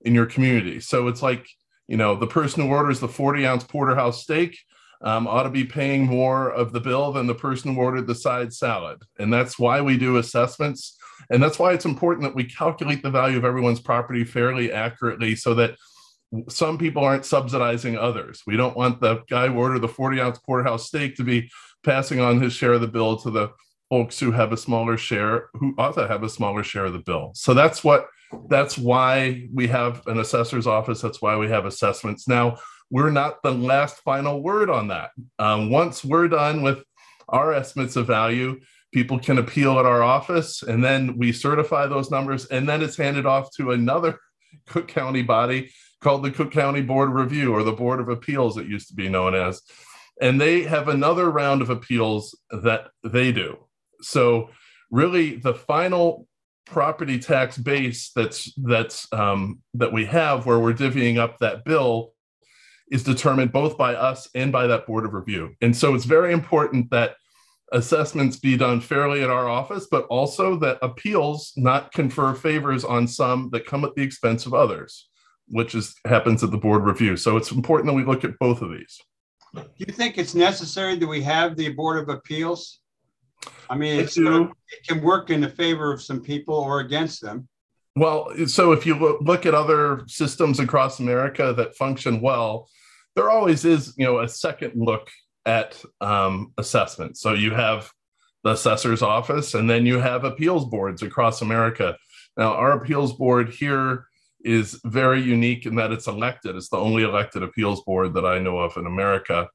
in 0.02 0.14
your 0.14 0.26
community. 0.26 0.80
So 0.80 1.08
it's 1.08 1.22
like, 1.22 1.46
you 1.86 1.96
know, 1.96 2.14
the 2.14 2.26
person 2.26 2.62
who 2.62 2.68
orders 2.68 3.00
the 3.00 3.08
40 3.08 3.46
ounce 3.46 3.64
porterhouse 3.64 4.22
steak 4.22 4.58
um, 5.00 5.26
ought 5.26 5.44
to 5.44 5.50
be 5.50 5.64
paying 5.64 6.06
more 6.06 6.50
of 6.50 6.72
the 6.72 6.80
bill 6.80 7.12
than 7.12 7.26
the 7.26 7.34
person 7.34 7.74
who 7.74 7.80
ordered 7.80 8.06
the 8.06 8.14
side 8.14 8.52
salad. 8.52 9.02
And 9.18 9.32
that's 9.32 9.58
why 9.58 9.80
we 9.80 9.96
do 9.96 10.16
assessments. 10.16 10.96
And 11.30 11.42
that's 11.42 11.58
why 11.58 11.72
it's 11.72 11.84
important 11.84 12.24
that 12.24 12.34
we 12.34 12.44
calculate 12.44 13.02
the 13.02 13.10
value 13.10 13.36
of 13.36 13.44
everyone's 13.44 13.80
property 13.80 14.24
fairly 14.24 14.72
accurately 14.72 15.36
so 15.36 15.54
that 15.54 15.76
some 16.48 16.78
people 16.78 17.04
aren't 17.04 17.24
subsidizing 17.24 17.96
others. 17.96 18.42
We 18.46 18.56
don't 18.56 18.76
want 18.76 19.00
the 19.00 19.22
guy 19.30 19.48
who 19.48 19.54
ordered 19.54 19.80
the 19.80 19.88
40 19.88 20.20
ounce 20.20 20.38
porterhouse 20.38 20.86
steak 20.86 21.16
to 21.16 21.24
be 21.24 21.50
passing 21.84 22.20
on 22.20 22.40
his 22.40 22.52
share 22.52 22.74
of 22.74 22.80
the 22.80 22.88
bill 22.88 23.16
to 23.18 23.30
the 23.30 23.50
folks 23.91 24.18
who 24.18 24.32
have 24.32 24.53
a 24.53 24.57
smaller 24.57 24.97
share, 24.97 25.49
who 25.55 25.74
to 25.74 26.07
have 26.09 26.22
a 26.22 26.28
smaller 26.28 26.62
share 26.62 26.86
of 26.86 26.93
the 26.93 26.99
bill. 26.99 27.32
So 27.34 27.55
that's 27.55 27.82
what 27.82 28.07
that's 28.49 28.76
why 28.76 29.49
we 29.55 29.66
have 29.68 30.07
an 30.07 30.18
assessor's 30.18 30.66
office. 30.66 31.01
That's 31.01 31.22
why 31.22 31.36
we 31.36 31.49
have 31.49 31.64
assessments. 31.64 32.28
Now, 32.28 32.59
we're 32.91 33.11
not 33.11 33.43
the 33.43 33.53
last 33.53 33.99
final 33.99 34.43
word 34.43 34.70
on 34.70 34.89
that. 34.89 35.11
Um, 35.39 35.70
once 35.70 36.05
we're 36.05 36.28
done 36.28 36.62
with 36.62 36.82
our 37.28 37.53
estimates 37.53 37.97
of 37.97 38.07
value, 38.07 38.61
people 38.93 39.18
can 39.18 39.39
appeal 39.39 39.78
at 39.78 39.86
our 39.86 40.03
office, 40.03 40.62
and 40.62 40.82
then 40.82 41.16
we 41.18 41.32
certify 41.32 41.86
those 41.86 42.11
numbers, 42.11 42.47
and 42.47 42.68
then 42.68 42.82
it's 42.82 42.97
handed 42.97 43.26
off 43.26 43.51
to 43.57 43.72
another 43.72 44.18
Cook 44.66 44.89
County 44.89 45.22
body 45.22 45.70
called 46.01 46.22
the 46.22 46.30
Cook 46.30 46.53
County 46.53 46.80
Board 46.80 47.09
of 47.09 47.14
Review 47.14 47.55
or 47.55 47.62
the 47.62 47.72
Board 47.72 48.01
of 48.01 48.09
Appeals, 48.09 48.57
it 48.57 48.66
used 48.66 48.89
to 48.89 48.95
be 48.95 49.09
known 49.09 49.34
as. 49.34 49.62
And 50.20 50.41
they 50.41 50.62
have 50.62 50.89
another 50.89 51.30
round 51.30 51.62
of 51.62 51.70
appeals 51.70 52.36
that 52.51 52.89
they 53.05 53.32
do. 53.32 53.59
So, 54.01 54.51
really, 54.90 55.36
the 55.36 55.55
final 55.55 56.26
property 56.66 57.18
tax 57.18 57.57
base 57.57 58.11
that's 58.14 58.53
that's 58.57 59.11
um, 59.12 59.61
that 59.74 59.92
we 59.92 60.05
have 60.05 60.46
where 60.46 60.59
we're 60.59 60.74
divvying 60.74 61.18
up 61.18 61.38
that 61.38 61.64
bill 61.64 62.12
is 62.90 63.03
determined 63.03 63.53
both 63.53 63.76
by 63.76 63.94
us 63.94 64.28
and 64.34 64.53
by 64.53 64.66
that 64.66 64.86
board 64.86 65.05
of 65.05 65.14
review. 65.14 65.55
And 65.61 65.76
so 65.76 65.94
it's 65.94 66.05
very 66.05 66.32
important 66.32 66.90
that 66.90 67.16
assessments 67.72 68.38
be 68.38 68.57
done 68.57 68.80
fairly 68.80 69.22
at 69.22 69.28
our 69.28 69.46
office 69.46 69.88
but 69.90 70.07
also 70.07 70.57
that 70.57 70.78
appeals 70.80 71.53
not 71.55 71.92
confer 71.92 72.32
favors 72.32 72.82
on 72.82 73.07
some 73.07 73.51
that 73.53 73.66
come 73.66 73.84
at 73.84 73.94
the 73.94 74.03
expense 74.03 74.46
of 74.46 74.55
others 74.55 75.09
which 75.49 75.74
is 75.74 75.94
happens 76.07 76.44
at 76.44 76.51
the 76.51 76.59
board 76.59 76.84
review. 76.84 77.16
So 77.16 77.36
it's 77.36 77.51
important 77.53 77.86
that 77.88 77.94
we 77.94 78.05
look 78.05 78.24
at 78.24 78.38
both 78.38 78.62
of 78.62 78.70
these. 78.70 79.01
Do 79.55 79.64
you 79.76 79.92
think 79.92 80.18
it's 80.18 80.34
necessary 80.34 80.96
that 80.96 81.07
we 81.07 81.22
have 81.22 81.57
the 81.57 81.70
board 81.70 81.99
of 81.99 82.09
appeals 82.09 82.80
I 83.70 83.76
mean, 83.76 84.01
it 84.01 84.14
can 84.86 85.03
work 85.03 85.30
in 85.30 85.41
the 85.41 85.49
favor 85.49 85.93
of 85.93 86.03
some 86.03 86.20
people 86.20 86.55
or 86.55 86.80
against 86.80 87.20
them. 87.20 87.49
Well, 87.97 88.32
so 88.47 88.72
if 88.72 88.86
you 88.86 89.18
look 89.20 89.45
at 89.45 89.55
other 89.55 90.03
systems 90.07 90.61
across 90.61 91.01
America 91.01 91.53
that 91.57 91.76
function 91.76 92.20
well, 92.20 92.68
there 93.16 93.30
always 93.30 93.64
is, 93.64 93.95
you 93.97 94.05
know, 94.05 94.20
a 94.20 94.28
second 94.28 94.72
look 94.76 95.11
at 95.45 95.82
um, 96.01 96.53
assessment. 96.59 97.16
So 97.16 97.34
you 97.34 97.53
have 97.53 97.91
the 98.45 98.51
assessor's 98.51 99.03
office, 99.03 99.55
and 99.55 99.68
then 99.68 99.84
you 99.84 99.99
have 99.99 100.24
appeals 100.24 100.64
boards 100.66 101.03
across 101.03 101.43
America. 101.43 101.97
Now, 102.36 102.55
our 102.55 102.72
appeals 102.72 103.14
board 103.14 103.49
here 103.49 104.07
is 104.45 104.80
very 104.84 105.20
unique 105.20 105.66
in 105.66 105.74
that 105.74 105.91
it's 105.91 106.07
elected. 106.07 106.55
It's 106.55 106.68
the 106.68 106.76
only 106.76 107.03
elected 107.03 107.43
appeals 107.43 107.82
board 107.82 108.14
that 108.14 108.24
I 108.24 108.39
know 108.39 108.59
of 108.59 108.76
in 108.76 108.86
America. 108.86 109.49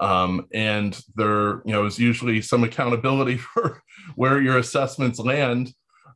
Um, 0.00 0.46
and 0.52 1.00
there, 1.16 1.62
you 1.64 1.72
know, 1.72 1.86
is 1.86 1.98
usually 1.98 2.40
some 2.40 2.64
accountability 2.64 3.36
for 3.54 3.82
where 4.14 4.40
your 4.40 4.58
assessments 4.58 5.18
land 5.18 5.72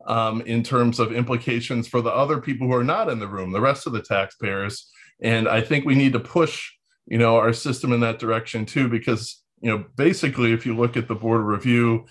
um, 0.06 0.40
in 0.42 0.62
terms 0.62 0.98
of 0.98 1.12
implications 1.12 1.88
for 1.88 2.00
the 2.00 2.10
other 2.10 2.40
people 2.40 2.66
who 2.66 2.74
are 2.74 2.84
not 2.84 3.08
in 3.08 3.18
the 3.18 3.28
room, 3.28 3.52
the 3.52 3.60
rest 3.60 3.86
of 3.86 3.92
the 3.92 4.02
taxpayers. 4.02 4.88
And 5.22 5.48
I 5.48 5.60
think 5.60 5.84
we 5.84 5.94
need 5.94 6.12
to 6.14 6.20
push, 6.20 6.70
you 7.06 7.18
know, 7.18 7.36
our 7.36 7.52
system 7.52 7.92
in 7.92 8.00
that 8.00 8.18
direction 8.18 8.66
too, 8.66 8.88
because 8.88 9.42
you 9.62 9.70
know, 9.70 9.84
basically, 9.96 10.52
if 10.52 10.66
you 10.66 10.76
look 10.76 10.96
at 10.96 11.06
the 11.06 11.14
board 11.14 11.42
review, 11.42 12.04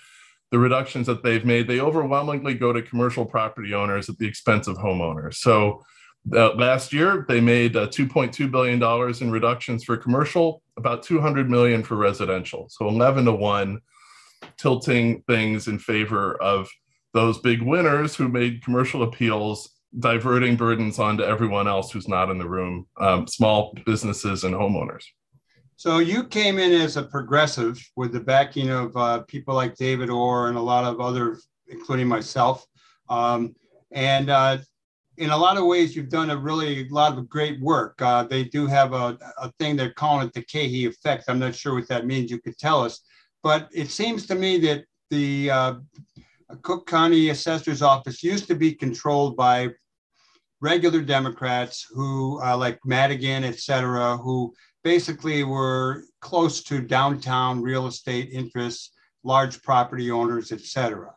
the 0.51 0.59
reductions 0.59 1.05
that 1.07 1.21
they've 1.21 1.45
made, 1.45 1.67
they 1.67 1.81
overwhelmingly 1.81 2.53
go 2.53 2.73
to 2.73 2.81
commercial 2.81 3.25
property 3.25 3.73
owners 3.73 4.09
at 4.09 4.17
the 4.17 4.27
expense 4.27 4.67
of 4.67 4.77
homeowners. 4.77 5.35
So 5.35 5.83
uh, 6.33 6.53
last 6.53 6.93
year, 6.93 7.25
they 7.27 7.41
made 7.41 7.75
uh, 7.75 7.87
2.2 7.87 8.51
billion 8.51 8.79
dollars 8.79 9.21
in 9.21 9.31
reductions 9.31 9.83
for 9.83 9.97
commercial, 9.97 10.61
about 10.77 11.03
200 11.03 11.49
million 11.49 11.83
for 11.83 11.95
residential. 11.95 12.67
So 12.69 12.87
11 12.87 13.25
to 13.25 13.31
one, 13.31 13.81
tilting 14.57 15.21
things 15.23 15.67
in 15.67 15.79
favor 15.79 16.35
of 16.41 16.69
those 17.13 17.39
big 17.39 17.61
winners 17.61 18.15
who 18.15 18.29
made 18.29 18.63
commercial 18.63 19.03
appeals, 19.03 19.69
diverting 19.99 20.55
burdens 20.55 20.99
onto 20.99 21.23
everyone 21.23 21.67
else 21.67 21.91
who's 21.91 22.07
not 22.07 22.29
in 22.29 22.37
the 22.37 22.47
room, 22.47 22.87
um, 22.97 23.27
small 23.27 23.75
businesses 23.85 24.43
and 24.43 24.55
homeowners. 24.55 25.03
So 25.75 25.97
you 25.97 26.25
came 26.25 26.59
in 26.59 26.71
as 26.71 26.95
a 26.95 27.03
progressive 27.03 27.83
with 27.95 28.13
the 28.13 28.19
backing 28.19 28.69
of 28.69 28.95
uh, 28.95 29.21
people 29.23 29.55
like 29.55 29.75
David 29.75 30.09
Orr 30.09 30.47
and 30.47 30.57
a 30.57 30.61
lot 30.61 30.85
of 30.85 31.01
other, 31.01 31.39
including 31.67 32.07
myself. 32.07 32.65
Um, 33.09 33.55
and 33.91 34.29
uh, 34.29 34.59
in 35.17 35.29
a 35.29 35.37
lot 35.37 35.57
of 35.57 35.65
ways, 35.65 35.95
you've 35.95 36.09
done 36.09 36.29
a 36.29 36.37
really 36.37 36.87
lot 36.89 37.17
of 37.17 37.29
great 37.29 37.59
work. 37.61 38.01
Uh, 38.01 38.23
they 38.23 38.45
do 38.45 38.65
have 38.67 38.93
a, 38.93 39.17
a 39.37 39.51
thing 39.59 39.75
they're 39.75 39.93
calling 39.93 40.27
it 40.27 40.33
the 40.33 40.43
Kaegi 40.43 40.87
effect. 40.87 41.25
I'm 41.27 41.39
not 41.39 41.55
sure 41.55 41.75
what 41.75 41.87
that 41.89 42.05
means. 42.05 42.31
You 42.31 42.39
could 42.39 42.57
tell 42.57 42.81
us, 42.81 43.01
but 43.43 43.69
it 43.73 43.89
seems 43.89 44.25
to 44.27 44.35
me 44.35 44.57
that 44.59 44.85
the 45.09 45.51
uh, 45.51 45.73
Cook 46.61 46.87
County 46.87 47.29
Assessor's 47.29 47.81
Office 47.81 48.23
used 48.23 48.47
to 48.47 48.55
be 48.55 48.73
controlled 48.73 49.35
by 49.35 49.69
regular 50.61 51.01
Democrats 51.01 51.85
who, 51.89 52.41
uh, 52.41 52.55
like 52.55 52.79
Madigan, 52.85 53.43
et 53.43 53.59
cetera, 53.59 54.17
who 54.17 54.53
basically 54.83 55.43
were 55.43 56.03
close 56.21 56.63
to 56.63 56.81
downtown 56.81 57.61
real 57.61 57.87
estate 57.87 58.29
interests, 58.31 58.91
large 59.23 59.61
property 59.61 60.09
owners, 60.09 60.51
et 60.51 60.61
cetera. 60.61 61.13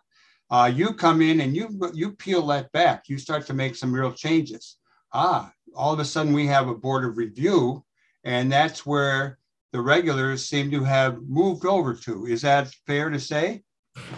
Uh, 0.51 0.71
you 0.73 0.93
come 0.93 1.23
in 1.23 1.41
and 1.41 1.57
you 1.57 1.69
you 1.95 2.13
peel 2.13 2.47
that 2.47 2.71
back. 2.73 3.09
You 3.09 3.19
start 3.19 3.47
to 3.47 3.55
make 3.55 3.75
some 3.77 3.93
real 3.93 4.13
changes. 4.13 4.77
Ah, 5.13 5.53
all 5.75 5.93
of 5.93 6.01
a 6.01 6.05
sudden 6.05 6.33
we 6.33 6.47
have 6.47 6.69
a 6.69 6.75
board 6.75 7.05
of 7.05 7.17
review, 7.17 7.85
and 8.25 8.51
that's 8.51 8.85
where 8.85 9.39
the 9.73 9.81
regulars 9.81 10.47
seem 10.47 10.71
to 10.71 10.85
have 10.85 11.21
moved 11.23 11.67
over 11.67 11.95
to. 11.95 12.27
Is 12.27 12.43
that 12.43 12.69
fair 12.87 13.11
to 13.11 13.19
say? 13.19 13.63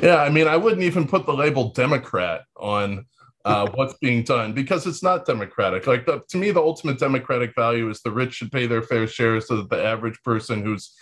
Yeah, 0.02 0.16
I 0.16 0.30
mean, 0.30 0.48
I 0.48 0.56
wouldn't 0.56 0.82
even 0.82 1.06
put 1.06 1.26
the 1.26 1.34
label 1.34 1.70
Democrat 1.70 2.42
on 2.56 3.06
uh, 3.44 3.70
what's 3.74 3.94
being 3.98 4.22
done 4.22 4.52
because 4.52 4.86
it's 4.86 5.02
not 5.02 5.26
democratic. 5.26 5.86
Like 5.86 6.06
the, 6.06 6.22
to 6.28 6.36
me, 6.36 6.50
the 6.50 6.60
ultimate 6.60 6.98
democratic 6.98 7.54
value 7.54 7.88
is 7.88 8.02
the 8.02 8.10
rich 8.10 8.34
should 8.34 8.52
pay 8.52 8.66
their 8.66 8.82
fair 8.82 9.06
share, 9.06 9.40
so 9.40 9.56
that 9.56 9.70
the 9.70 9.82
average 9.82 10.20
person 10.22 10.62
who's 10.62 10.94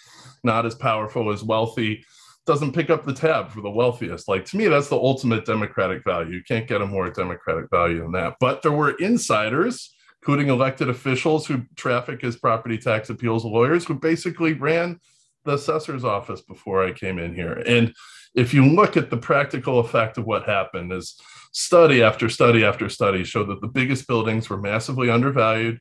not 0.43 0.67
as 0.67 0.75
powerful 0.75 1.33
as 1.33 1.43
wealthy 1.43 2.05
doesn't 2.47 2.73
pick 2.73 2.91
up 2.91 3.05
the 3.05 3.15
tab 3.15 3.51
for 3.51 3.61
the 3.61 3.71
wealthiest. 3.71 4.29
Like 4.29 4.45
to 4.47 4.57
me, 4.57 4.67
that's 4.67 4.89
the 4.89 4.97
ultimate 4.97 5.47
democratic 5.47 6.05
value. 6.05 6.37
You 6.37 6.43
can't 6.43 6.69
get 6.69 6.83
a 6.83 6.87
more 6.87 7.11
democratic 7.11 7.71
value 7.71 8.01
than 8.01 8.13
that. 8.13 8.37
But 8.39 8.63
there 8.63 8.73
were 8.73 8.91
insiders, 8.99 9.95
including 10.21 10.49
elected 10.49 10.89
officials 10.89 11.47
who 11.47 11.63
traffic 11.77 12.23
as 12.23 12.37
property 12.37 12.77
tax 12.77 13.09
appeals 13.11 13.45
lawyers, 13.45 13.87
who 13.87 13.95
basically 13.95 14.53
ran 14.53 15.01
the 15.45 15.55
assessor's 15.55 16.05
office 16.05 16.43
before 16.43 16.85
I 16.85 16.93
came 16.93 17.19
in 17.19 17.35
here. 17.35 17.63
And 17.67 17.95
if 18.35 18.53
you 18.53 18.67
look 18.67 18.97
at 18.97 19.11
the 19.11 19.17
practical 19.17 19.79
effect 19.79 20.19
of 20.19 20.27
what 20.27 20.45
happened, 20.45 20.93
is 20.93 21.19
study 21.53 22.03
after 22.03 22.29
study 22.29 22.65
after 22.65 22.89
study 22.89 23.25
showed 23.25 23.49
that 23.49 23.61
the 23.61 23.69
biggest 23.69 24.07
buildings 24.07 24.51
were 24.51 24.61
massively 24.61 25.09
undervalued 25.09 25.79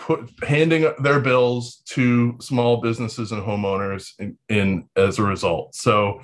put 0.00 0.30
handing 0.42 0.90
their 1.02 1.20
bills 1.20 1.82
to 1.84 2.36
small 2.40 2.78
businesses 2.80 3.32
and 3.32 3.42
homeowners 3.42 4.12
in, 4.18 4.36
in 4.48 4.88
as 4.96 5.18
a 5.18 5.22
result. 5.22 5.74
So, 5.74 6.22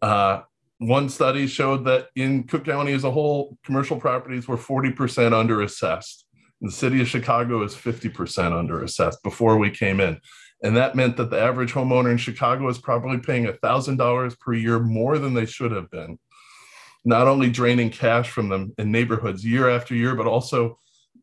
uh, 0.00 0.42
one 0.78 1.08
study 1.08 1.46
showed 1.46 1.84
that 1.86 2.08
in 2.14 2.44
Cook 2.44 2.64
County 2.66 2.92
as 2.92 3.04
a 3.04 3.10
whole, 3.10 3.58
commercial 3.64 3.98
properties 3.98 4.46
were 4.46 4.58
40% 4.58 5.32
under 5.32 5.62
assessed. 5.62 6.26
The 6.60 6.70
city 6.70 7.00
of 7.00 7.08
Chicago 7.08 7.62
is 7.62 7.74
50% 7.74 8.52
under 8.52 8.82
assessed 8.82 9.22
before 9.22 9.56
we 9.56 9.70
came 9.70 10.00
in. 10.00 10.20
And 10.62 10.76
that 10.76 10.94
meant 10.94 11.16
that 11.16 11.30
the 11.30 11.40
average 11.40 11.72
homeowner 11.72 12.10
in 12.10 12.18
Chicago 12.18 12.68
is 12.68 12.78
probably 12.78 13.18
paying 13.18 13.46
$1,000 13.46 14.38
per 14.38 14.52
year 14.52 14.78
more 14.78 15.18
than 15.18 15.34
they 15.34 15.46
should 15.46 15.72
have 15.72 15.90
been. 15.90 16.18
Not 17.04 17.26
only 17.26 17.50
draining 17.50 17.90
cash 17.90 18.30
from 18.30 18.48
them 18.50 18.74
in 18.78 18.92
neighborhoods 18.92 19.44
year 19.44 19.68
after 19.68 19.94
year, 19.94 20.14
but 20.14 20.26
also 20.26 20.78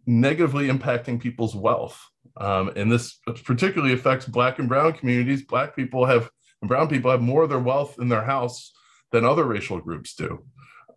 negatively 0.06 0.68
impacting 0.68 1.20
people's 1.20 1.56
wealth. 1.56 2.00
Um, 2.38 2.72
and 2.76 2.92
this 2.92 3.20
particularly 3.44 3.94
affects 3.94 4.26
Black 4.26 4.60
and 4.60 4.68
Brown 4.68 4.94
communities. 4.94 5.44
Black 5.44 5.76
people 5.76 6.06
have, 6.06 6.30
and 6.62 6.70
Brown 6.70 6.88
people 6.88 7.12
have 7.12 7.22
more 7.22 7.44
of 7.44 7.50
their 7.50 7.60
wealth 7.60 8.00
in 8.00 8.10
their 8.10 8.24
house 8.24 8.74
than 9.12 9.26
other 9.26 9.44
racial 9.44 9.80
groups 9.80 10.16
do. 10.16 10.44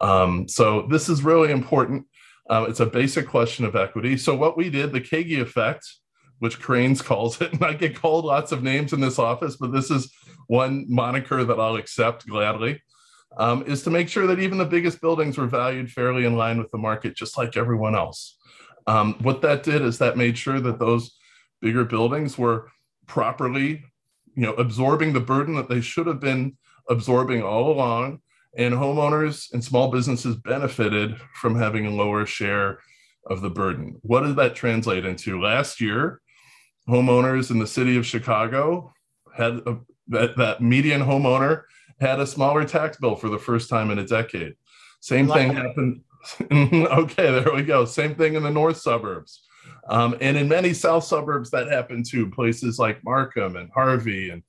Um, 0.01 0.49
so 0.49 0.87
this 0.91 1.09
is 1.09 1.23
really 1.23 1.53
important. 1.53 2.07
Um, 2.49 2.67
it's 2.67 2.81
a 2.81 2.87
basic 2.87 3.29
question 3.29 3.65
of 3.65 3.77
equity. 3.77 4.17
So 4.17 4.35
what 4.35 4.57
we 4.57 4.71
did, 4.71 4.93
the 4.93 5.01
Kaegi 5.01 5.41
effect, 5.41 5.87
which 6.39 6.61
Crain's 6.61 7.03
calls 7.03 7.41
it, 7.41 7.53
and 7.55 7.65
I 7.65 7.75
get 7.75 8.01
called 8.01 8.25
lots 8.25 8.53
of 8.53 8.63
names 8.63 8.93
in 8.93 9.01
this 9.01 9.19
office, 9.19 9.57
but 9.57 9.73
this 9.73 9.91
is 9.91 10.13
one 10.47 10.87
moniker 10.89 11.45
that 11.45 11.59
I'll 11.59 11.77
accept 11.77 12.27
gladly, 12.27 12.83
um, 13.37 13.65
is 13.67 13.83
to 13.83 13.91
make 13.91 14.09
sure 14.09 14.27
that 14.29 14.39
even 14.39 14.59
the 14.59 14.65
biggest 14.65 15.01
buildings 15.01 15.37
were 15.37 15.47
valued 15.47 15.91
fairly 15.91 16.25
in 16.25 16.37
line 16.37 16.59
with 16.59 16.71
the 16.71 16.79
market, 16.79 17.17
just 17.17 17.37
like 17.37 17.57
everyone 17.57 17.95
else. 17.95 18.36
Um, 18.87 19.15
what 19.21 19.43
that 19.43 19.63
did 19.63 19.83
is 19.83 19.99
that 19.99 20.17
made 20.17 20.39
sure 20.39 20.61
that 20.61 20.79
those 20.79 21.17
bigger 21.61 21.85
buildings 21.85 22.39
were 22.39 22.69
properly, 23.07 23.85
you 24.35 24.43
know, 24.43 24.55
absorbing 24.55 25.13
the 25.13 25.21
burden 25.21 25.55
that 25.57 25.69
they 25.69 25.81
should 25.81 26.07
have 26.07 26.21
been 26.21 26.57
absorbing 26.89 27.43
all 27.43 27.73
along 27.73 28.21
and 28.57 28.75
homeowners 28.75 29.53
and 29.53 29.63
small 29.63 29.91
businesses 29.91 30.37
benefited 30.37 31.17
from 31.35 31.57
having 31.57 31.87
a 31.87 31.91
lower 31.91 32.25
share 32.25 32.79
of 33.27 33.43
the 33.43 33.51
burden. 33.51 33.99
What 34.03 34.23
did 34.23 34.37
that 34.37 34.55
translate 34.55 35.05
into? 35.05 35.41
Last 35.41 35.81
year, 35.81 36.21
homeowners 36.89 37.51
in 37.51 37.59
the 37.59 37.67
city 37.67 37.97
of 37.97 38.07
Chicago 38.07 38.93
had 39.37 39.61
a, 39.67 39.79
that, 40.09 40.37
that 40.37 40.63
median 40.63 41.03
homeowner 41.03 41.63
had 42.01 42.21
a 42.21 42.27
smaller 42.27 42.65
tax 42.65 42.97
bill 42.99 43.17
for 43.17 43.29
the 43.29 43.39
first 43.39 43.69
time 43.69 43.91
in 43.91 43.99
a 43.99 44.07
decade. 44.07 44.55
Same 45.01 45.29
thing 45.29 45.53
happened. 45.53 46.01
okay, 46.53 47.41
there 47.41 47.55
we 47.55 47.63
go. 47.63 47.85
Same 47.85 48.15
thing 48.15 48.35
in 48.35 48.43
the 48.43 48.51
north 48.51 48.79
suburbs. 48.79 49.43
Um, 49.89 50.17
and 50.21 50.37
in 50.37 50.49
many 50.49 50.73
south 50.73 51.05
suburbs, 51.05 51.51
that 51.51 51.69
happened 51.69 52.07
too. 52.09 52.31
Places 52.31 52.79
like 52.79 53.05
Markham 53.05 53.57
and 53.57 53.71
Harvey 53.73 54.31
and 54.31 54.43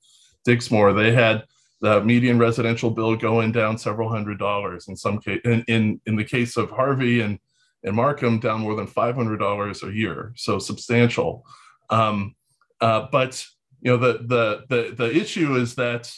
Dixmoor, 0.46 0.94
they 0.94 1.12
had 1.12 1.44
the 1.80 2.02
median 2.02 2.38
residential 2.38 2.90
bill 2.90 3.16
going 3.16 3.52
down 3.52 3.78
several 3.78 4.08
hundred 4.08 4.38
dollars 4.38 4.88
in 4.88 4.96
some 4.96 5.18
case 5.18 5.40
in, 5.44 5.64
in, 5.68 6.00
in 6.06 6.16
the 6.16 6.24
case 6.24 6.56
of 6.56 6.70
harvey 6.70 7.20
and, 7.20 7.38
and 7.84 7.94
markham 7.94 8.40
down 8.40 8.60
more 8.60 8.74
than 8.74 8.86
$500 8.86 9.88
a 9.88 9.94
year 9.94 10.32
so 10.36 10.58
substantial 10.58 11.44
um, 11.90 12.34
uh, 12.80 13.06
but 13.12 13.44
you 13.80 13.90
know 13.90 13.96
the, 13.96 14.24
the 14.24 14.64
the 14.68 14.94
the 14.94 15.16
issue 15.16 15.56
is 15.56 15.74
that 15.76 16.12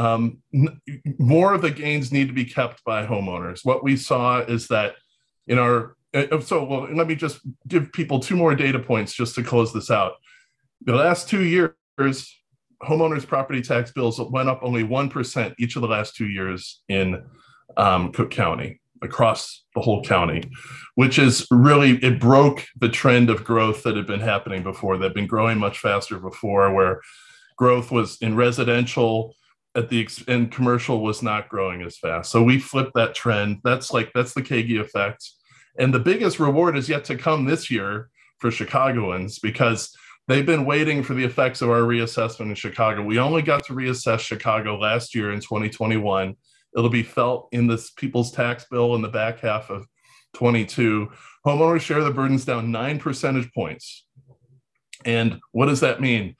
um, 0.00 0.38
n- 0.54 0.80
more 1.18 1.52
of 1.52 1.60
the 1.60 1.70
gains 1.70 2.10
need 2.10 2.28
to 2.28 2.32
be 2.32 2.46
kept 2.46 2.82
by 2.84 3.04
homeowners. 3.04 3.60
What 3.64 3.84
we 3.84 3.96
saw 3.96 4.38
is 4.40 4.68
that 4.68 4.94
in 5.46 5.58
our 5.58 5.94
uh, 6.14 6.40
so 6.40 6.64
well 6.64 6.88
let 6.92 7.06
me 7.06 7.14
just 7.14 7.40
give 7.68 7.92
people 7.92 8.18
two 8.18 8.34
more 8.34 8.54
data 8.54 8.78
points 8.78 9.12
just 9.12 9.34
to 9.34 9.42
close 9.42 9.72
this 9.74 9.90
out. 9.90 10.12
The 10.86 10.94
last 10.94 11.28
two 11.28 11.44
years 11.44 11.74
homeowners 12.82 13.26
property 13.26 13.60
tax 13.60 13.92
bills 13.92 14.18
went 14.18 14.48
up 14.48 14.60
only 14.62 14.82
1% 14.82 15.54
each 15.58 15.76
of 15.76 15.82
the 15.82 15.88
last 15.88 16.16
two 16.16 16.28
years 16.28 16.80
in 16.88 17.22
um, 17.76 18.10
cook 18.10 18.30
county 18.30 18.80
across 19.02 19.64
the 19.74 19.80
whole 19.82 20.02
county 20.02 20.42
which 20.94 21.18
is 21.18 21.46
really 21.50 21.92
it 22.02 22.18
broke 22.18 22.66
the 22.78 22.88
trend 22.88 23.28
of 23.28 23.44
growth 23.44 23.82
that 23.82 23.96
had 23.96 24.06
been 24.06 24.20
happening 24.20 24.62
before 24.62 24.96
that 24.96 25.04
had 25.04 25.14
been 25.14 25.26
growing 25.26 25.58
much 25.58 25.78
faster 25.78 26.18
before 26.18 26.72
where 26.72 27.00
growth 27.56 27.90
was 27.90 28.16
in 28.22 28.34
residential 28.34 29.34
at 29.76 29.88
the 29.88 30.08
and 30.26 30.50
commercial 30.50 31.00
was 31.00 31.22
not 31.22 31.48
growing 31.48 31.82
as 31.82 31.96
fast 31.96 32.30
so 32.30 32.42
we 32.42 32.58
flipped 32.58 32.94
that 32.94 33.14
trend 33.14 33.58
that's 33.62 33.92
like 33.92 34.10
that's 34.14 34.34
the 34.34 34.42
Kaegi 34.42 34.80
effect 34.80 35.30
and 35.78 35.94
the 35.94 36.00
biggest 36.00 36.40
reward 36.40 36.76
is 36.76 36.88
yet 36.88 37.04
to 37.04 37.16
come 37.16 37.44
this 37.44 37.70
year 37.70 38.10
for 38.38 38.50
chicagoans 38.50 39.38
because 39.38 39.96
they've 40.30 40.46
been 40.46 40.64
waiting 40.64 41.02
for 41.02 41.14
the 41.14 41.24
effects 41.24 41.60
of 41.60 41.70
our 41.70 41.80
reassessment 41.80 42.50
in 42.50 42.54
Chicago. 42.54 43.02
We 43.02 43.18
only 43.18 43.42
got 43.42 43.64
to 43.64 43.72
reassess 43.72 44.20
Chicago 44.20 44.78
last 44.78 45.12
year 45.12 45.32
in 45.32 45.40
2021. 45.40 46.36
It'll 46.76 46.88
be 46.88 47.02
felt 47.02 47.48
in 47.50 47.66
this 47.66 47.90
people's 47.90 48.30
tax 48.30 48.64
bill 48.70 48.94
in 48.94 49.02
the 49.02 49.08
back 49.08 49.40
half 49.40 49.70
of 49.70 49.86
22. 50.34 51.10
Homeowners 51.44 51.80
share 51.80 52.04
the 52.04 52.12
burdens 52.12 52.44
down 52.44 52.70
nine 52.70 53.00
percentage 53.00 53.52
points. 53.52 54.06
And 55.04 55.40
what 55.50 55.66
does 55.66 55.80
that 55.80 56.00
mean? 56.00 56.36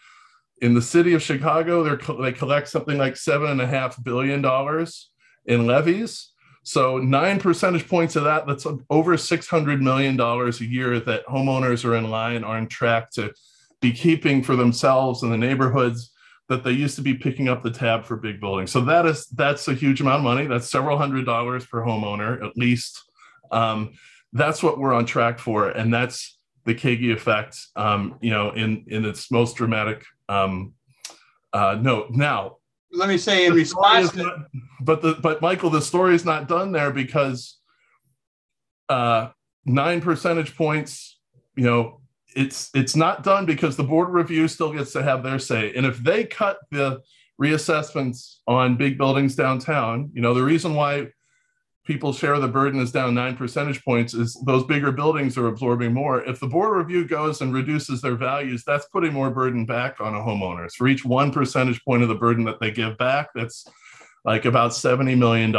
In 0.60 0.74
the 0.74 0.82
city 0.82 1.14
of 1.14 1.22
Chicago, 1.22 1.82
they 2.20 2.32
collect 2.32 2.68
something 2.68 2.98
like 2.98 3.16
seven 3.16 3.50
and 3.50 3.60
a 3.60 3.66
half 3.66 4.02
billion 4.02 4.42
dollars 4.42 5.10
in 5.46 5.66
levies. 5.66 6.32
So 6.62 6.98
nine 6.98 7.40
percentage 7.40 7.88
points 7.88 8.16
of 8.16 8.24
that, 8.24 8.46
that's 8.46 8.66
over 8.90 9.16
$600 9.16 9.80
million 9.80 10.20
a 10.20 10.50
year 10.64 11.00
that 11.00 11.26
homeowners 11.26 11.84
are 11.84 11.96
in 11.96 12.10
line, 12.10 12.44
are 12.44 12.58
on 12.58 12.68
track 12.68 13.10
to 13.12 13.32
be 13.80 13.92
keeping 13.92 14.42
for 14.42 14.56
themselves 14.56 15.22
in 15.22 15.30
the 15.30 15.38
neighborhoods 15.38 16.12
that 16.50 16.64
they 16.64 16.72
used 16.72 16.96
to 16.96 17.02
be 17.02 17.14
picking 17.14 17.48
up 17.48 17.62
the 17.62 17.70
tab 17.70 18.04
for 18.04 18.16
big 18.16 18.40
buildings. 18.40 18.70
So 18.70 18.82
that 18.82 19.06
is 19.06 19.26
that's 19.28 19.68
a 19.68 19.74
huge 19.74 20.00
amount 20.00 20.18
of 20.18 20.24
money. 20.24 20.46
That's 20.46 20.68
several 20.68 20.98
hundred 20.98 21.24
dollars 21.24 21.64
per 21.64 21.82
homeowner 21.82 22.44
at 22.44 22.56
least. 22.56 23.02
Um, 23.50 23.92
that's 24.32 24.62
what 24.62 24.78
we're 24.78 24.92
on 24.92 25.06
track 25.06 25.38
for, 25.38 25.70
and 25.70 25.94
that's 25.94 26.38
the 26.66 26.74
Kaegi 26.74 27.12
effect. 27.12 27.56
Um, 27.76 28.18
you 28.20 28.30
know, 28.30 28.50
in 28.50 28.84
in 28.88 29.04
its 29.04 29.30
most 29.30 29.56
dramatic 29.56 30.04
um, 30.30 30.74
uh, 31.52 31.76
note. 31.80 32.10
Now, 32.10 32.56
let 32.92 33.08
me 33.08 33.18
say 33.18 33.46
in 33.46 33.52
response, 33.52 34.14
not, 34.14 34.46
but 34.80 35.02
the 35.02 35.14
but 35.20 35.42
Michael, 35.42 35.70
the 35.70 35.82
story 35.82 36.14
is 36.14 36.24
not 36.24 36.48
done 36.48 36.72
there 36.72 36.90
because 36.90 37.58
uh, 38.88 39.28
nine 39.64 40.00
percentage 40.00 40.56
points. 40.56 41.18
You 41.56 41.64
know, 41.64 42.00
it's 42.34 42.70
it's 42.74 42.96
not 42.96 43.22
done 43.22 43.46
because 43.46 43.76
the 43.76 43.84
board 43.84 44.10
review 44.10 44.48
still 44.48 44.72
gets 44.72 44.92
to 44.92 45.02
have 45.02 45.22
their 45.22 45.38
say. 45.38 45.72
And 45.74 45.84
if 45.84 45.98
they 45.98 46.24
cut 46.24 46.58
the 46.70 47.02
reassessments 47.40 48.36
on 48.46 48.76
big 48.76 48.98
buildings 48.98 49.34
downtown, 49.34 50.10
you 50.12 50.22
know, 50.22 50.34
the 50.34 50.42
reason 50.42 50.74
why 50.74 51.08
people 51.90 52.12
share 52.12 52.38
the 52.38 52.46
burden 52.46 52.78
is 52.80 52.92
down 52.92 53.16
nine 53.16 53.36
percentage 53.36 53.84
points 53.84 54.14
is 54.14 54.40
those 54.46 54.62
bigger 54.62 54.92
buildings 54.92 55.36
are 55.36 55.48
absorbing 55.48 55.92
more. 55.92 56.22
If 56.22 56.38
the 56.38 56.46
board 56.46 56.78
review 56.78 57.04
goes 57.04 57.40
and 57.40 57.52
reduces 57.52 58.00
their 58.00 58.14
values, 58.14 58.62
that's 58.64 58.86
putting 58.92 59.12
more 59.12 59.28
burden 59.28 59.66
back 59.66 60.00
on 60.00 60.14
a 60.14 60.18
homeowners. 60.18 60.74
For 60.74 60.86
each 60.86 61.04
one 61.04 61.32
percentage 61.32 61.84
point 61.84 62.04
of 62.04 62.08
the 62.08 62.14
burden 62.14 62.44
that 62.44 62.60
they 62.60 62.70
give 62.70 62.96
back, 62.96 63.30
that's 63.34 63.66
like 64.24 64.44
about 64.44 64.70
$70 64.70 65.18
million 65.18 65.50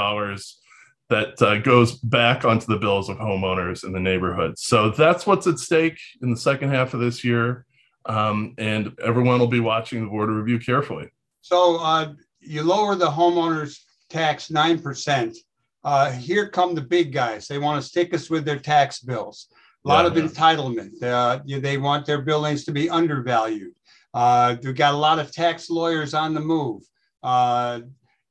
that 1.09 1.41
uh, 1.41 1.57
goes 1.57 1.97
back 1.97 2.45
onto 2.45 2.65
the 2.67 2.79
bills 2.79 3.09
of 3.09 3.17
homeowners 3.17 3.83
in 3.83 3.91
the 3.91 3.99
neighborhood. 3.99 4.57
So 4.57 4.89
that's 4.89 5.27
what's 5.27 5.47
at 5.47 5.59
stake 5.59 5.99
in 6.21 6.31
the 6.31 6.37
second 6.37 6.69
half 6.69 6.93
of 6.93 7.01
this 7.01 7.25
year. 7.25 7.65
Um, 8.05 8.55
and 8.57 8.97
everyone 9.03 9.37
will 9.37 9.47
be 9.47 9.59
watching 9.59 10.05
the 10.05 10.09
board 10.09 10.29
review 10.29 10.59
carefully. 10.59 11.09
So 11.41 11.75
uh, 11.81 12.13
you 12.39 12.63
lower 12.63 12.95
the 12.95 13.09
homeowners 13.09 13.81
tax 14.09 14.47
9%. 14.47 15.35
Uh, 15.83 16.11
here 16.11 16.47
come 16.47 16.75
the 16.75 16.81
big 16.81 17.11
guys. 17.11 17.47
They 17.47 17.57
want 17.57 17.81
to 17.81 17.87
stick 17.87 18.13
us 18.13 18.29
with 18.29 18.45
their 18.45 18.59
tax 18.59 18.99
bills. 18.99 19.47
A 19.85 19.87
lot 19.87 20.05
yeah, 20.05 20.11
of 20.11 20.17
yeah. 20.17 20.23
entitlement. 20.23 21.03
Uh, 21.03 21.39
they 21.59 21.77
want 21.77 22.05
their 22.05 22.21
buildings 22.21 22.65
to 22.65 22.71
be 22.71 22.89
undervalued. 22.89 23.73
Uh, 24.13 24.55
we've 24.63 24.75
got 24.75 24.93
a 24.93 24.97
lot 24.97 25.19
of 25.19 25.31
tax 25.31 25.69
lawyers 25.69 26.13
on 26.13 26.33
the 26.33 26.39
move. 26.39 26.83
Uh, 27.23 27.81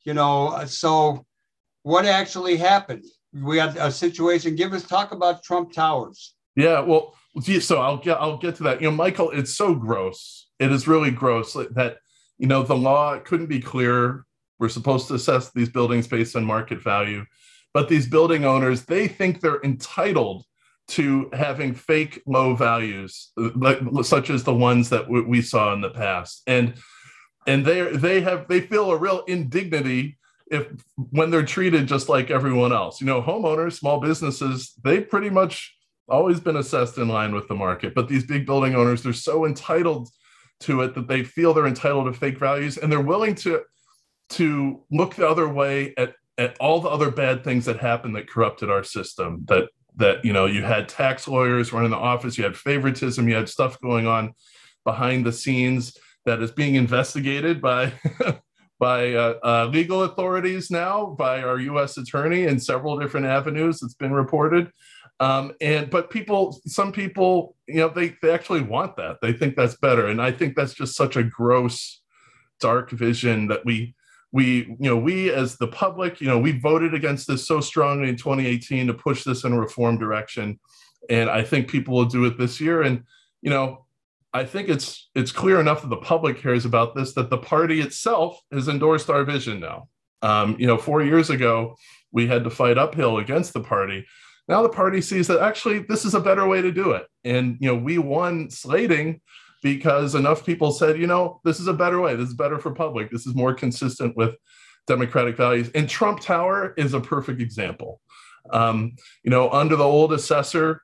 you 0.05 0.15
know, 0.15 0.63
so 0.67 1.25
what 1.83 2.05
actually 2.05 2.57
happened? 2.57 3.05
We 3.33 3.59
had 3.59 3.77
a 3.77 3.91
situation. 3.91 4.57
Give 4.57 4.73
us 4.73 4.85
talk 4.85 5.13
about 5.13 5.43
Trump 5.43 5.73
Towers. 5.73 6.35
Yeah, 6.57 6.81
well, 6.81 7.15
so 7.61 7.81
I'll 7.81 7.97
get 7.97 8.19
I'll 8.21 8.39
get 8.39 8.57
to 8.57 8.65
that. 8.65 8.81
You 8.81 8.91
know, 8.91 8.97
Michael, 8.97 9.31
it's 9.31 9.57
so 9.57 9.75
gross. 9.75 10.49
It 10.59 10.73
is 10.73 10.89
really 10.89 11.11
gross 11.11 11.53
that 11.53 11.99
you 12.39 12.47
know 12.47 12.63
the 12.63 12.77
law 12.77 13.19
couldn't 13.19 13.47
be 13.47 13.61
clearer. 13.61 14.27
We're 14.59 14.69
supposed 14.69 15.09
to 15.09 15.15
assess 15.15 15.51
these 15.53 15.69
buildings 15.69 16.07
based 16.07 16.37
on 16.37 16.45
market 16.45 16.83
value, 16.83 17.25
but 17.73 17.89
these 17.89 18.07
building 18.07 18.45
owners 18.45 18.85
they 18.85 19.09
think 19.09 19.41
they're 19.41 19.63
entitled 19.63 20.45
to 20.91 21.31
having 21.33 21.73
fake 21.73 22.21
low 22.27 22.55
values, 22.55 23.31
like 23.37 23.79
such 24.03 24.29
as 24.29 24.43
the 24.43 24.55
ones 24.55 24.91
that 24.91 25.09
we 25.09 25.41
saw 25.41 25.73
in 25.73 25.81
the 25.81 25.91
past, 25.91 26.43
and 26.47 26.75
and 27.47 27.65
they 27.65 27.83
they 27.93 28.21
have 28.21 28.49
they 28.49 28.61
feel 28.61 28.91
a 28.91 28.97
real 28.97 29.23
indignity 29.29 30.19
if 30.51 30.67
when 30.97 31.31
they're 31.31 31.45
treated 31.45 31.87
just 31.87 32.09
like 32.09 32.31
everyone 32.31 32.73
else. 32.73 33.01
You 33.01 33.07
know, 33.07 33.23
homeowners, 33.23 33.79
small 33.79 34.01
businesses, 34.01 34.73
they've 34.83 35.09
pretty 35.09 35.31
much 35.31 35.77
always 36.09 36.41
been 36.41 36.57
assessed 36.57 36.99
in 36.99 37.09
line 37.09 37.33
with 37.33 37.47
the 37.47 37.55
market. 37.55 37.95
But 37.95 38.09
these 38.09 38.27
big 38.27 38.45
building 38.45 38.75
owners, 38.75 39.03
they're 39.05 39.13
so 39.13 39.47
entitled 39.47 40.09
to 40.61 40.83
it 40.83 40.95
that 40.97 41.07
they 41.07 41.23
feel 41.23 41.55
they're 41.55 41.67
entitled 41.67 42.13
to 42.13 42.19
fake 42.19 42.39
values 42.39 42.77
and 42.77 42.91
they're 42.91 43.01
willing 43.01 43.37
to 43.37 43.63
to 44.31 44.83
look 44.91 45.15
the 45.15 45.29
other 45.29 45.49
way 45.49 45.95
at 45.97 46.15
at 46.41 46.57
all 46.59 46.81
the 46.81 46.89
other 46.89 47.11
bad 47.11 47.45
things 47.45 47.67
that 47.67 47.79
happened 47.79 48.17
that 48.17 48.29
corrupted 48.29 48.71
our 48.71 48.83
system 48.83 49.45
that 49.47 49.69
that 49.97 50.25
you 50.25 50.33
know 50.33 50.47
you 50.47 50.63
had 50.63 50.89
tax 50.89 51.29
lawyers 51.29 51.73
running 51.73 51.91
the 51.91 51.97
office 51.97 52.39
you 52.39 52.45
had 52.45 52.57
favoritism 52.57 53.29
you 53.29 53.35
had 53.35 53.49
stuff 53.49 53.81
going 53.81 54.07
on 54.07 54.33
behind 54.85 55.25
the 55.25 55.33
scenes 55.33 55.97
that 56.25 56.43
is 56.43 56.51
being 56.51 56.75
investigated 56.75 57.61
by 57.61 57.93
by 58.81 59.13
uh, 59.13 59.35
uh, 59.45 59.67
legal 59.67 60.05
authorities 60.05 60.71
now, 60.71 61.15
by 61.19 61.43
our 61.43 61.61
U.S. 61.61 61.99
attorney 61.99 62.45
in 62.45 62.59
several 62.59 62.99
different 62.99 63.27
avenues. 63.27 63.83
It's 63.83 63.95
been 63.95 64.13
reported. 64.13 64.73
Um, 65.21 65.53
and 65.61 65.91
but 65.91 66.09
people, 66.09 66.59
some 66.65 66.91
people, 66.91 67.55
you 67.69 67.77
know, 67.77 67.91
they 67.91 68.17
they 68.23 68.33
actually 68.33 68.63
want 68.63 68.97
that. 68.97 69.19
They 69.21 69.35
think 69.35 69.55
that's 69.55 69.77
better, 69.77 70.07
and 70.07 70.21
I 70.21 70.33
think 70.33 70.57
that's 70.57 70.73
just 70.73 70.97
such 70.97 71.17
a 71.17 71.23
gross, 71.23 72.01
dark 72.59 72.91
vision 72.91 73.49
that 73.49 73.67
we 73.67 73.95
we 74.33 74.77
you 74.79 74.89
know 74.89 74.97
we 74.97 75.31
as 75.31 75.57
the 75.57 75.69
public, 75.69 76.21
you 76.21 76.29
know, 76.29 76.39
we 76.39 76.53
voted 76.53 76.95
against 76.95 77.27
this 77.27 77.47
so 77.47 77.61
strongly 77.61 78.09
in 78.09 78.17
2018 78.17 78.87
to 78.87 78.95
push 78.95 79.25
this 79.25 79.45
in 79.45 79.53
a 79.53 79.61
reform 79.61 79.99
direction, 79.99 80.59
and 81.09 81.29
I 81.29 81.43
think 81.43 81.69
people 81.69 81.95
will 81.95 82.05
do 82.05 82.25
it 82.25 82.39
this 82.39 82.61
year. 82.61 82.83
And 82.83 83.05
you 83.43 83.51
know, 83.51 83.87
I 84.33 84.45
think 84.45 84.69
it's 84.69 85.09
it's 85.15 85.33
clear 85.33 85.61
enough 85.61 85.83
that 85.83 85.89
the 85.89 85.97
public 85.97 86.39
cares 86.39 86.65
about 86.65 86.95
this 86.95 87.13
that 87.15 87.31
the 87.31 87.39
party 87.39 87.81
itself 87.81 88.41
has 88.53 88.69
endorsed 88.69 89.11
our 89.11 89.25
vision 89.25 89.61
now. 89.61 89.89
Um, 90.23 90.57
you 90.59 90.67
know, 90.67 90.77
four 90.77 91.03
years 91.03 91.31
ago, 91.31 91.77
we 92.13 92.27
had 92.27 92.45
to 92.45 92.51
fight 92.51 92.79
uphill 92.79 93.19
against 93.19 93.53
the 93.53 93.61
party 93.61 94.07
now 94.51 94.63
the 94.63 94.69
party 94.69 95.01
sees 95.01 95.29
that 95.29 95.41
actually 95.41 95.79
this 95.79 96.05
is 96.05 96.15
a 96.15 96.21
better 96.21 96.45
way 96.45 96.61
to 96.61 96.73
do 96.73 96.91
it. 96.91 97.07
And, 97.25 97.57
you 97.61 97.69
know, 97.69 97.77
we 97.77 97.99
won 97.99 98.51
slating 98.51 99.21
because 99.63 100.15
enough 100.15 100.45
people 100.45 100.73
said, 100.73 100.99
you 100.99 101.07
know, 101.07 101.41
this 101.45 101.61
is 101.61 101.67
a 101.67 101.75
better 101.75 102.01
way. 102.01 102.17
This 102.17 102.29
is 102.29 102.35
better 102.35 102.59
for 102.59 102.73
public. 102.73 103.11
This 103.11 103.27
is 103.27 103.35
more 103.35 103.55
consistent 103.55 104.17
with 104.17 104.35
democratic 104.87 105.37
values. 105.37 105.71
And 105.75 105.89
Trump 105.89 106.21
Tower 106.21 106.75
is 106.77 106.95
a 106.95 107.01
perfect 107.01 107.41
example. 107.41 108.01
Um, 108.51 108.97
you 109.23 109.31
know, 109.31 109.51
under 109.51 109.77
the 109.77 109.85
old 109.85 110.13
assessor, 110.13 110.83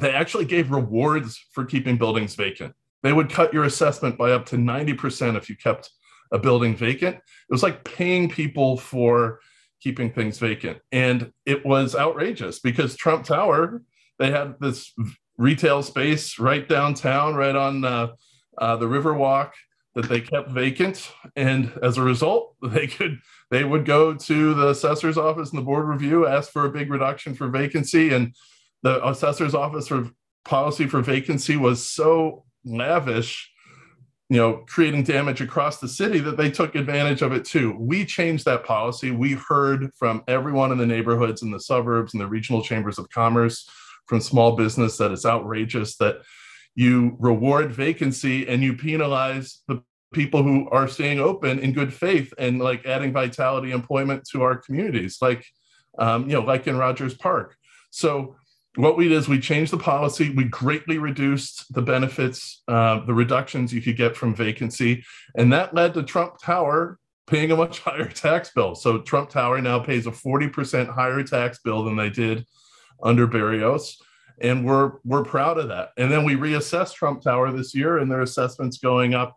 they 0.00 0.12
actually 0.12 0.46
gave 0.46 0.70
rewards 0.70 1.38
for 1.52 1.64
keeping 1.64 1.98
buildings 1.98 2.34
vacant. 2.34 2.74
They 3.02 3.12
would 3.12 3.30
cut 3.30 3.52
your 3.52 3.64
assessment 3.64 4.16
by 4.16 4.32
up 4.32 4.46
to 4.46 4.56
90% 4.56 5.36
if 5.36 5.50
you 5.50 5.56
kept 5.56 5.90
a 6.32 6.38
building 6.38 6.74
vacant. 6.74 7.16
It 7.16 7.50
was 7.50 7.62
like 7.62 7.84
paying 7.84 8.28
people 8.28 8.78
for 8.78 9.40
keeping 9.80 10.12
things 10.12 10.38
vacant. 10.38 10.78
And 10.92 11.32
it 11.44 11.66
was 11.66 11.94
outrageous 11.94 12.60
because 12.60 12.96
Trump 12.96 13.24
Tower, 13.24 13.82
they 14.18 14.30
had 14.30 14.54
this 14.60 14.92
retail 15.42 15.82
space 15.82 16.38
right 16.38 16.68
downtown, 16.68 17.34
right 17.34 17.56
on 17.56 17.84
uh, 17.84 18.08
uh, 18.58 18.76
the 18.76 18.86
Riverwalk 18.86 19.50
that 19.94 20.08
they 20.08 20.20
kept 20.20 20.50
vacant. 20.50 21.10
And 21.36 21.72
as 21.82 21.98
a 21.98 22.02
result, 22.02 22.54
they 22.62 22.86
could 22.86 23.18
they 23.50 23.64
would 23.64 23.84
go 23.84 24.14
to 24.14 24.54
the 24.54 24.68
assessor's 24.68 25.18
office 25.18 25.50
and 25.50 25.58
the 25.58 25.64
board 25.64 25.86
review, 25.86 26.26
ask 26.26 26.50
for 26.50 26.64
a 26.64 26.70
big 26.70 26.90
reduction 26.90 27.34
for 27.34 27.48
vacancy. 27.48 28.14
And 28.14 28.34
the 28.82 29.06
assessor's 29.06 29.54
office 29.54 29.88
for 29.88 30.10
policy 30.44 30.86
for 30.86 31.02
vacancy 31.02 31.56
was 31.56 31.84
so 31.84 32.44
lavish 32.64 33.52
you 34.32 34.38
know, 34.38 34.64
creating 34.66 35.02
damage 35.02 35.42
across 35.42 35.78
the 35.78 35.86
city 35.88 36.18
that 36.18 36.38
they 36.38 36.50
took 36.50 36.74
advantage 36.74 37.20
of 37.20 37.32
it 37.32 37.44
too. 37.44 37.76
We 37.78 38.06
changed 38.06 38.46
that 38.46 38.64
policy. 38.64 39.10
We 39.10 39.32
heard 39.32 39.90
from 39.94 40.24
everyone 40.26 40.72
in 40.72 40.78
the 40.78 40.86
neighborhoods 40.86 41.42
and 41.42 41.52
the 41.52 41.60
suburbs 41.60 42.14
and 42.14 42.20
the 42.22 42.26
regional 42.26 42.62
chambers 42.62 42.98
of 42.98 43.10
commerce 43.10 43.68
from 44.06 44.20
small 44.20 44.56
business 44.56 44.96
that 44.98 45.12
it's 45.12 45.26
outrageous 45.26 45.96
that 45.96 46.22
you 46.74 47.16
reward 47.18 47.72
vacancy 47.72 48.48
and 48.48 48.62
you 48.62 48.74
penalize 48.74 49.62
the 49.68 49.82
people 50.12 50.42
who 50.42 50.68
are 50.70 50.88
staying 50.88 51.18
open 51.18 51.58
in 51.58 51.72
good 51.72 51.92
faith 51.92 52.32
and 52.38 52.58
like 52.58 52.84
adding 52.86 53.12
vitality 53.12 53.70
employment 53.70 54.22
to 54.30 54.42
our 54.42 54.56
communities 54.56 55.18
like 55.22 55.44
um, 55.98 56.28
you 56.28 56.34
know 56.34 56.42
like 56.42 56.66
in 56.66 56.76
rogers 56.76 57.14
park 57.14 57.56
so 57.90 58.36
what 58.76 58.96
we 58.96 59.08
did 59.08 59.18
is 59.18 59.28
we 59.28 59.38
changed 59.38 59.72
the 59.72 59.78
policy. 59.78 60.30
We 60.30 60.44
greatly 60.44 60.98
reduced 60.98 61.72
the 61.74 61.82
benefits, 61.82 62.62
uh, 62.68 63.04
the 63.04 63.12
reductions 63.12 63.72
you 63.72 63.82
could 63.82 63.96
get 63.96 64.16
from 64.16 64.34
vacancy, 64.34 65.04
and 65.36 65.52
that 65.52 65.74
led 65.74 65.94
to 65.94 66.02
Trump 66.02 66.38
Tower 66.38 66.98
paying 67.26 67.50
a 67.50 67.56
much 67.56 67.80
higher 67.84 68.08
tax 68.08 68.50
bill. 68.50 68.74
So 68.74 68.98
Trump 68.98 69.30
Tower 69.30 69.60
now 69.60 69.78
pays 69.78 70.06
a 70.06 70.10
40% 70.10 70.88
higher 70.88 71.22
tax 71.22 71.60
bill 71.62 71.84
than 71.84 71.96
they 71.96 72.10
did 72.10 72.46
under 73.02 73.26
Berrios. 73.26 73.96
And 74.40 74.64
we're 74.64 74.94
we're 75.04 75.24
proud 75.24 75.58
of 75.58 75.68
that. 75.68 75.90
And 75.96 76.10
then 76.10 76.24
we 76.24 76.34
reassessed 76.34 76.94
Trump 76.94 77.22
Tower 77.22 77.52
this 77.52 77.74
year, 77.74 77.98
and 77.98 78.10
their 78.10 78.22
assessments 78.22 78.78
going 78.78 79.14
up 79.14 79.36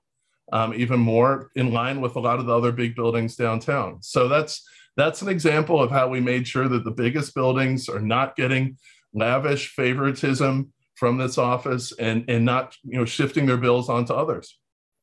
um, 0.52 0.74
even 0.74 1.00
more 1.00 1.50
in 1.56 1.72
line 1.72 2.02
with 2.02 2.16
a 2.16 2.20
lot 2.20 2.40
of 2.40 2.46
the 2.46 2.56
other 2.56 2.72
big 2.72 2.96
buildings 2.96 3.36
downtown. 3.36 4.02
So 4.02 4.28
that's 4.28 4.68
that's 4.98 5.22
an 5.22 5.28
example 5.28 5.82
of 5.82 5.92
how 5.92 6.08
we 6.08 6.22
made 6.22 6.48
sure 6.48 6.68
that 6.70 6.84
the 6.84 6.92
biggest 6.92 7.36
buildings 7.36 7.90
are 7.90 8.00
not 8.00 8.36
getting 8.36 8.78
lavish 9.14 9.70
favoritism 9.70 10.72
from 10.96 11.18
this 11.18 11.38
office 11.38 11.92
and 12.00 12.26
and 12.30 12.46
not 12.46 12.76
you 12.84 12.98
know 12.98 13.06
shifting 13.06 13.46
their 13.46 13.58
bills 13.58 13.90
onto 13.90 14.14
others. 14.14 14.58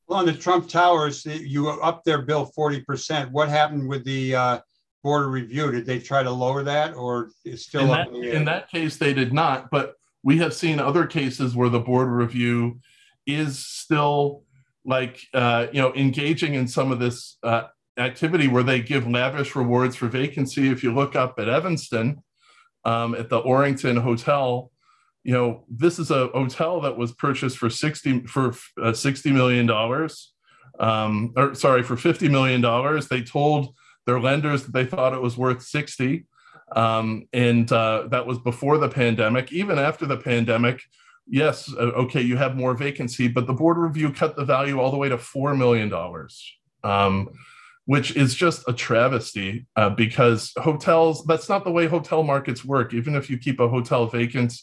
Well, 0.06 0.18
on 0.18 0.26
the 0.26 0.32
Trump 0.32 0.68
Towers, 0.68 1.24
you 1.24 1.68
up 1.68 2.04
their 2.04 2.22
bill 2.22 2.46
forty 2.46 2.80
percent. 2.80 3.30
What 3.30 3.48
happened 3.48 3.88
with 3.88 4.04
the 4.04 4.34
uh, 4.34 4.58
board 5.02 5.26
of 5.26 5.32
review? 5.32 5.70
Did 5.70 5.86
they 5.86 5.98
try 5.98 6.22
to 6.22 6.30
lower 6.30 6.62
that, 6.62 6.94
or 6.94 7.30
is 7.44 7.64
still 7.64 7.82
in 7.82 7.88
that, 7.88 8.08
in, 8.08 8.44
that 8.44 8.70
case 8.70 8.96
they 8.96 9.14
did 9.14 9.32
not? 9.32 9.70
But 9.70 9.94
we 10.22 10.38
have 10.38 10.54
seen 10.54 10.78
other 10.78 11.06
cases 11.06 11.56
where 11.56 11.68
the 11.68 11.80
board 11.80 12.08
review 12.08 12.80
is 13.26 13.64
still 13.64 14.44
like 14.84 15.20
uh, 15.34 15.66
you 15.72 15.80
know 15.80 15.94
engaging 15.94 16.54
in 16.54 16.68
some 16.68 16.92
of 16.92 16.98
this 16.98 17.38
uh, 17.42 17.64
activity 17.98 18.48
where 18.48 18.62
they 18.62 18.80
give 18.80 19.06
lavish 19.06 19.54
rewards 19.54 19.96
for 19.96 20.08
vacancy. 20.08 20.68
If 20.68 20.82
you 20.82 20.94
look 20.94 21.16
up 21.16 21.38
at 21.38 21.48
Evanston, 21.48 22.22
um, 22.84 23.14
at 23.14 23.28
the 23.28 23.40
Orrington 23.40 24.00
Hotel. 24.00 24.70
You 25.24 25.32
know, 25.34 25.64
this 25.68 25.98
is 25.98 26.10
a 26.10 26.28
hotel 26.28 26.80
that 26.80 26.96
was 26.96 27.12
purchased 27.12 27.58
for 27.58 27.70
sixty 27.70 28.20
for 28.26 28.54
uh, 28.80 28.92
sixty 28.92 29.30
million 29.30 29.66
dollars, 29.66 30.32
um, 30.80 31.32
or 31.36 31.54
sorry, 31.54 31.82
for 31.82 31.96
fifty 31.96 32.28
million 32.28 32.60
dollars. 32.60 33.08
They 33.08 33.22
told 33.22 33.74
their 34.06 34.20
lenders 34.20 34.64
that 34.64 34.72
they 34.72 34.84
thought 34.84 35.14
it 35.14 35.22
was 35.22 35.36
worth 35.36 35.62
sixty, 35.62 36.26
um, 36.74 37.26
and 37.32 37.70
uh, 37.72 38.08
that 38.08 38.26
was 38.26 38.38
before 38.38 38.78
the 38.78 38.88
pandemic. 38.88 39.52
Even 39.52 39.78
after 39.78 40.06
the 40.06 40.16
pandemic, 40.16 40.82
yes, 41.26 41.72
uh, 41.74 41.92
okay, 42.04 42.22
you 42.22 42.36
have 42.36 42.56
more 42.56 42.74
vacancy, 42.74 43.28
but 43.28 43.46
the 43.46 43.52
board 43.52 43.78
review 43.78 44.12
cut 44.12 44.36
the 44.36 44.44
value 44.44 44.80
all 44.80 44.90
the 44.90 44.96
way 44.96 45.08
to 45.08 45.18
four 45.18 45.54
million 45.54 45.88
dollars. 45.88 46.56
Um, 46.84 47.28
which 47.84 48.16
is 48.16 48.34
just 48.34 48.62
a 48.68 48.72
travesty 48.72 49.66
uh, 49.74 49.90
because 49.90 50.52
hotels, 50.56 51.24
that's 51.24 51.48
not 51.48 51.64
the 51.64 51.70
way 51.70 51.86
hotel 51.86 52.22
markets 52.22 52.64
work. 52.64 52.94
Even 52.94 53.16
if 53.16 53.28
you 53.28 53.36
keep 53.36 53.58
a 53.58 53.68
hotel 53.68 54.06
vacant, 54.06 54.54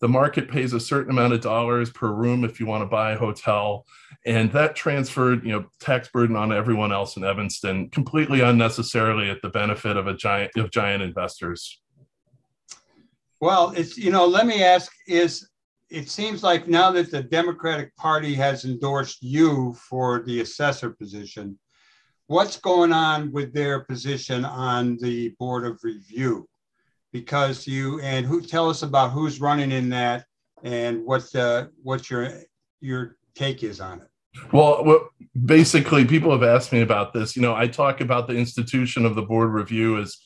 the 0.00 0.08
market 0.08 0.48
pays 0.48 0.72
a 0.72 0.80
certain 0.80 1.10
amount 1.10 1.32
of 1.32 1.40
dollars 1.40 1.90
per 1.90 2.12
room 2.12 2.44
if 2.44 2.60
you 2.60 2.66
want 2.66 2.82
to 2.82 2.86
buy 2.86 3.12
a 3.12 3.18
hotel. 3.18 3.84
And 4.24 4.52
that 4.52 4.76
transferred, 4.76 5.44
you 5.44 5.52
know, 5.52 5.66
tax 5.80 6.08
burden 6.08 6.36
on 6.36 6.52
everyone 6.52 6.92
else 6.92 7.16
in 7.16 7.24
Evanston 7.24 7.90
completely 7.90 8.40
unnecessarily 8.40 9.30
at 9.30 9.42
the 9.42 9.48
benefit 9.48 9.96
of 9.96 10.06
a 10.06 10.14
giant 10.14 10.52
of 10.56 10.70
giant 10.70 11.02
investors. 11.02 11.80
Well, 13.40 13.72
it's 13.76 13.96
you 13.96 14.10
know, 14.10 14.26
let 14.26 14.46
me 14.46 14.62
ask 14.62 14.92
is 15.06 15.48
it 15.90 16.10
seems 16.10 16.42
like 16.42 16.68
now 16.68 16.90
that 16.92 17.10
the 17.10 17.22
Democratic 17.22 17.96
Party 17.96 18.34
has 18.34 18.64
endorsed 18.64 19.22
you 19.22 19.74
for 19.88 20.22
the 20.22 20.40
assessor 20.40 20.90
position, 20.90 21.58
what's 22.26 22.58
going 22.58 22.92
on 22.92 23.32
with 23.32 23.54
their 23.54 23.80
position 23.84 24.44
on 24.44 24.98
the 25.00 25.30
board 25.38 25.64
of 25.64 25.80
review 25.82 26.46
because 27.12 27.66
you 27.66 28.00
and 28.00 28.26
who 28.26 28.40
tell 28.40 28.68
us 28.68 28.82
about 28.82 29.10
who's 29.10 29.40
running 29.40 29.72
in 29.72 29.88
that 29.90 30.24
and 30.62 31.04
what 31.04 31.30
the 31.32 31.70
what 31.82 32.10
your 32.10 32.32
your 32.80 33.16
take 33.34 33.62
is 33.62 33.80
on 33.80 34.00
it. 34.00 34.08
Well 34.52 35.08
basically 35.44 36.04
people 36.04 36.30
have 36.30 36.42
asked 36.42 36.72
me 36.72 36.80
about 36.80 37.12
this. 37.12 37.36
You 37.36 37.42
know 37.42 37.54
i 37.54 37.66
talk 37.66 38.00
about 38.00 38.26
the 38.26 38.34
institution 38.34 39.04
of 39.04 39.14
the 39.14 39.22
board 39.22 39.50
review 39.50 39.98
as 39.98 40.16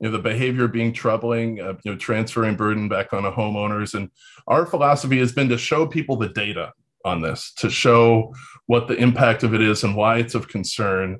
you 0.00 0.08
know 0.08 0.16
the 0.16 0.22
behavior 0.22 0.68
being 0.68 0.92
troubling 0.92 1.60
uh, 1.60 1.74
you 1.84 1.92
know 1.92 1.96
transferring 1.96 2.56
burden 2.56 2.88
back 2.88 3.12
on 3.12 3.22
the 3.22 3.32
homeowners. 3.32 3.94
And 3.94 4.10
our 4.46 4.66
philosophy 4.66 5.18
has 5.18 5.32
been 5.32 5.48
to 5.48 5.58
show 5.58 5.86
people 5.86 6.16
the 6.16 6.28
data 6.28 6.72
on 7.04 7.20
this 7.20 7.52
to 7.54 7.70
show 7.70 8.32
what 8.66 8.88
the 8.88 8.94
impact 8.94 9.42
of 9.42 9.54
it 9.54 9.60
is 9.60 9.84
and 9.84 9.96
why 9.96 10.18
it's 10.18 10.34
of 10.34 10.48
concern. 10.48 11.18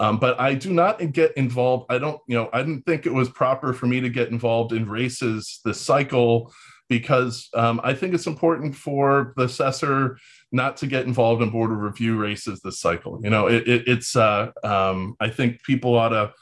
Um, 0.00 0.18
but 0.18 0.40
I 0.40 0.54
do 0.54 0.72
not 0.72 1.12
get 1.12 1.36
involved. 1.36 1.86
I 1.88 1.98
don't, 1.98 2.20
you 2.26 2.36
know, 2.36 2.50
I 2.52 2.62
didn't 2.62 2.82
think 2.82 3.06
it 3.06 3.12
was 3.12 3.28
proper 3.28 3.72
for 3.72 3.86
me 3.86 4.00
to 4.00 4.08
get 4.08 4.28
involved 4.28 4.72
in 4.72 4.88
races 4.88 5.60
this 5.64 5.80
cycle 5.80 6.52
because 6.88 7.48
um, 7.54 7.80
I 7.82 7.94
think 7.94 8.12
it's 8.12 8.26
important 8.26 8.74
for 8.74 9.32
the 9.36 9.44
assessor 9.44 10.18
not 10.52 10.76
to 10.78 10.86
get 10.86 11.06
involved 11.06 11.42
in 11.42 11.50
board 11.50 11.70
of 11.70 11.78
review 11.78 12.16
races 12.16 12.60
this 12.60 12.80
cycle. 12.80 13.20
You 13.22 13.30
know, 13.30 13.46
it, 13.46 13.66
it, 13.68 13.88
it's, 13.88 14.16
uh, 14.16 14.50
um, 14.62 15.16
I 15.20 15.30
think 15.30 15.62
people 15.62 15.94
ought 15.94 16.10
to, 16.10 16.32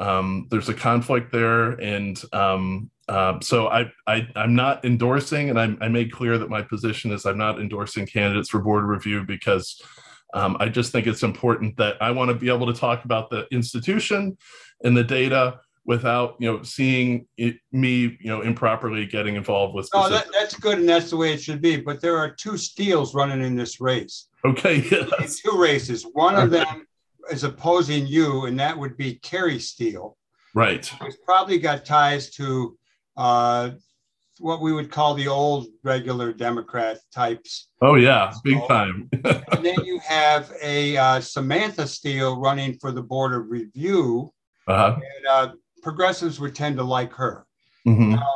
um, 0.00 0.48
there's 0.50 0.68
a 0.68 0.74
conflict 0.74 1.32
there. 1.32 1.70
And 1.70 2.20
um, 2.32 2.90
um, 3.08 3.40
so 3.40 3.68
I, 3.68 3.90
I 4.06 4.28
am 4.34 4.54
not 4.54 4.84
endorsing, 4.84 5.48
and 5.48 5.60
I, 5.60 5.74
I 5.80 5.88
made 5.88 6.12
clear 6.12 6.38
that 6.38 6.50
my 6.50 6.62
position 6.62 7.12
is 7.12 7.24
I'm 7.24 7.38
not 7.38 7.60
endorsing 7.60 8.06
candidates 8.06 8.50
for 8.50 8.60
board 8.60 8.84
review 8.84 9.22
because 9.22 9.80
um, 10.34 10.56
I 10.60 10.68
just 10.68 10.92
think 10.92 11.06
it's 11.06 11.22
important 11.22 11.76
that 11.76 11.96
I 12.00 12.10
want 12.10 12.30
to 12.30 12.34
be 12.34 12.48
able 12.48 12.66
to 12.66 12.78
talk 12.78 13.04
about 13.04 13.30
the 13.30 13.46
institution 13.50 14.36
and 14.82 14.96
the 14.96 15.04
data 15.04 15.60
without 15.86 16.34
you 16.40 16.52
know 16.52 16.62
seeing 16.62 17.26
it, 17.36 17.56
me 17.72 18.18
you 18.20 18.28
know 18.28 18.42
improperly 18.42 19.06
getting 19.06 19.36
involved 19.36 19.74
with. 19.74 19.88
Oh, 19.94 20.10
that, 20.10 20.26
that's 20.32 20.56
good, 20.58 20.78
and 20.78 20.88
that's 20.88 21.10
the 21.10 21.16
way 21.16 21.32
it 21.32 21.40
should 21.40 21.62
be. 21.62 21.76
But 21.76 22.00
there 22.00 22.16
are 22.16 22.30
two 22.30 22.56
steels 22.56 23.14
running 23.14 23.42
in 23.42 23.54
this 23.56 23.80
race. 23.80 24.28
Okay, 24.44 24.76
yes. 24.90 25.40
two 25.40 25.58
races. 25.58 26.06
One 26.12 26.34
of 26.34 26.50
them 26.50 26.86
is 27.30 27.44
opposing 27.44 28.06
you, 28.06 28.46
and 28.46 28.58
that 28.60 28.76
would 28.76 28.96
be 28.96 29.14
Kari 29.14 29.58
Steele. 29.58 30.16
Right. 30.54 30.86
Who's 30.86 31.18
probably 31.24 31.58
got 31.58 31.84
ties 31.84 32.30
to 32.30 32.78
uh, 33.16 33.70
what 34.38 34.60
we 34.60 34.72
would 34.72 34.90
call 34.90 35.14
the 35.14 35.28
old 35.28 35.66
regular 35.82 36.32
Democrat 36.32 36.98
types. 37.12 37.68
Oh 37.80 37.94
yeah, 37.94 38.32
big 38.44 38.66
time. 38.68 39.08
and 39.24 39.64
then 39.64 39.84
you 39.84 39.98
have 40.00 40.52
a 40.62 40.96
uh, 40.96 41.20
Samantha 41.20 41.86
Steele 41.86 42.38
running 42.38 42.78
for 42.78 42.92
the 42.92 43.02
Board 43.02 43.32
of 43.32 43.50
Review, 43.50 44.32
uh-huh. 44.66 44.96
and 44.96 45.26
uh, 45.26 45.52
progressives 45.82 46.40
would 46.40 46.54
tend 46.54 46.76
to 46.76 46.84
like 46.84 47.12
her. 47.12 47.46
Mm-hmm. 47.86 48.12
Now, 48.12 48.34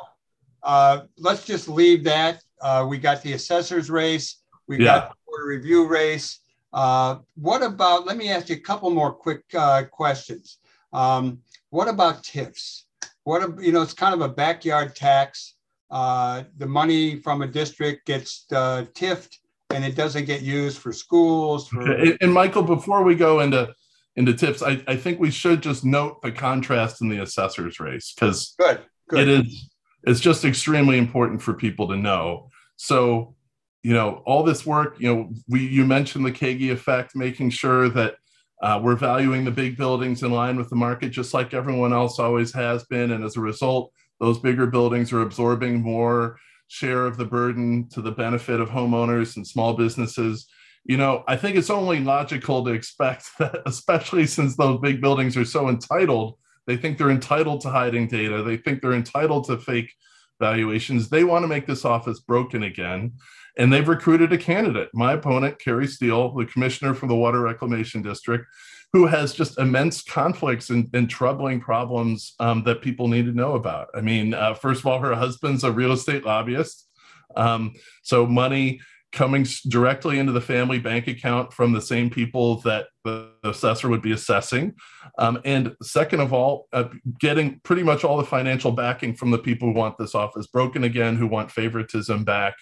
uh, 0.62 1.00
let's 1.18 1.44
just 1.44 1.68
leave 1.68 2.04
that. 2.04 2.42
Uh, 2.60 2.86
we 2.88 2.98
got 2.98 3.22
the 3.22 3.32
assessor's 3.32 3.90
race. 3.90 4.42
We 4.66 4.78
yeah. 4.78 4.84
got 4.84 5.10
the 5.10 5.16
Board 5.26 5.42
of 5.42 5.48
Review 5.48 5.86
race. 5.86 6.40
Uh, 6.72 7.18
what 7.34 7.62
about? 7.62 8.06
Let 8.06 8.16
me 8.16 8.30
ask 8.30 8.48
you 8.48 8.56
a 8.56 8.60
couple 8.60 8.90
more 8.90 9.12
quick 9.12 9.42
uh, 9.54 9.84
questions. 9.84 10.58
Um, 10.92 11.40
what 11.70 11.88
about 11.88 12.22
TIFs? 12.22 12.84
What 13.24 13.60
you 13.60 13.72
know? 13.72 13.82
It's 13.82 13.92
kind 13.92 14.14
of 14.14 14.20
a 14.20 14.28
backyard 14.28 14.94
tax. 14.94 15.54
Uh, 15.90 16.44
the 16.58 16.66
money 16.66 17.20
from 17.20 17.42
a 17.42 17.46
district 17.46 18.06
gets 18.06 18.46
uh, 18.52 18.84
TIFed 18.94 19.40
and 19.70 19.84
it 19.84 19.94
doesn't 19.94 20.24
get 20.24 20.42
used 20.42 20.78
for 20.78 20.92
schools. 20.92 21.68
For- 21.68 21.82
okay. 21.82 22.16
And 22.20 22.32
Michael, 22.32 22.62
before 22.62 23.02
we 23.02 23.14
go 23.14 23.40
into 23.40 23.72
into 24.16 24.32
TIFs, 24.32 24.62
I, 24.62 24.82
I 24.90 24.96
think 24.96 25.20
we 25.20 25.30
should 25.30 25.62
just 25.62 25.84
note 25.84 26.20
the 26.22 26.32
contrast 26.32 27.00
in 27.00 27.08
the 27.08 27.22
assessors 27.22 27.78
race 27.80 28.12
because 28.12 28.54
good, 28.58 28.80
good. 29.08 29.28
it 29.28 29.46
is 29.46 29.70
it's 30.04 30.20
just 30.20 30.44
extremely 30.44 30.98
important 30.98 31.42
for 31.42 31.54
people 31.54 31.88
to 31.88 31.96
know. 31.96 32.48
So, 32.76 33.34
you 33.82 33.92
know, 33.92 34.22
all 34.26 34.42
this 34.42 34.64
work, 34.64 34.96
you 34.98 35.14
know, 35.14 35.30
we 35.48 35.66
you 35.66 35.84
mentioned 35.84 36.24
the 36.24 36.32
Kaegi 36.32 36.70
effect, 36.72 37.14
making 37.14 37.50
sure 37.50 37.88
that 37.90 38.16
uh, 38.62 38.80
we're 38.82 38.96
valuing 38.96 39.44
the 39.44 39.50
big 39.50 39.76
buildings 39.76 40.22
in 40.22 40.30
line 40.30 40.56
with 40.56 40.68
the 40.68 40.76
market, 40.76 41.10
just 41.10 41.32
like 41.32 41.54
everyone 41.54 41.92
else 41.92 42.18
always 42.18 42.52
has 42.52 42.84
been. 42.84 43.12
And 43.12 43.24
as 43.24 43.36
a 43.36 43.40
result, 43.40 43.92
those 44.20 44.38
bigger 44.38 44.66
buildings 44.66 45.12
are 45.12 45.22
absorbing 45.22 45.80
more 45.80 46.38
share 46.68 47.06
of 47.06 47.16
the 47.16 47.24
burden 47.24 47.88
to 47.88 48.00
the 48.00 48.12
benefit 48.12 48.60
of 48.60 48.68
homeowners 48.68 49.36
and 49.36 49.46
small 49.46 49.74
businesses. 49.74 50.46
You 50.84 50.96
know, 50.96 51.24
I 51.26 51.36
think 51.36 51.56
it's 51.56 51.70
only 51.70 52.00
logical 52.00 52.64
to 52.64 52.70
expect 52.70 53.30
that, 53.38 53.62
especially 53.66 54.26
since 54.26 54.56
those 54.56 54.78
big 54.80 55.00
buildings 55.00 55.36
are 55.36 55.44
so 55.44 55.68
entitled, 55.68 56.36
they 56.66 56.76
think 56.76 56.98
they're 56.98 57.10
entitled 57.10 57.62
to 57.62 57.70
hiding 57.70 58.06
data. 58.06 58.42
They 58.42 58.56
think 58.56 58.80
they're 58.80 58.92
entitled 58.92 59.46
to 59.46 59.58
fake 59.58 59.92
valuations. 60.38 61.08
They 61.08 61.24
want 61.24 61.42
to 61.42 61.48
make 61.48 61.66
this 61.66 61.84
office 61.84 62.20
broken 62.20 62.62
again. 62.62 63.14
And 63.58 63.72
they've 63.72 63.88
recruited 63.88 64.32
a 64.32 64.38
candidate, 64.38 64.90
my 64.94 65.14
opponent, 65.14 65.58
Kari 65.58 65.86
Steele, 65.86 66.32
the 66.34 66.46
commissioner 66.46 66.94
for 66.94 67.08
the 67.08 67.16
Water 67.16 67.40
Reclamation 67.40 68.00
District, 68.00 68.46
who 68.92 69.06
has 69.06 69.32
just 69.32 69.58
immense 69.58 70.02
conflicts 70.02 70.70
and, 70.70 70.88
and 70.94 71.08
troubling 71.08 71.60
problems 71.60 72.34
um, 72.40 72.64
that 72.64 72.82
people 72.82 73.08
need 73.08 73.24
to 73.26 73.32
know 73.32 73.54
about. 73.54 73.88
I 73.94 74.00
mean, 74.00 74.34
uh, 74.34 74.54
first 74.54 74.80
of 74.80 74.86
all, 74.86 74.98
her 74.98 75.14
husband's 75.14 75.64
a 75.64 75.70
real 75.70 75.92
estate 75.92 76.24
lobbyist. 76.24 76.88
Um, 77.36 77.74
so 78.02 78.26
money 78.26 78.80
coming 79.12 79.44
directly 79.68 80.18
into 80.18 80.32
the 80.32 80.40
family 80.40 80.78
bank 80.78 81.08
account 81.08 81.52
from 81.52 81.72
the 81.72 81.80
same 81.80 82.10
people 82.10 82.60
that 82.60 82.86
the 83.04 83.28
assessor 83.44 83.88
would 83.88 84.02
be 84.02 84.12
assessing. 84.12 84.74
Um, 85.18 85.40
and 85.44 85.74
second 85.82 86.20
of 86.20 86.32
all, 86.32 86.68
uh, 86.72 86.88
getting 87.18 87.60
pretty 87.64 87.82
much 87.82 88.04
all 88.04 88.16
the 88.16 88.24
financial 88.24 88.70
backing 88.70 89.14
from 89.14 89.30
the 89.30 89.38
people 89.38 89.68
who 89.68 89.74
want 89.74 89.98
this 89.98 90.14
office 90.14 90.46
broken 90.46 90.84
again, 90.84 91.16
who 91.16 91.26
want 91.26 91.50
favoritism 91.50 92.24
back, 92.24 92.54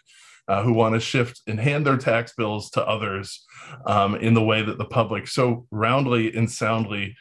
uh, 0.49 0.63
who 0.63 0.73
want 0.73 0.95
to 0.95 1.01
shift 1.01 1.43
and 1.47 1.61
hand 1.61 1.87
their 1.87 1.97
tax 1.97 2.33
bills 2.35 2.71
to 2.71 2.87
others 2.87 3.45
um, 3.87 4.15
in 4.17 4.35
the 4.35 4.43
way 4.43 4.63
that 4.63 4.79
the 4.79 4.85
public 4.85 5.29
so 5.29 5.67
roundly 5.71 6.35
and 6.35 6.51
soundly 6.51 7.15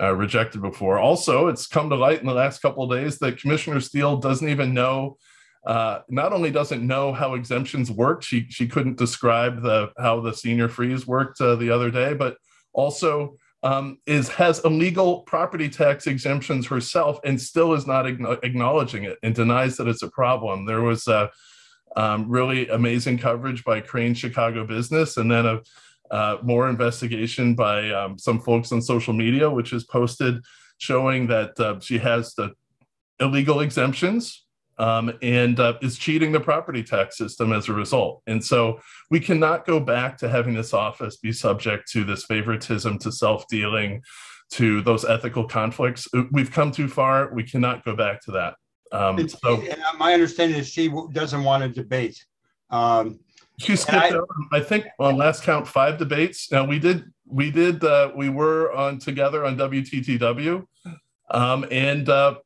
uh, 0.00 0.14
rejected 0.14 0.60
before. 0.60 0.98
Also, 0.98 1.48
it's 1.48 1.66
come 1.66 1.90
to 1.90 1.96
light 1.96 2.20
in 2.20 2.26
the 2.26 2.34
last 2.34 2.60
couple 2.60 2.82
of 2.84 2.98
days 2.98 3.18
that 3.18 3.38
Commissioner 3.38 3.80
Steele 3.80 4.16
doesn't 4.16 4.48
even 4.48 4.74
know. 4.74 5.16
Uh, 5.64 6.00
not 6.08 6.32
only 6.32 6.50
doesn't 6.50 6.84
know 6.84 7.12
how 7.12 7.34
exemptions 7.34 7.90
work, 7.90 8.22
she 8.22 8.46
she 8.48 8.66
couldn't 8.66 8.98
describe 8.98 9.62
the 9.62 9.92
how 9.96 10.20
the 10.20 10.32
senior 10.32 10.68
freeze 10.68 11.06
worked 11.06 11.40
uh, 11.40 11.54
the 11.54 11.70
other 11.70 11.90
day, 11.90 12.14
but 12.14 12.36
also 12.72 13.36
um, 13.62 13.98
is 14.06 14.28
has 14.28 14.64
illegal 14.64 15.20
property 15.20 15.68
tax 15.68 16.08
exemptions 16.08 16.66
herself 16.66 17.20
and 17.22 17.40
still 17.40 17.74
is 17.74 17.86
not 17.86 18.06
acknowledging 18.08 19.04
it 19.04 19.18
and 19.22 19.36
denies 19.36 19.76
that 19.76 19.86
it's 19.86 20.02
a 20.02 20.10
problem. 20.10 20.66
There 20.66 20.82
was 20.82 21.06
a 21.06 21.30
um, 21.96 22.28
really 22.28 22.68
amazing 22.68 23.18
coverage 23.18 23.64
by 23.64 23.80
Crain 23.80 24.14
Chicago 24.14 24.66
Business, 24.66 25.16
and 25.16 25.30
then 25.30 25.46
a 25.46 25.60
uh, 26.12 26.36
more 26.42 26.68
investigation 26.68 27.54
by 27.54 27.90
um, 27.90 28.18
some 28.18 28.38
folks 28.38 28.70
on 28.70 28.82
social 28.82 29.14
media, 29.14 29.48
which 29.48 29.72
is 29.72 29.84
posted 29.84 30.36
showing 30.76 31.26
that 31.28 31.58
uh, 31.58 31.80
she 31.80 31.96
has 31.96 32.34
the 32.34 32.52
illegal 33.18 33.60
exemptions 33.60 34.44
um, 34.78 35.12
and 35.22 35.58
uh, 35.58 35.74
is 35.80 35.96
cheating 35.96 36.32
the 36.32 36.40
property 36.40 36.82
tax 36.82 37.16
system 37.16 37.52
as 37.52 37.68
a 37.68 37.72
result. 37.72 38.22
And 38.26 38.44
so 38.44 38.80
we 39.10 39.20
cannot 39.20 39.64
go 39.64 39.80
back 39.80 40.18
to 40.18 40.28
having 40.28 40.54
this 40.54 40.74
office 40.74 41.16
be 41.16 41.32
subject 41.32 41.90
to 41.92 42.04
this 42.04 42.24
favoritism, 42.24 42.98
to 42.98 43.10
self 43.10 43.46
dealing, 43.48 44.02
to 44.50 44.82
those 44.82 45.04
ethical 45.04 45.44
conflicts. 45.48 46.08
We've 46.30 46.50
come 46.50 46.72
too 46.72 46.88
far. 46.88 47.32
We 47.32 47.44
cannot 47.44 47.84
go 47.84 47.96
back 47.96 48.20
to 48.22 48.32
that. 48.32 48.56
Um, 48.92 49.28
so, 49.28 49.62
my 49.98 50.12
understanding 50.12 50.58
is 50.58 50.68
she 50.68 50.92
doesn't 51.12 51.42
want 51.42 51.62
to 51.62 51.68
debate. 51.68 52.24
Um, 52.70 53.20
she 53.58 53.76
skipped 53.76 54.14
I, 54.14 54.18
I 54.52 54.60
think, 54.60 54.86
on 54.98 55.16
last 55.16 55.42
count 55.42 55.66
five 55.66 55.98
debates. 55.98 56.50
Now 56.50 56.64
we 56.64 56.78
did, 56.78 57.04
we 57.26 57.50
did, 57.50 57.82
uh, 57.84 58.10
we 58.14 58.28
were 58.28 58.72
on 58.72 58.98
together 58.98 59.44
on 59.44 59.56
WTTW, 59.56 60.66
um, 61.30 61.66
and 61.70 62.08
uh, 62.08 62.36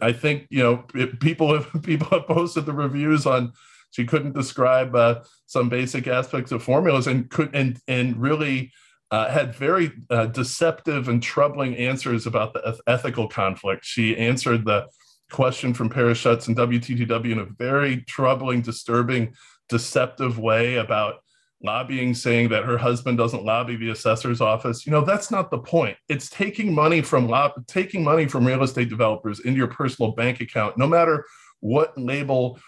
I 0.00 0.12
think 0.12 0.46
you 0.50 0.62
know 0.62 0.84
it, 0.94 1.20
people 1.20 1.52
have 1.54 1.70
people 1.82 2.08
have 2.10 2.26
posted 2.26 2.66
the 2.66 2.72
reviews 2.72 3.26
on. 3.26 3.52
She 3.90 4.06
couldn't 4.06 4.32
describe 4.32 4.94
uh, 4.94 5.20
some 5.44 5.68
basic 5.68 6.06
aspects 6.06 6.50
of 6.50 6.62
formulas 6.62 7.06
and 7.06 7.28
could 7.28 7.54
and 7.54 7.78
and 7.88 8.16
really 8.16 8.72
uh, 9.10 9.30
had 9.30 9.54
very 9.54 9.92
uh, 10.08 10.26
deceptive 10.26 11.08
and 11.08 11.22
troubling 11.22 11.76
answers 11.76 12.26
about 12.26 12.54
the 12.54 12.78
ethical 12.86 13.28
conflict. 13.28 13.84
She 13.84 14.16
answered 14.16 14.64
the 14.64 14.86
question 15.32 15.74
from 15.74 15.88
Paris 15.88 16.18
Schutz 16.18 16.48
and 16.48 16.56
WTTW 16.56 17.32
in 17.32 17.38
a 17.38 17.44
very 17.44 18.02
troubling, 18.02 18.62
disturbing, 18.62 19.34
deceptive 19.68 20.38
way 20.38 20.76
about 20.76 21.16
lobbying, 21.64 22.14
saying 22.14 22.48
that 22.50 22.64
her 22.64 22.76
husband 22.76 23.18
doesn't 23.18 23.44
lobby 23.44 23.76
the 23.76 23.90
assessor's 23.90 24.40
office. 24.40 24.86
You 24.86 24.92
know, 24.92 25.04
that's 25.04 25.30
not 25.30 25.50
the 25.50 25.58
point. 25.58 25.96
It's 26.08 26.28
taking 26.28 26.74
money 26.74 27.02
from 27.02 27.28
lob- 27.28 27.66
taking 27.66 28.04
money 28.04 28.26
from 28.26 28.46
real 28.46 28.62
estate 28.62 28.88
developers 28.88 29.40
into 29.40 29.58
your 29.58 29.68
personal 29.68 30.12
bank 30.12 30.40
account, 30.40 30.76
no 30.76 30.86
matter 30.86 31.24
what 31.60 31.96
label 31.96 32.58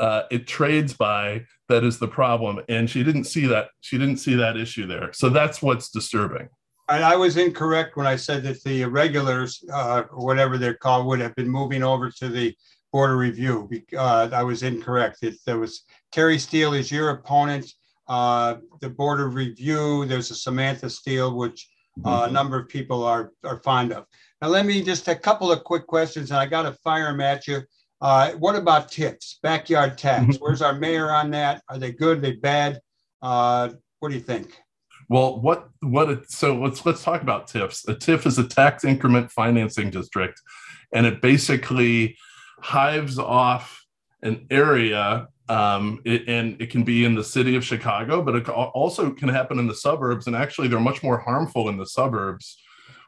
uh, 0.00 0.22
it 0.30 0.46
trades 0.46 0.94
by 0.94 1.44
that 1.68 1.84
is 1.84 1.98
the 1.98 2.08
problem 2.08 2.60
and 2.68 2.90
she 2.90 3.02
didn't 3.02 3.24
see 3.24 3.46
that 3.46 3.68
she 3.80 3.96
didn't 3.96 4.16
see 4.16 4.34
that 4.34 4.56
issue 4.56 4.86
there 4.86 5.12
so 5.12 5.28
that's 5.28 5.62
what's 5.62 5.88
disturbing 5.88 6.48
and 6.88 7.04
I 7.04 7.16
was 7.16 7.36
incorrect 7.36 7.96
when 7.96 8.06
I 8.06 8.16
said 8.16 8.42
that 8.44 8.62
the 8.64 8.84
regulars, 8.84 9.62
uh, 9.72 10.04
or 10.10 10.24
whatever 10.24 10.58
they're 10.58 10.74
called, 10.74 11.06
would 11.06 11.20
have 11.20 11.34
been 11.34 11.48
moving 11.48 11.82
over 11.82 12.10
to 12.10 12.28
the 12.28 12.54
Board 12.92 13.10
of 13.10 13.18
Review. 13.18 13.68
Uh, 13.96 14.28
I 14.32 14.42
was 14.42 14.62
incorrect. 14.62 15.18
It, 15.22 15.36
there 15.46 15.58
was 15.58 15.82
Terry 16.12 16.38
Steele 16.38 16.74
is 16.74 16.92
your 16.92 17.10
opponent. 17.10 17.72
Uh, 18.06 18.56
the 18.80 18.90
Board 18.90 19.20
of 19.20 19.34
Review, 19.34 20.04
there's 20.04 20.30
a 20.30 20.34
Samantha 20.34 20.90
Steele, 20.90 21.34
which 21.34 21.68
uh, 22.04 22.22
mm-hmm. 22.22 22.30
a 22.30 22.32
number 22.32 22.58
of 22.58 22.68
people 22.68 23.02
are, 23.02 23.32
are 23.44 23.62
fond 23.62 23.92
of. 23.92 24.06
Now, 24.42 24.48
let 24.48 24.66
me 24.66 24.82
just 24.82 25.08
a 25.08 25.16
couple 25.16 25.50
of 25.50 25.64
quick 25.64 25.86
questions, 25.86 26.30
and 26.30 26.38
I 26.38 26.46
got 26.46 26.62
to 26.62 26.72
fire 26.84 27.06
them 27.06 27.20
at 27.20 27.48
you. 27.48 27.62
Uh, 28.00 28.32
what 28.32 28.56
about 28.56 28.90
TIFs, 28.90 29.38
backyard 29.42 29.96
tax? 29.96 30.24
Mm-hmm. 30.24 30.44
Where's 30.44 30.60
our 30.60 30.74
mayor 30.74 31.10
on 31.10 31.30
that? 31.30 31.62
Are 31.68 31.78
they 31.78 31.92
good? 31.92 32.18
Are 32.18 32.20
they 32.20 32.32
bad? 32.32 32.80
Uh, 33.22 33.70
what 34.00 34.10
do 34.10 34.14
you 34.14 34.20
think? 34.20 34.60
Well, 35.08 35.40
what 35.40 35.68
what 35.80 36.30
so 36.30 36.56
let's 36.56 36.84
let's 36.86 37.02
talk 37.02 37.22
about 37.22 37.48
TIFs. 37.48 37.86
A 37.88 37.94
TIF 37.94 38.26
is 38.26 38.38
a 38.38 38.46
tax 38.46 38.84
increment 38.84 39.30
financing 39.30 39.90
district, 39.90 40.40
and 40.92 41.06
it 41.06 41.20
basically 41.20 42.16
hives 42.60 43.18
off 43.18 43.84
an 44.22 44.46
area 44.50 45.28
um, 45.48 46.00
it, 46.04 46.26
and 46.28 46.60
it 46.60 46.70
can 46.70 46.84
be 46.84 47.04
in 47.04 47.14
the 47.14 47.24
city 47.24 47.56
of 47.56 47.64
Chicago, 47.64 48.22
but 48.22 48.34
it 48.34 48.48
also 48.48 49.10
can 49.10 49.28
happen 49.28 49.58
in 49.58 49.66
the 49.66 49.74
suburbs. 49.74 50.26
And 50.26 50.34
actually, 50.34 50.68
they're 50.68 50.80
much 50.80 51.02
more 51.02 51.18
harmful 51.18 51.68
in 51.68 51.76
the 51.76 51.86
suburbs, 51.86 52.58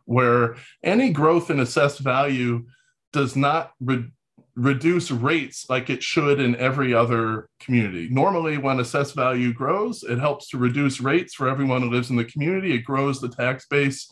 where 0.05 0.57
any 0.83 1.11
growth 1.11 1.51
in 1.51 1.61
assessed 1.61 2.01
value 2.01 2.67
does 3.13 3.37
not 3.37 3.73
re- 3.81 4.11
reduce 4.57 5.11
rates 5.11 5.69
like 5.69 5.91
it 5.91 6.03
should 6.03 6.41
in 6.41 6.57
every 6.57 6.95
other 6.95 7.49
community. 7.61 8.09
Normally, 8.11 8.57
when 8.57 8.81
assessed 8.81 9.15
value 9.15 9.53
grows, 9.53 10.03
it 10.03 10.19
helps 10.19 10.49
to 10.49 10.59
reduce 10.59 11.01
rates 11.01 11.35
for 11.35 11.49
everyone 11.49 11.83
who 11.83 11.91
lives 11.91 12.11
in 12.11 12.17
the 12.17 12.25
community. 12.25 12.75
It 12.75 12.85
grows 12.85 13.21
the 13.21 13.29
tax 13.29 13.67
base. 13.67 14.11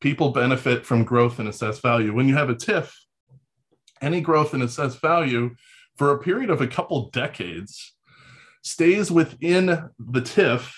People 0.00 0.30
benefit 0.30 0.84
from 0.84 1.04
growth 1.04 1.40
in 1.40 1.46
assessed 1.46 1.80
value. 1.80 2.12
When 2.12 2.28
you 2.28 2.36
have 2.36 2.50
a 2.50 2.54
TIF, 2.54 2.92
any 4.02 4.20
growth 4.20 4.52
in 4.52 4.60
assessed 4.60 5.00
value 5.00 5.54
for 5.96 6.12
a 6.12 6.18
period 6.18 6.50
of 6.50 6.60
a 6.60 6.66
couple 6.66 7.08
decades 7.10 7.94
stays 8.62 9.10
within 9.10 9.66
the 9.66 10.20
TIF 10.20 10.74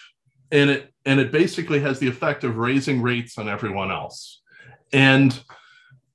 and 0.50 0.70
it 0.70 0.92
and 1.04 1.18
it 1.18 1.32
basically 1.32 1.80
has 1.80 1.98
the 1.98 2.06
effect 2.06 2.44
of 2.44 2.58
raising 2.58 3.02
rates 3.02 3.38
on 3.38 3.48
everyone 3.48 3.90
else. 3.90 4.42
And 4.92 5.38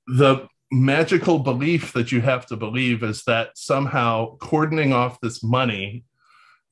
the 0.08 0.48
magical 0.74 1.40
belief 1.40 1.94
that 1.94 2.12
you 2.12 2.22
have 2.22 2.46
to 2.48 2.56
believe 2.56 3.04
is 3.04 3.24
that 3.24 3.58
somehow 3.58 4.36
cordoning 4.38 4.92
off 4.92 5.22
this 5.22 5.44
money 5.44 6.04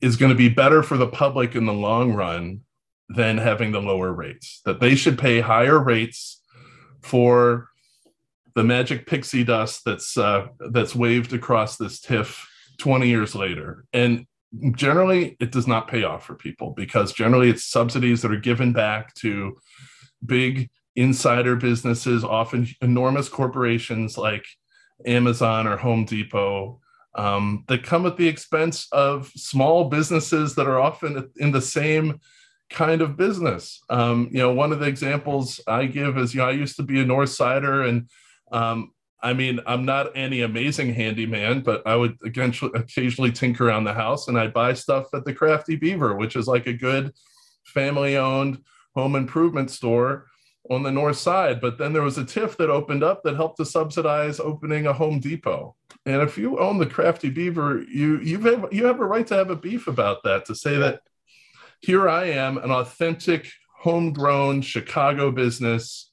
is 0.01 0.17
going 0.17 0.31
to 0.31 0.37
be 0.37 0.49
better 0.49 0.81
for 0.81 0.97
the 0.97 1.07
public 1.07 1.55
in 1.55 1.65
the 1.65 1.73
long 1.73 2.13
run 2.13 2.61
than 3.09 3.37
having 3.37 3.71
the 3.71 3.81
lower 3.81 4.11
rates. 4.11 4.61
That 4.65 4.79
they 4.79 4.95
should 4.95 5.19
pay 5.19 5.39
higher 5.39 5.77
rates 5.77 6.41
for 7.01 7.69
the 8.55 8.63
magic 8.63 9.05
pixie 9.05 9.43
dust 9.43 9.83
that's 9.85 10.17
uh, 10.17 10.47
that's 10.71 10.95
waved 10.95 11.33
across 11.33 11.77
this 11.77 12.01
TIF 12.01 12.43
20 12.79 13.07
years 13.07 13.35
later. 13.35 13.85
And 13.93 14.25
generally, 14.75 15.37
it 15.39 15.51
does 15.51 15.67
not 15.67 15.87
pay 15.87 16.03
off 16.03 16.25
for 16.25 16.35
people 16.35 16.71
because 16.71 17.13
generally 17.13 17.49
it's 17.49 17.63
subsidies 17.63 18.21
that 18.23 18.31
are 18.31 18.39
given 18.39 18.73
back 18.73 19.13
to 19.15 19.57
big 20.25 20.69
insider 20.95 21.55
businesses, 21.55 22.23
often 22.23 22.67
enormous 22.81 23.29
corporations 23.29 24.17
like 24.17 24.45
Amazon 25.05 25.67
or 25.67 25.77
Home 25.77 26.05
Depot, 26.05 26.79
um, 27.15 27.65
that 27.67 27.83
come 27.83 28.05
at 28.05 28.17
the 28.17 28.27
expense 28.27 28.87
of 28.91 29.29
small 29.35 29.85
businesses 29.85 30.55
that 30.55 30.67
are 30.67 30.79
often 30.79 31.29
in 31.37 31.51
the 31.51 31.61
same 31.61 32.19
kind 32.69 33.01
of 33.01 33.17
business. 33.17 33.81
Um, 33.89 34.29
you 34.31 34.39
know, 34.39 34.53
one 34.53 34.71
of 34.71 34.79
the 34.79 34.87
examples 34.87 35.59
I 35.67 35.85
give 35.85 36.17
is, 36.17 36.33
you 36.33 36.39
know, 36.39 36.47
I 36.47 36.51
used 36.51 36.77
to 36.77 36.83
be 36.83 37.01
a 37.01 37.05
North 37.05 37.29
Sider, 37.29 37.83
and 37.83 38.09
um, 38.51 38.91
I 39.21 39.33
mean, 39.33 39.59
I'm 39.67 39.85
not 39.85 40.15
any 40.15 40.41
amazing 40.41 40.93
handyman, 40.93 41.61
but 41.61 41.85
I 41.85 41.95
would 41.95 42.17
occasionally 42.25 43.31
tinker 43.31 43.67
around 43.67 43.83
the 43.83 43.93
house, 43.93 44.27
and 44.27 44.39
I'd 44.39 44.53
buy 44.53 44.73
stuff 44.73 45.07
at 45.13 45.25
the 45.25 45.33
Crafty 45.33 45.75
Beaver, 45.75 46.15
which 46.15 46.35
is 46.35 46.47
like 46.47 46.65
a 46.65 46.73
good 46.73 47.13
family-owned 47.65 48.63
home 48.95 49.15
improvement 49.15 49.69
store 49.69 50.27
on 50.69 50.83
the 50.83 50.91
north 50.91 51.17
side. 51.17 51.59
But 51.59 51.77
then 51.77 51.93
there 51.93 52.01
was 52.01 52.17
a 52.17 52.23
TIF 52.23 52.57
that 52.57 52.69
opened 52.69 53.03
up 53.03 53.23
that 53.23 53.35
helped 53.35 53.57
to 53.57 53.65
subsidize 53.65 54.39
opening 54.39 54.87
a 54.87 54.93
Home 54.93 55.19
Depot. 55.19 55.75
And 56.05 56.21
if 56.21 56.37
you 56.37 56.59
own 56.59 56.77
the 56.77 56.85
Crafty 56.85 57.29
Beaver, 57.29 57.83
you 57.83 58.19
you 58.19 58.39
have 58.41 58.67
you 58.71 58.85
have 58.85 58.99
a 58.99 59.05
right 59.05 59.25
to 59.27 59.35
have 59.35 59.49
a 59.49 59.55
beef 59.55 59.87
about 59.87 60.23
that 60.23 60.45
to 60.45 60.55
say 60.55 60.77
that 60.77 61.01
here 61.81 62.07
I 62.07 62.25
am, 62.25 62.57
an 62.57 62.71
authentic 62.71 63.49
homegrown 63.79 64.61
Chicago 64.61 65.31
business, 65.31 66.11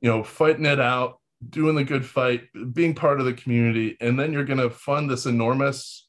you 0.00 0.08
know, 0.08 0.24
fighting 0.24 0.64
it 0.64 0.80
out, 0.80 1.20
doing 1.48 1.74
the 1.74 1.84
good 1.84 2.04
fight, 2.04 2.44
being 2.72 2.94
part 2.94 3.20
of 3.20 3.26
the 3.26 3.34
community, 3.34 3.96
and 4.00 4.18
then 4.18 4.32
you're 4.32 4.44
going 4.44 4.58
to 4.58 4.70
fund 4.70 5.10
this 5.10 5.26
enormous, 5.26 6.06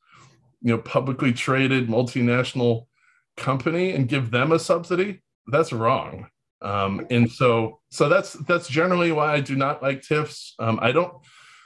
you 0.61 0.71
know, 0.71 0.77
publicly 0.77 1.33
traded 1.33 1.89
multinational 1.89 2.87
company 3.35 3.91
and 3.91 4.07
give 4.07 4.31
them 4.31 4.53
a 4.53 4.59
subsidy. 4.59 5.21
That's 5.47 5.73
wrong. 5.73 6.27
Um, 6.61 7.07
and 7.09 7.29
so, 7.29 7.79
so 7.89 8.07
that's 8.07 8.33
that's 8.33 8.67
generally 8.67 9.11
why 9.11 9.33
I 9.33 9.41
do 9.41 9.55
not 9.55 9.81
like 9.81 10.01
TIFs. 10.01 10.53
Um, 10.59 10.79
I 10.81 10.91
don't 10.91 11.13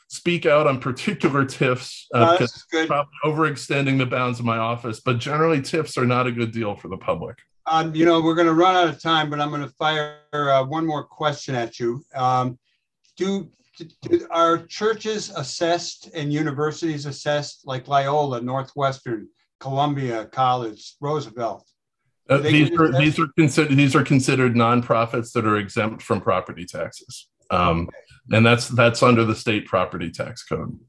speak 0.08 0.46
out 0.46 0.68
on 0.68 0.80
particular 0.80 1.46
TIFs 1.46 2.06
uh, 2.14 2.34
because 2.34 2.66
no, 2.74 2.88
probably 2.88 3.14
overextending 3.26 3.98
the 3.98 4.06
bounds 4.06 4.40
of 4.40 4.46
my 4.46 4.58
office. 4.58 5.00
But 5.00 5.20
generally, 5.20 5.60
TIFs 5.60 5.98
are 5.98 6.06
not 6.06 6.28
a 6.28 6.32
good 6.32 6.52
deal 6.52 6.76
for 6.76 6.88
the 6.88 6.98
public. 6.98 7.38
Um, 7.68 7.96
you 7.96 8.06
know, 8.06 8.22
we're 8.22 8.36
going 8.36 8.48
to 8.48 8.54
run 8.54 8.76
out 8.76 8.88
of 8.88 9.02
time, 9.02 9.30
but 9.30 9.42
I'm 9.42 9.50
going 9.50 9.64
to 9.64 9.74
fire 9.74 10.20
uh, 10.34 10.64
one 10.64 10.86
more 10.86 11.04
question 11.04 11.56
at 11.56 11.80
you. 11.80 12.06
Um, 12.14 12.60
do, 13.18 13.50
do 14.04 14.28
are 14.30 14.60
churches 14.68 15.32
assessed 15.32 16.10
and 16.14 16.32
universities 16.32 17.06
assessed 17.06 17.66
like 17.66 17.88
Loyola, 17.88 18.42
Northwestern, 18.42 19.28
Columbia 19.60 20.26
College, 20.26 20.96
Roosevelt? 21.02 21.68
Uh, 22.28 22.38
these 22.38 22.72
are 22.72 22.92
these 22.92 23.20
are 23.20 23.28
considered 23.38 23.78
these 23.78 23.96
are 23.96 24.04
considered 24.04 24.56
nonprofits 24.56 25.32
that 25.34 25.46
are 25.46 25.58
exempt 25.58 26.02
from 26.02 26.20
property 26.20 26.66
taxes, 26.66 27.28
um, 27.52 27.82
okay. 27.82 28.38
and 28.38 28.46
that's 28.46 28.68
that's 28.70 29.04
under 29.04 29.24
the 29.24 29.36
state 29.36 29.68
property 29.68 30.10
tax 30.10 30.44
code. 30.44 30.80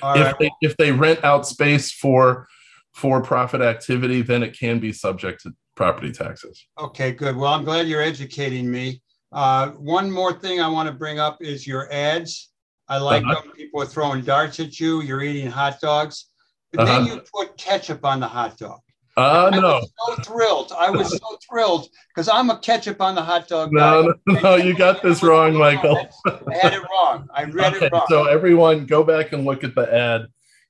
All 0.00 0.14
if 0.14 0.24
right. 0.24 0.38
they 0.38 0.50
if 0.60 0.76
they 0.76 0.92
rent 0.92 1.24
out 1.24 1.46
space 1.46 1.90
for 1.90 2.46
for 2.94 3.20
profit 3.20 3.60
activity, 3.60 4.22
then 4.22 4.42
it 4.42 4.56
can 4.58 4.78
be 4.78 4.92
subject 4.92 5.42
to 5.42 5.52
property 5.74 6.12
taxes. 6.12 6.66
Okay, 6.78 7.12
good. 7.12 7.36
Well, 7.36 7.52
I'm 7.52 7.64
glad 7.64 7.88
you're 7.88 8.00
educating 8.02 8.70
me. 8.70 9.02
Uh, 9.32 9.70
one 9.72 10.10
more 10.10 10.32
thing 10.32 10.60
I 10.60 10.68
want 10.68 10.88
to 10.88 10.94
bring 10.94 11.18
up 11.18 11.42
is 11.42 11.66
your 11.66 11.92
ads. 11.92 12.50
I 12.88 12.98
like 12.98 13.24
uh-huh. 13.24 13.42
when 13.44 13.52
people 13.54 13.82
are 13.82 13.86
throwing 13.86 14.22
darts 14.22 14.60
at 14.60 14.78
you. 14.78 15.02
You're 15.02 15.22
eating 15.22 15.50
hot 15.50 15.80
dogs, 15.80 16.30
but 16.72 16.82
uh-huh. 16.82 16.98
then 16.98 17.06
you 17.06 17.22
put 17.34 17.56
ketchup 17.56 18.04
on 18.04 18.20
the 18.20 18.28
hot 18.28 18.56
dog. 18.56 18.80
Uh, 19.16 19.50
I 19.50 19.58
no. 19.58 19.60
was 19.62 19.92
so 20.06 20.22
thrilled. 20.22 20.72
I 20.78 20.90
was 20.90 21.10
so 21.10 21.38
thrilled 21.48 21.88
because 22.08 22.28
I'm 22.28 22.50
a 22.50 22.58
ketchup 22.58 23.00
on 23.00 23.14
the 23.14 23.22
hot 23.22 23.48
dog. 23.48 23.72
No, 23.72 24.12
no, 24.26 24.40
no, 24.40 24.54
you 24.56 24.76
got 24.76 25.02
this 25.02 25.22
wrong, 25.22 25.54
Michael. 25.54 26.06
I 26.26 26.54
had 26.54 26.74
it 26.74 26.82
wrong. 26.90 27.26
I 27.34 27.44
read 27.44 27.76
okay, 27.76 27.86
it 27.86 27.92
wrong. 27.92 28.06
So 28.08 28.26
everyone, 28.26 28.84
go 28.84 29.02
back 29.02 29.32
and 29.32 29.46
look 29.46 29.64
at 29.64 29.74
the 29.74 29.92
ad 29.92 30.26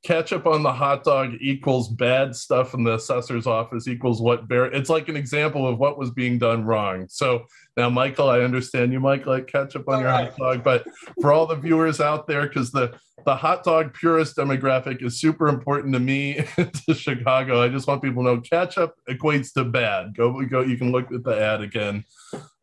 ketchup 0.07 0.47
on 0.47 0.63
the 0.63 0.73
hot 0.73 1.03
dog 1.03 1.35
equals 1.41 1.89
bad 1.89 2.37
stuff 2.37 2.75
in 2.75 2.85
the 2.85 2.95
assessor's 2.95 3.47
office 3.47 3.89
equals 3.89 4.23
what 4.23 4.47
bear 4.47 4.67
it's 4.67 4.89
like 4.89 5.09
an 5.09 5.17
example 5.17 5.67
of 5.67 5.81
what 5.81 5.99
was 5.99 6.13
being 6.13 6.39
done 6.39 6.65
wrong 6.65 7.07
so 7.09 7.45
now 7.77 7.91
michael 7.91 8.29
i 8.29 8.39
understand 8.39 8.93
you 8.93 9.01
might 9.01 9.27
like 9.27 9.49
ketchup 9.49 9.89
on 9.89 9.95
all 9.95 10.01
your 10.03 10.11
right. 10.11 10.29
hot 10.31 10.39
dog 10.39 10.63
but 10.63 10.87
for 11.21 11.33
all 11.33 11.45
the 11.45 11.57
viewers 11.57 12.01
out 12.01 12.29
there 12.29 12.47
because 12.47 12.71
the 12.71 12.97
the 13.27 13.37
hot 13.37 13.65
dog 13.65 13.93
purist 13.93 14.37
demographic 14.37 15.03
is 15.03 15.21
super 15.21 15.49
important 15.49 15.93
to 15.93 16.01
me 16.01 16.35
to 16.87 16.95
chicago 16.95 17.63
i 17.63 17.69
just 17.69 17.87
want 17.87 18.03
people 18.03 18.23
to 18.25 18.35
know 18.35 18.41
ketchup 18.41 18.95
equates 19.11 19.53
to 19.53 19.65
bad 19.65 20.17
go 20.17 20.41
go 20.47 20.63
you 20.63 20.79
can 20.79 20.93
look 20.93 21.13
at 21.13 21.23
the 21.25 21.39
ad 21.39 21.61
again 21.61 22.03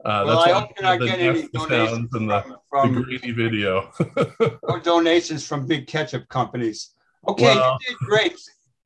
uh, 0.05 0.23
well, 0.25 0.39
that's 0.39 0.51
I 0.51 0.59
hope 0.59 0.71
you're 0.75 0.83
not 0.83 0.99
getting 0.99 1.27
any 1.27 1.47
donations 1.47 2.09
from, 2.11 2.27
the, 2.27 2.57
from, 2.69 2.93
the 2.93 3.01
grainy 3.03 3.31
video. 3.31 3.89
or 4.63 4.79
donations 4.81 5.47
from 5.47 5.65
big 5.65 5.87
ketchup 5.87 6.27
companies. 6.27 6.93
Okay, 7.25 7.45
well, 7.45 7.77
you 7.79 7.87
did 7.87 7.97
great. 7.99 8.37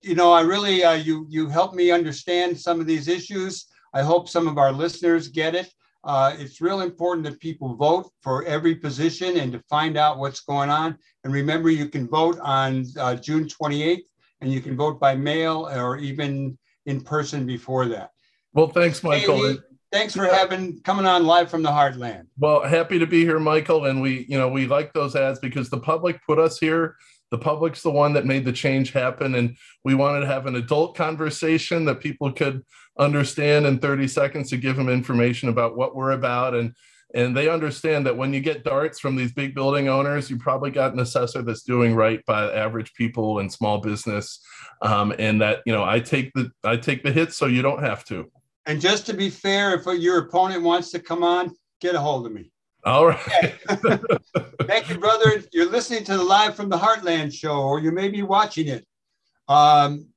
You 0.04 0.14
know, 0.14 0.32
I 0.32 0.42
really 0.42 0.84
uh, 0.84 0.94
you 0.94 1.26
you 1.28 1.50
helped 1.50 1.74
me 1.74 1.90
understand 1.90 2.56
some 2.60 2.80
of 2.80 2.86
these 2.86 3.08
issues. 3.08 3.66
I 3.96 4.04
hope 4.04 4.30
some 4.30 4.48
of 4.48 4.60
our 4.60 4.72
listeners 4.72 5.28
get 5.28 5.56
it. 5.56 5.74
Uh, 6.08 6.34
it's 6.40 6.62
real 6.62 6.80
important 6.80 7.26
that 7.26 7.38
people 7.42 7.76
vote 7.76 8.10
for 8.22 8.46
every 8.46 8.74
position 8.74 9.38
and 9.38 9.52
to 9.52 9.62
find 9.70 9.98
out 9.98 10.18
what's 10.18 10.40
going 10.40 10.70
on. 10.70 10.98
And 11.26 11.34
remember, 11.34 11.70
you 11.70 11.90
can 11.90 12.08
vote 12.08 12.40
on 12.40 12.86
uh, 12.98 13.16
June 13.16 13.44
28th, 13.44 14.06
and 14.40 14.50
you 14.50 14.62
can 14.62 14.78
vote 14.78 15.02
by 15.02 15.16
mail 15.16 15.68
or 15.68 15.98
even 15.98 16.58
in 16.86 17.02
person 17.02 17.46
before 17.46 17.88
that. 17.88 18.12
Well, 18.54 18.70
thanks, 18.70 19.04
Michael. 19.04 19.58
Thanks 19.92 20.16
for 20.16 20.26
having 20.26 20.82
coming 20.82 21.06
on 21.06 21.26
live 21.26 21.50
from 21.50 21.64
the 21.64 21.70
heartland. 21.70 22.28
Well, 22.38 22.64
happy 22.64 23.00
to 23.00 23.08
be 23.08 23.22
here, 23.22 23.40
Michael. 23.40 23.86
And 23.86 24.02
we, 24.02 24.26
you 24.30 24.38
know, 24.38 24.50
we 24.50 24.68
like 24.68 24.94
those 24.94 25.16
ads 25.16 25.40
because 25.40 25.70
the 25.70 25.80
public 25.80 26.20
put 26.26 26.40
us 26.40 26.60
here 26.60 26.96
the 27.32 27.38
public's 27.38 27.82
the 27.82 27.92
one 27.92 28.14
that 28.14 28.26
made 28.26 28.46
the 28.46 28.52
change 28.52 28.92
happen 28.92 29.36
and 29.36 29.58
we 29.84 29.96
wanted 29.96 30.22
to 30.22 30.28
have 30.28 30.46
an 30.46 30.56
adult 30.56 30.96
conversation 30.96 31.86
that 31.86 32.00
people 32.00 32.32
could 32.32 32.64
understand 32.98 33.66
in 33.66 33.80
30 33.80 34.08
seconds 34.08 34.50
to 34.50 34.58
give 34.58 34.76
them 34.76 34.90
information 34.90 35.50
about 35.50 35.78
what 35.78 35.96
we're 35.96 36.12
about 36.12 36.54
and 36.54 36.74
and 37.16 37.38
they 37.38 37.48
understand 37.48 38.06
that 38.06 38.18
when 38.18 38.34
you 38.34 38.42
get 38.42 38.66
darts 38.66 39.00
from 39.00 39.16
these 39.16 39.32
big 39.32 39.54
building 39.54 39.88
owners 39.88 40.30
you 40.30 40.38
probably 40.38 40.72
got 40.72 40.94
an 40.94 41.00
assessor 41.00 41.42
that's 41.42 41.64
doing 41.64 41.96
right 41.96 42.26
by 42.26 42.52
average 42.54 42.94
people 42.94 43.40
and 43.40 43.52
small 43.52 43.80
business 43.80 44.40
um, 44.82 45.14
and 45.20 45.42
that 45.42 45.62
you 45.66 45.74
know 45.74 45.84
i 45.84 46.00
take 46.00 46.32
the 46.34 46.52
i 46.64 46.76
take 46.76 47.04
the 47.04 47.12
hits 47.12 47.36
so 47.36 47.46
you 47.46 47.62
don't 47.62 47.84
have 47.84 48.04
to 48.04 48.30
and 48.68 48.80
just 48.80 49.06
to 49.06 49.14
be 49.14 49.30
fair 49.30 49.74
if 49.74 49.86
your 50.00 50.20
opponent 50.20 50.62
wants 50.62 50.92
to 50.92 51.00
come 51.00 51.24
on 51.24 51.52
get 51.82 51.96
a 51.96 52.00
hold 52.00 52.26
of 52.26 52.32
me 52.32 52.52
all 52.88 53.08
right. 53.08 53.20
Thank 54.62 54.90
you, 54.90 54.98
brother. 54.98 55.44
You're 55.52 55.70
listening 55.70 56.06
to 56.06 56.16
the 56.16 56.24
Live 56.24 56.56
from 56.56 56.70
the 56.70 56.78
Heartland 56.78 57.34
show, 57.34 57.60
or 57.60 57.82
you 57.82 57.92
may 57.92 58.08
be 58.08 58.24
watching 58.24 58.70
it. 58.70 58.88
Um, 59.50 60.08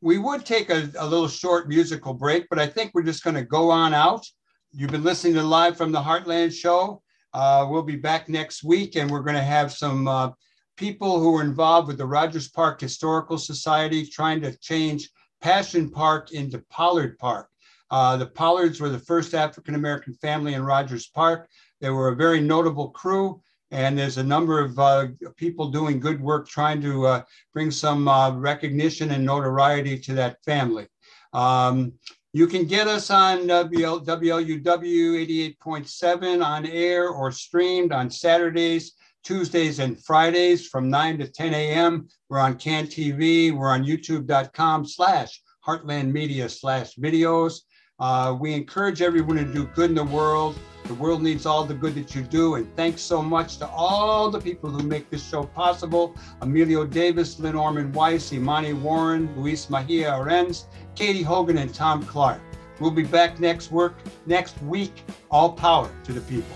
we 0.00 0.16
would 0.16 0.46
take 0.46 0.70
a, 0.70 0.90
a, 0.98 1.06
little 1.06 1.28
short 1.28 1.68
musical 1.68 2.14
break, 2.14 2.46
but 2.48 2.58
I 2.58 2.68
think 2.68 2.92
we're 2.94 3.02
just 3.02 3.22
going 3.22 3.36
to 3.36 3.44
go 3.44 3.70
on 3.70 3.92
out. 3.92 4.24
You've 4.72 4.92
been 4.92 5.04
listening 5.04 5.34
to 5.34 5.42
Live 5.42 5.76
from 5.76 5.92
the 5.92 6.00
Heartland 6.00 6.54
show. 6.54 7.02
Uh, 7.34 7.66
we'll 7.68 7.82
be 7.82 7.96
back 7.96 8.30
next 8.30 8.64
week, 8.64 8.96
and 8.96 9.10
we're 9.10 9.20
going 9.20 9.36
to 9.36 9.42
have 9.42 9.72
some 9.72 10.08
uh, 10.08 10.30
people 10.78 11.20
who 11.20 11.36
are 11.36 11.42
involved 11.42 11.88
with 11.88 11.98
the 11.98 12.06
Rogers 12.06 12.48
Park 12.48 12.80
Historical 12.80 13.36
Society 13.36 14.06
trying 14.06 14.40
to 14.40 14.56
change 14.58 15.10
Paschen 15.42 15.92
Park 15.92 16.32
into 16.32 16.64
Pollard 16.70 17.18
Park. 17.18 17.50
Uh, 17.90 18.16
the 18.16 18.26
Pollards 18.26 18.80
were 18.80 18.88
the 18.88 18.98
first 18.98 19.34
African 19.34 19.74
American 19.74 20.14
family 20.14 20.54
in 20.54 20.64
Rogers 20.64 21.06
Park. 21.06 21.48
They 21.80 21.90
were 21.90 22.08
a 22.08 22.16
very 22.16 22.40
notable 22.40 22.90
crew, 22.90 23.40
and 23.70 23.98
there's 23.98 24.18
a 24.18 24.24
number 24.24 24.60
of 24.60 24.78
uh, 24.78 25.08
people 25.36 25.70
doing 25.70 26.00
good 26.00 26.20
work 26.20 26.48
trying 26.48 26.80
to 26.82 27.06
uh, 27.06 27.22
bring 27.52 27.70
some 27.70 28.08
uh, 28.08 28.36
recognition 28.36 29.10
and 29.10 29.24
notoriety 29.24 29.98
to 30.00 30.14
that 30.14 30.42
family. 30.44 30.86
Um, 31.32 31.92
you 32.32 32.46
can 32.46 32.66
get 32.66 32.86
us 32.86 33.10
on 33.10 33.48
WLUW 33.48 34.62
88.7 34.62 36.44
on 36.44 36.66
air 36.66 37.08
or 37.08 37.32
streamed 37.32 37.92
on 37.92 38.10
Saturdays, 38.10 38.92
Tuesdays, 39.24 39.78
and 39.78 40.02
Fridays 40.04 40.68
from 40.68 40.90
9 40.90 41.18
to 41.18 41.28
10 41.28 41.54
a.m. 41.54 42.08
We're 42.28 42.40
on 42.40 42.58
CAN 42.58 42.88
TV. 42.88 43.52
We're 43.52 43.70
on 43.70 43.84
youtube.com 43.84 44.86
slash 44.86 45.40
heartland 45.66 46.12
media 46.12 46.48
slash 46.48 46.94
videos. 46.96 47.60
Uh, 47.98 48.36
we 48.38 48.52
encourage 48.52 49.00
everyone 49.00 49.36
to 49.36 49.44
do 49.44 49.64
good 49.74 49.88
in 49.88 49.96
the 49.96 50.04
world. 50.04 50.58
The 50.84 50.94
world 50.94 51.22
needs 51.22 51.46
all 51.46 51.64
the 51.64 51.74
good 51.74 51.94
that 51.94 52.14
you 52.14 52.22
do. 52.22 52.56
And 52.56 52.76
thanks 52.76 53.00
so 53.00 53.22
much 53.22 53.56
to 53.58 53.68
all 53.68 54.30
the 54.30 54.38
people 54.38 54.68
who 54.68 54.86
make 54.86 55.08
this 55.08 55.26
show 55.26 55.44
possible 55.44 56.14
Emilio 56.42 56.84
Davis, 56.84 57.38
Lynn 57.40 57.54
Orman 57.54 57.92
Weiss, 57.92 58.32
Imani 58.32 58.74
Warren, 58.74 59.34
Luis 59.36 59.70
Mejia 59.70 60.10
Arenz, 60.10 60.66
Katie 60.94 61.22
Hogan, 61.22 61.56
and 61.56 61.72
Tom 61.72 62.02
Clark. 62.04 62.40
We'll 62.80 62.90
be 62.90 63.04
back 63.04 63.40
next 63.40 63.72
work 63.72 63.94
next 64.26 64.60
week. 64.62 65.02
All 65.30 65.52
power 65.52 65.90
to 66.04 66.12
the 66.12 66.20
people. 66.20 66.54